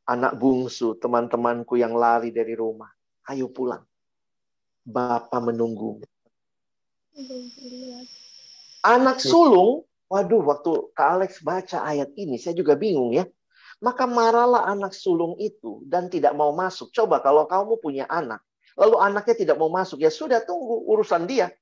Anak 0.05 0.37
bungsu, 0.37 1.01
teman-temanku 1.01 1.81
yang 1.81 1.97
lari 1.97 2.29
dari 2.29 2.53
rumah. 2.53 2.93
Ayo 3.25 3.49
pulang. 3.49 3.81
Bapak 4.85 5.41
menunggu. 5.41 5.97
Anak 8.85 9.17
sulung 9.17 9.86
Waduh, 10.07 10.39
waktu 10.39 10.71
Kak 10.95 11.09
Alex 11.19 11.43
baca 11.43 11.83
ayat 11.83 12.15
ini, 12.15 12.39
saya 12.39 12.55
juga 12.55 12.79
bingung 12.79 13.11
ya. 13.11 13.27
Maka 13.83 14.09
marahlah 14.09 14.65
anak 14.65 14.95
sulung 14.95 15.37
itu 15.37 15.83
dan 15.85 16.09
tidak 16.09 16.33
mau 16.33 16.49
masuk. 16.55 16.89
Coba 16.95 17.21
kalau 17.21 17.45
kamu 17.45 17.77
punya 17.77 18.05
anak, 18.09 18.41
lalu 18.73 18.97
anaknya 18.97 19.35
tidak 19.35 19.57
mau 19.59 19.69
masuk, 19.69 20.01
ya 20.01 20.09
sudah 20.09 20.41
tunggu 20.47 20.81
urusan 20.87 21.29
dia. 21.29 21.53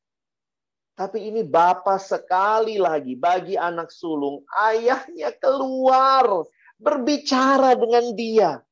Tapi 0.96 1.28
ini 1.28 1.44
bapak 1.44 2.00
sekali 2.00 2.80
lagi 2.80 3.20
bagi 3.20 3.60
anak 3.60 3.92
sulung, 3.92 4.48
ayahnya 4.56 5.36
keluar 5.36 6.48
berbicara 6.80 7.76
dengan 7.76 8.16
dia. 8.16 8.64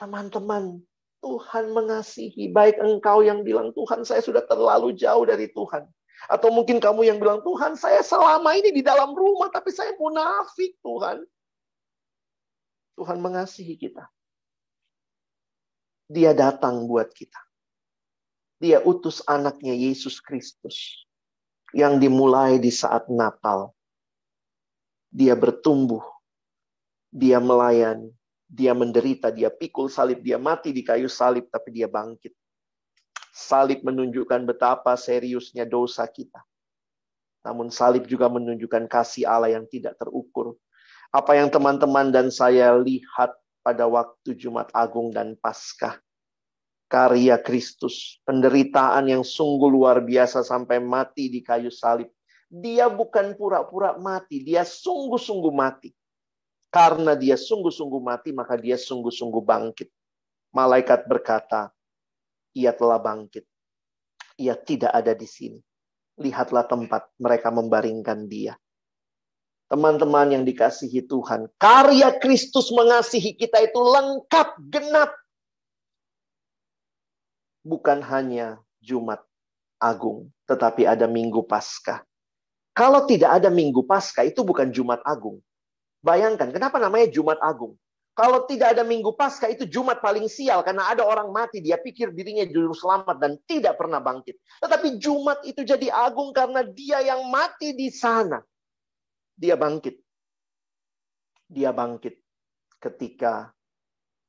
Teman-teman, 0.00 0.80
Tuhan 1.20 1.76
mengasihi. 1.76 2.48
Baik 2.48 2.80
engkau 2.80 3.20
yang 3.20 3.44
bilang, 3.44 3.74
Tuhan 3.76 4.06
saya 4.08 4.24
sudah 4.24 4.44
terlalu 4.48 4.96
jauh 4.96 5.28
dari 5.28 5.52
Tuhan. 5.52 5.84
Atau 6.24 6.48
mungkin 6.48 6.80
kamu 6.80 7.04
yang 7.04 7.18
bilang, 7.20 7.44
Tuhan 7.44 7.76
saya 7.76 8.00
selama 8.00 8.56
ini 8.56 8.72
di 8.72 8.80
dalam 8.80 9.12
rumah, 9.12 9.52
tapi 9.52 9.68
saya 9.68 9.92
munafik 10.00 10.74
Tuhan. 10.80 11.20
Tuhan 12.96 13.18
mengasihi 13.20 13.76
kita. 13.76 14.08
Dia 16.08 16.32
datang 16.32 16.88
buat 16.88 17.12
kita. 17.12 17.36
Dia 18.56 18.80
utus 18.80 19.20
anaknya 19.28 19.76
Yesus 19.76 20.24
Kristus. 20.24 21.04
Yang 21.76 22.08
dimulai 22.08 22.56
di 22.56 22.72
saat 22.72 23.04
Natal. 23.12 23.76
Dia 25.12 25.36
bertumbuh. 25.36 26.00
Dia 27.12 27.36
melayani. 27.36 28.08
Dia 28.48 28.72
menderita. 28.72 29.28
Dia 29.28 29.52
pikul 29.52 29.92
salib. 29.92 30.24
Dia 30.24 30.40
mati 30.40 30.72
di 30.72 30.80
kayu 30.80 31.10
salib. 31.10 31.52
Tapi 31.52 31.68
dia 31.74 31.90
bangkit 31.90 32.32
Salib 33.36 33.84
menunjukkan 33.84 34.48
betapa 34.48 34.96
seriusnya 34.96 35.68
dosa 35.68 36.08
kita. 36.08 36.40
Namun 37.44 37.68
salib 37.68 38.08
juga 38.08 38.32
menunjukkan 38.32 38.88
kasih 38.88 39.28
Allah 39.28 39.60
yang 39.60 39.68
tidak 39.68 40.00
terukur. 40.00 40.56
Apa 41.12 41.36
yang 41.36 41.52
teman-teman 41.52 42.08
dan 42.08 42.32
saya 42.32 42.72
lihat 42.80 43.36
pada 43.60 43.84
waktu 43.84 44.32
Jumat 44.40 44.72
Agung 44.72 45.12
dan 45.12 45.36
Paskah. 45.36 46.00
Karya 46.88 47.36
Kristus, 47.42 48.22
penderitaan 48.24 49.10
yang 49.10 49.20
sungguh 49.20 49.68
luar 49.68 50.00
biasa 50.00 50.40
sampai 50.40 50.80
mati 50.80 51.28
di 51.28 51.44
kayu 51.44 51.68
salib. 51.68 52.08
Dia 52.48 52.88
bukan 52.88 53.36
pura-pura 53.36 53.98
mati, 54.00 54.40
dia 54.40 54.64
sungguh-sungguh 54.64 55.52
mati. 55.52 55.92
Karena 56.72 57.12
dia 57.12 57.36
sungguh-sungguh 57.36 58.00
mati, 58.00 58.32
maka 58.32 58.56
dia 58.56 58.80
sungguh-sungguh 58.80 59.42
bangkit. 59.44 59.92
Malaikat 60.54 61.10
berkata, 61.10 61.74
ia 62.56 62.72
telah 62.72 62.96
bangkit. 62.96 63.44
Ia 64.40 64.56
tidak 64.56 64.96
ada 64.96 65.12
di 65.12 65.28
sini. 65.28 65.60
Lihatlah 66.16 66.64
tempat 66.64 67.12
mereka 67.20 67.52
membaringkan 67.52 68.24
dia. 68.24 68.56
Teman-teman 69.68 70.32
yang 70.32 70.44
dikasihi 70.46 71.04
Tuhan, 71.04 71.52
karya 71.60 72.16
Kristus 72.16 72.72
mengasihi 72.72 73.36
kita 73.36 73.60
itu 73.60 73.76
lengkap, 73.76 74.48
genap. 74.72 75.12
Bukan 77.66 77.98
hanya 78.00 78.62
Jumat 78.78 79.20
Agung, 79.82 80.30
tetapi 80.46 80.86
ada 80.86 81.10
Minggu 81.10 81.44
Paskah. 81.44 82.06
Kalau 82.72 83.04
tidak 83.10 83.42
ada 83.42 83.50
Minggu 83.50 83.82
Paskah, 83.84 84.22
itu 84.22 84.46
bukan 84.46 84.70
Jumat 84.70 85.02
Agung. 85.02 85.42
Bayangkan, 85.98 86.54
kenapa 86.54 86.78
namanya 86.78 87.10
Jumat 87.10 87.42
Agung? 87.42 87.74
Kalau 88.16 88.48
tidak 88.48 88.72
ada 88.72 88.80
minggu 88.80 89.12
pasca 89.12 89.44
itu 89.44 89.68
Jumat 89.68 90.00
paling 90.00 90.24
sial 90.24 90.64
karena 90.64 90.88
ada 90.88 91.04
orang 91.04 91.28
mati 91.28 91.60
dia 91.60 91.76
pikir 91.76 92.16
dirinya 92.16 92.48
juru 92.48 92.72
selamat 92.72 93.20
dan 93.20 93.36
tidak 93.44 93.76
pernah 93.76 94.00
bangkit. 94.00 94.40
Tetapi 94.64 94.96
Jumat 94.96 95.44
itu 95.44 95.60
jadi 95.60 95.92
agung 95.92 96.32
karena 96.32 96.64
dia 96.64 97.04
yang 97.04 97.28
mati 97.28 97.76
di 97.76 97.92
sana. 97.92 98.40
Dia 99.36 99.52
bangkit. 99.60 100.00
Dia 101.52 101.76
bangkit 101.76 102.16
ketika 102.80 103.52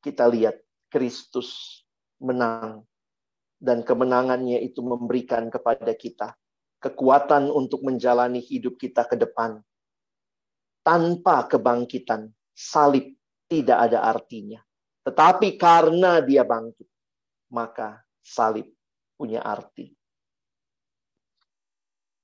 kita 0.03 0.27
lihat 0.27 0.59
Kristus 0.91 1.79
menang 2.19 2.83
dan 3.55 3.87
kemenangannya 3.87 4.67
itu 4.67 4.83
memberikan 4.83 5.47
kepada 5.47 5.95
kita 5.95 6.35
kekuatan 6.83 7.49
untuk 7.49 7.81
menjalani 7.87 8.43
hidup 8.43 8.77
kita 8.77 9.07
ke 9.09 9.15
depan. 9.15 9.63
Tanpa 10.85 11.47
kebangkitan, 11.47 12.31
salib 12.51 13.16
tidak 13.47 13.77
ada 13.89 14.03
artinya. 14.03 14.59
Tetapi 15.07 15.55
karena 15.55 16.19
dia 16.19 16.43
bangkit, 16.43 16.87
maka 17.55 18.03
salib 18.19 18.67
punya 19.15 19.39
arti. 19.39 19.95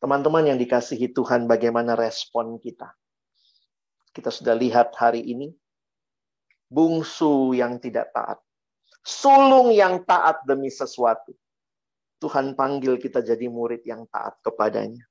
Teman-teman 0.03 0.51
yang 0.51 0.59
dikasihi 0.59 1.15
Tuhan, 1.15 1.47
bagaimana 1.47 1.95
respon 1.95 2.59
kita? 2.59 2.91
Kita 4.11 4.27
sudah 4.27 4.51
lihat 4.51 4.91
hari 4.99 5.23
ini, 5.23 5.47
bungsu 6.67 7.55
yang 7.55 7.79
tidak 7.79 8.11
taat, 8.11 8.43
sulung 8.99 9.71
yang 9.71 10.03
taat 10.03 10.43
demi 10.43 10.67
sesuatu. 10.67 11.31
Tuhan 12.19 12.55
panggil 12.59 12.99
kita 12.99 13.23
jadi 13.23 13.47
murid 13.47 13.87
yang 13.87 14.03
taat 14.11 14.43
kepadanya. 14.43 15.07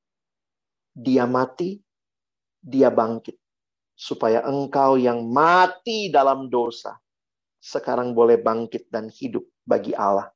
Dia 0.93 1.25
mati, 1.25 1.81
dia 2.61 2.93
bangkit 2.93 3.42
supaya 4.03 4.43
engkau 4.43 4.99
yang 4.99 5.23
mati 5.31 6.11
dalam 6.11 6.51
dosa 6.51 6.99
sekarang 7.63 8.19
boleh 8.19 8.43
bangkit 8.43 8.91
dan 8.91 9.07
hidup 9.07 9.47
bagi 9.63 9.95
Allah. 9.95 10.35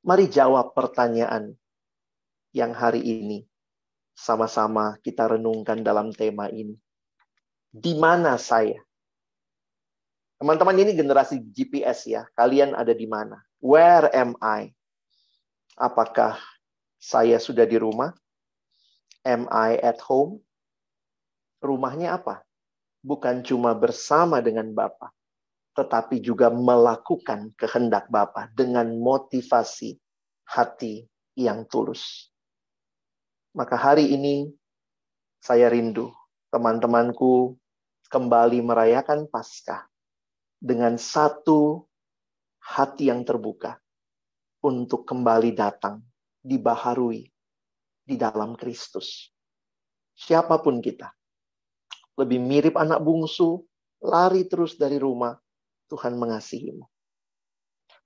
Mari 0.00 0.32
jawab 0.32 0.72
pertanyaan 0.72 1.52
yang 2.56 2.72
hari 2.72 3.04
ini 3.04 3.44
sama-sama 4.16 4.96
kita 5.04 5.28
renungkan 5.28 5.84
dalam 5.84 6.08
tema 6.16 6.48
ini. 6.48 6.72
Di 7.68 7.92
mana 8.00 8.40
saya? 8.40 8.80
Teman-teman 10.40 10.80
ini 10.80 10.96
generasi 10.96 11.44
GPS 11.52 12.08
ya. 12.08 12.24
Kalian 12.32 12.72
ada 12.72 12.96
di 12.96 13.04
mana? 13.04 13.44
Where 13.60 14.08
am 14.16 14.32
I? 14.40 14.72
Apakah 15.76 16.40
saya 16.96 17.36
sudah 17.36 17.68
di 17.68 17.76
rumah? 17.76 18.16
Am 19.28 19.44
I 19.52 19.76
at 19.84 20.00
home? 20.00 20.40
Rumahnya 21.62 22.18
apa? 22.18 22.42
Bukan 23.02 23.46
cuma 23.46 23.74
bersama 23.78 24.42
dengan 24.42 24.74
Bapa, 24.74 25.14
tetapi 25.78 26.18
juga 26.18 26.50
melakukan 26.50 27.54
kehendak 27.54 28.10
Bapa 28.10 28.50
dengan 28.54 28.90
motivasi 28.98 29.94
hati 30.48 31.06
yang 31.38 31.62
tulus. 31.70 32.32
Maka 33.54 33.78
hari 33.78 34.10
ini 34.10 34.50
saya 35.38 35.70
rindu 35.70 36.10
teman-temanku 36.50 37.54
kembali 38.10 38.58
merayakan 38.64 39.30
Paskah 39.30 39.86
dengan 40.58 40.98
satu 40.98 41.86
hati 42.58 43.08
yang 43.08 43.22
terbuka 43.22 43.78
untuk 44.64 45.06
kembali 45.06 45.54
datang 45.54 46.02
dibaharui 46.42 47.30
di 48.02 48.16
dalam 48.18 48.58
Kristus. 48.58 49.30
Siapa 50.18 50.58
pun 50.58 50.82
kita, 50.82 51.14
lebih 52.18 52.42
mirip 52.42 52.74
anak 52.74 52.98
bungsu, 52.98 53.62
lari 54.02 54.50
terus 54.50 54.74
dari 54.74 54.98
rumah, 54.98 55.38
Tuhan 55.86 56.18
mengasihimu. 56.18 56.82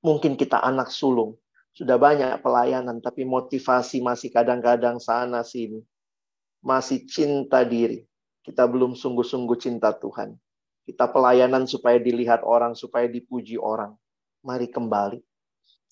Mungkin 0.04 0.36
kita 0.36 0.60
anak 0.60 0.92
sulung, 0.92 1.40
sudah 1.72 1.96
banyak 1.96 2.44
pelayanan, 2.44 3.00
tapi 3.00 3.24
motivasi 3.24 4.04
masih 4.04 4.28
kadang-kadang 4.28 5.00
sana 5.00 5.40
sini. 5.40 5.80
Masih 6.60 7.08
cinta 7.08 7.64
diri. 7.64 8.04
Kita 8.44 8.68
belum 8.68 8.92
sungguh-sungguh 8.92 9.56
cinta 9.56 9.96
Tuhan. 9.96 10.36
Kita 10.84 11.08
pelayanan 11.08 11.64
supaya 11.64 11.96
dilihat 11.96 12.44
orang, 12.44 12.76
supaya 12.76 13.08
dipuji 13.08 13.56
orang. 13.56 13.96
Mari 14.44 14.68
kembali. 14.68 15.18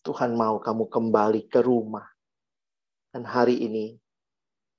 Tuhan 0.05 0.37
mau 0.37 0.61
kamu 0.61 0.85
kembali 0.91 1.49
ke 1.49 1.65
rumah. 1.65 2.05
Dan 3.11 3.25
hari 3.25 3.65
ini, 3.65 3.97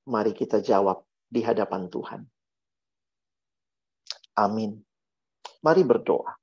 mari 0.05 0.37
kita 0.37 0.61
jawab 0.61 1.01
di 1.31 1.41
hadapan 1.41 1.89
Tuhan. 1.89 2.21
Amin. 4.35 4.79
Mari 5.61 5.83
berdoa. 5.85 6.33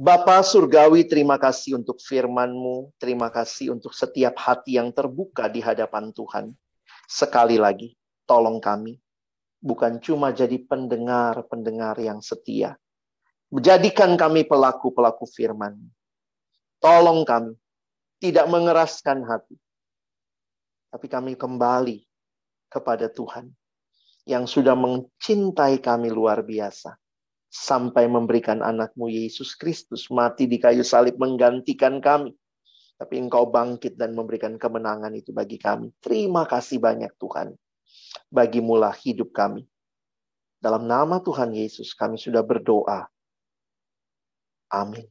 Bapa 0.00 0.40
Surgawi, 0.40 1.04
terima 1.04 1.36
kasih 1.36 1.76
untuk 1.76 2.00
firman-Mu. 2.00 2.96
Terima 2.96 3.28
kasih 3.28 3.76
untuk 3.76 3.92
setiap 3.92 4.32
hati 4.40 4.80
yang 4.80 4.96
terbuka 4.96 5.44
di 5.52 5.60
hadapan 5.60 6.08
Tuhan. 6.16 6.56
Sekali 7.04 7.60
lagi, 7.60 7.92
tolong 8.24 8.64
kami. 8.64 8.96
Bukan 9.60 10.00
cuma 10.00 10.32
jadi 10.32 10.56
pendengar-pendengar 10.64 12.00
yang 12.00 12.24
setia. 12.24 12.80
Jadikan 13.52 14.16
kami 14.16 14.48
pelaku-pelaku 14.48 15.28
firman. 15.28 15.76
Tolong 16.80 17.20
kami. 17.28 17.52
Tidak 18.24 18.48
mengeraskan 18.48 19.20
hati. 19.28 19.60
Tapi 20.88 21.06
kami 21.12 21.36
kembali 21.36 22.00
kepada 22.72 23.12
Tuhan. 23.12 23.52
Yang 24.30 24.62
sudah 24.62 24.78
mencintai 24.78 25.82
kami 25.82 26.06
luar 26.06 26.46
biasa 26.46 26.94
sampai 27.50 28.06
memberikan 28.06 28.62
anakmu 28.62 29.10
Yesus 29.10 29.58
Kristus 29.58 30.06
mati 30.06 30.46
di 30.46 30.62
kayu 30.62 30.86
salib 30.86 31.18
menggantikan 31.18 31.98
kami. 31.98 32.30
Tapi 32.94 33.16
engkau 33.18 33.50
bangkit 33.50 33.98
dan 33.98 34.14
memberikan 34.14 34.54
kemenangan 34.54 35.10
itu 35.18 35.34
bagi 35.34 35.58
kami. 35.58 35.90
Terima 35.98 36.46
kasih 36.46 36.78
banyak 36.78 37.10
Tuhan. 37.18 37.58
Bagimulah 38.30 38.94
hidup 39.02 39.34
kami. 39.34 39.66
Dalam 40.60 40.86
nama 40.86 41.18
Tuhan 41.18 41.50
Yesus 41.50 41.96
kami 41.96 42.20
sudah 42.20 42.44
berdoa. 42.44 43.08
Amin. 44.70 45.08